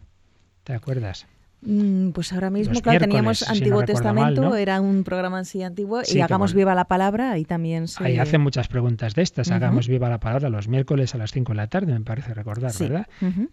¿Te 0.63 0.73
acuerdas? 0.73 1.27
Mm, 1.63 2.09
pues 2.09 2.33
ahora 2.33 2.49
mismo, 2.49 2.79
claro, 2.81 2.99
teníamos 2.99 3.47
Antiguo 3.47 3.83
Testamento, 3.83 4.55
era 4.55 4.81
un 4.81 5.03
programa 5.03 5.39
así 5.39 5.61
antiguo, 5.61 6.01
y 6.11 6.19
Hagamos 6.19 6.53
Viva 6.53 6.73
la 6.73 6.85
Palabra, 6.85 7.31
ahí 7.31 7.45
también 7.45 7.87
se... 7.87 8.03
Ahí 8.03 8.17
hacen 8.17 8.41
muchas 8.41 8.67
preguntas 8.67 9.13
de 9.13 9.21
estas, 9.21 9.51
Hagamos 9.51 9.87
Viva 9.87 10.09
la 10.09 10.19
Palabra 10.19 10.49
los 10.49 10.67
miércoles 10.67 11.13
a 11.13 11.17
las 11.17 11.31
5 11.31 11.51
de 11.51 11.55
la 11.55 11.67
tarde, 11.67 11.93
me 11.93 12.01
parece 12.01 12.33
recordar, 12.33 12.71
¿verdad? 12.79 13.07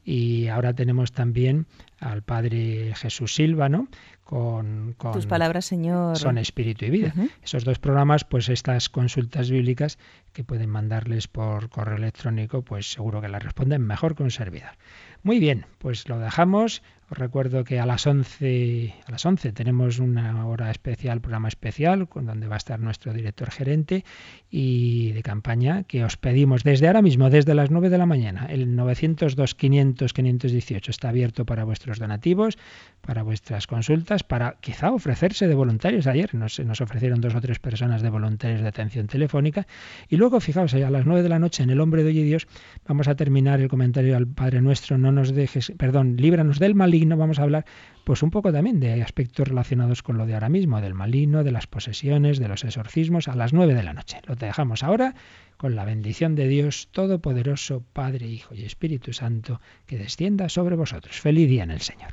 Y 0.04 0.48
ahora 0.48 0.72
tenemos 0.72 1.12
también 1.12 1.66
al 2.00 2.22
Padre 2.22 2.94
Jesús 2.94 3.34
Silva, 3.34 3.68
¿no? 3.68 3.88
Con, 4.24 4.94
Tus 5.14 5.24
palabras, 5.24 5.64
Señor. 5.64 6.18
Son 6.18 6.36
espíritu 6.36 6.84
y 6.84 6.90
vida. 6.90 7.14
Esos 7.42 7.64
dos 7.64 7.78
programas, 7.78 8.24
pues 8.24 8.50
estas 8.50 8.90
consultas 8.90 9.50
bíblicas 9.50 9.98
que 10.34 10.44
pueden 10.44 10.68
mandarles 10.68 11.28
por 11.28 11.70
correo 11.70 11.96
electrónico, 11.96 12.60
pues 12.60 12.92
seguro 12.92 13.22
que 13.22 13.28
las 13.28 13.42
responden 13.42 13.80
mejor 13.80 14.14
que 14.14 14.24
un 14.24 14.30
servidor. 14.30 14.72
Muy 15.22 15.40
bien, 15.40 15.64
pues 15.78 16.08
lo 16.10 16.18
dejamos. 16.18 16.82
Os 17.10 17.16
recuerdo 17.16 17.64
que 17.64 17.80
a 17.80 17.86
las 17.86 18.06
11, 18.06 18.94
a 19.06 19.10
las 19.10 19.24
11 19.24 19.52
tenemos 19.52 19.98
una 19.98 20.46
hora 20.46 20.70
especial, 20.70 21.22
programa 21.22 21.48
especial, 21.48 22.06
con 22.06 22.26
donde 22.26 22.48
va 22.48 22.56
a 22.56 22.58
estar 22.58 22.78
nuestro 22.80 23.14
director 23.14 23.50
gerente 23.50 24.04
y 24.50 25.12
de 25.12 25.22
campaña, 25.22 25.84
que 25.84 26.04
os 26.04 26.18
pedimos 26.18 26.64
desde 26.64 26.86
ahora 26.86 27.00
mismo, 27.00 27.30
desde 27.30 27.54
las 27.54 27.70
9 27.70 27.88
de 27.88 27.96
la 27.96 28.04
mañana, 28.04 28.44
el 28.50 28.76
902 28.76 29.54
500 29.54 30.12
518 30.12 30.90
está 30.90 31.08
abierto 31.08 31.46
para 31.46 31.64
vuestros 31.88 31.98
donativos, 31.98 32.58
para 33.00 33.22
vuestras 33.22 33.66
consultas, 33.66 34.22
para 34.22 34.56
quizá 34.60 34.92
ofrecerse 34.92 35.48
de 35.48 35.54
voluntarios. 35.54 36.06
Ayer 36.06 36.34
nos, 36.34 36.58
nos 36.60 36.80
ofrecieron 36.80 37.20
dos 37.20 37.34
o 37.34 37.40
tres 37.40 37.58
personas 37.58 38.02
de 38.02 38.10
voluntarios 38.10 38.60
de 38.60 38.68
atención 38.68 39.06
telefónica. 39.06 39.66
Y 40.08 40.16
luego, 40.16 40.40
fijaos, 40.40 40.74
a 40.74 40.90
las 40.90 41.06
9 41.06 41.22
de 41.22 41.28
la 41.28 41.38
noche 41.38 41.62
en 41.62 41.70
el 41.70 41.80
Hombre 41.80 42.02
de 42.02 42.10
Hoy 42.10 42.18
y 42.18 42.22
Dios 42.24 42.46
vamos 42.86 43.08
a 43.08 43.14
terminar 43.14 43.60
el 43.60 43.68
comentario 43.68 44.16
al 44.16 44.26
Padre 44.26 44.60
Nuestro, 44.60 44.98
no 44.98 45.12
nos 45.12 45.32
dejes, 45.32 45.72
perdón, 45.78 46.16
líbranos 46.16 46.58
del 46.58 46.74
mal 46.74 46.88
maligno, 46.88 47.18
vamos 47.18 47.38
a 47.38 47.42
hablar 47.42 47.66
pues 48.04 48.22
un 48.22 48.30
poco 48.30 48.50
también 48.50 48.80
de 48.80 49.02
aspectos 49.02 49.46
relacionados 49.46 50.02
con 50.02 50.16
lo 50.16 50.24
de 50.24 50.32
ahora 50.32 50.48
mismo, 50.48 50.80
del 50.80 50.94
maligno, 50.94 51.44
de 51.44 51.52
las 51.52 51.66
posesiones, 51.66 52.38
de 52.38 52.48
los 52.48 52.64
exorcismos, 52.64 53.28
a 53.28 53.36
las 53.36 53.52
nueve 53.52 53.74
de 53.74 53.82
la 53.82 53.92
noche. 53.92 54.22
Lo 54.26 54.34
dejamos 54.34 54.82
ahora 54.82 55.14
con 55.58 55.74
la 55.74 55.84
bendición 55.84 56.36
de 56.36 56.48
Dios 56.48 56.88
Todopoderoso, 56.92 57.82
Padre, 57.92 58.26
Hijo 58.26 58.54
y 58.54 58.64
Espíritu 58.64 59.12
Santo, 59.12 59.60
que 59.86 59.98
descienda 59.98 60.48
sobre 60.48 60.76
vosotros. 60.76 61.20
Feliz 61.20 61.48
día 61.48 61.64
en 61.64 61.72
el 61.72 61.80
Señor. 61.80 62.12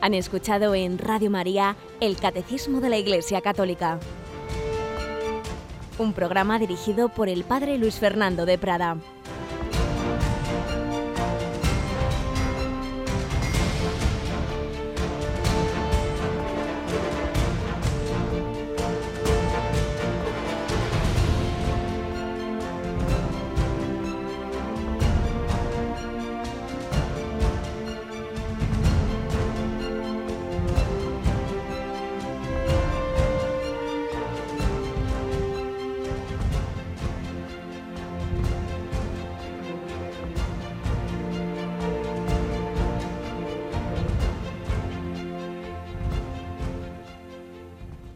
Han 0.00 0.14
escuchado 0.14 0.74
en 0.74 0.98
Radio 0.98 1.30
María 1.30 1.76
el 2.00 2.16
Catecismo 2.16 2.80
de 2.80 2.88
la 2.88 2.98
Iglesia 2.98 3.40
Católica, 3.40 3.98
un 5.98 6.12
programa 6.12 6.58
dirigido 6.58 7.08
por 7.08 7.28
el 7.28 7.44
Padre 7.44 7.78
Luis 7.78 7.96
Fernando 7.96 8.46
de 8.46 8.58
Prada. 8.58 8.98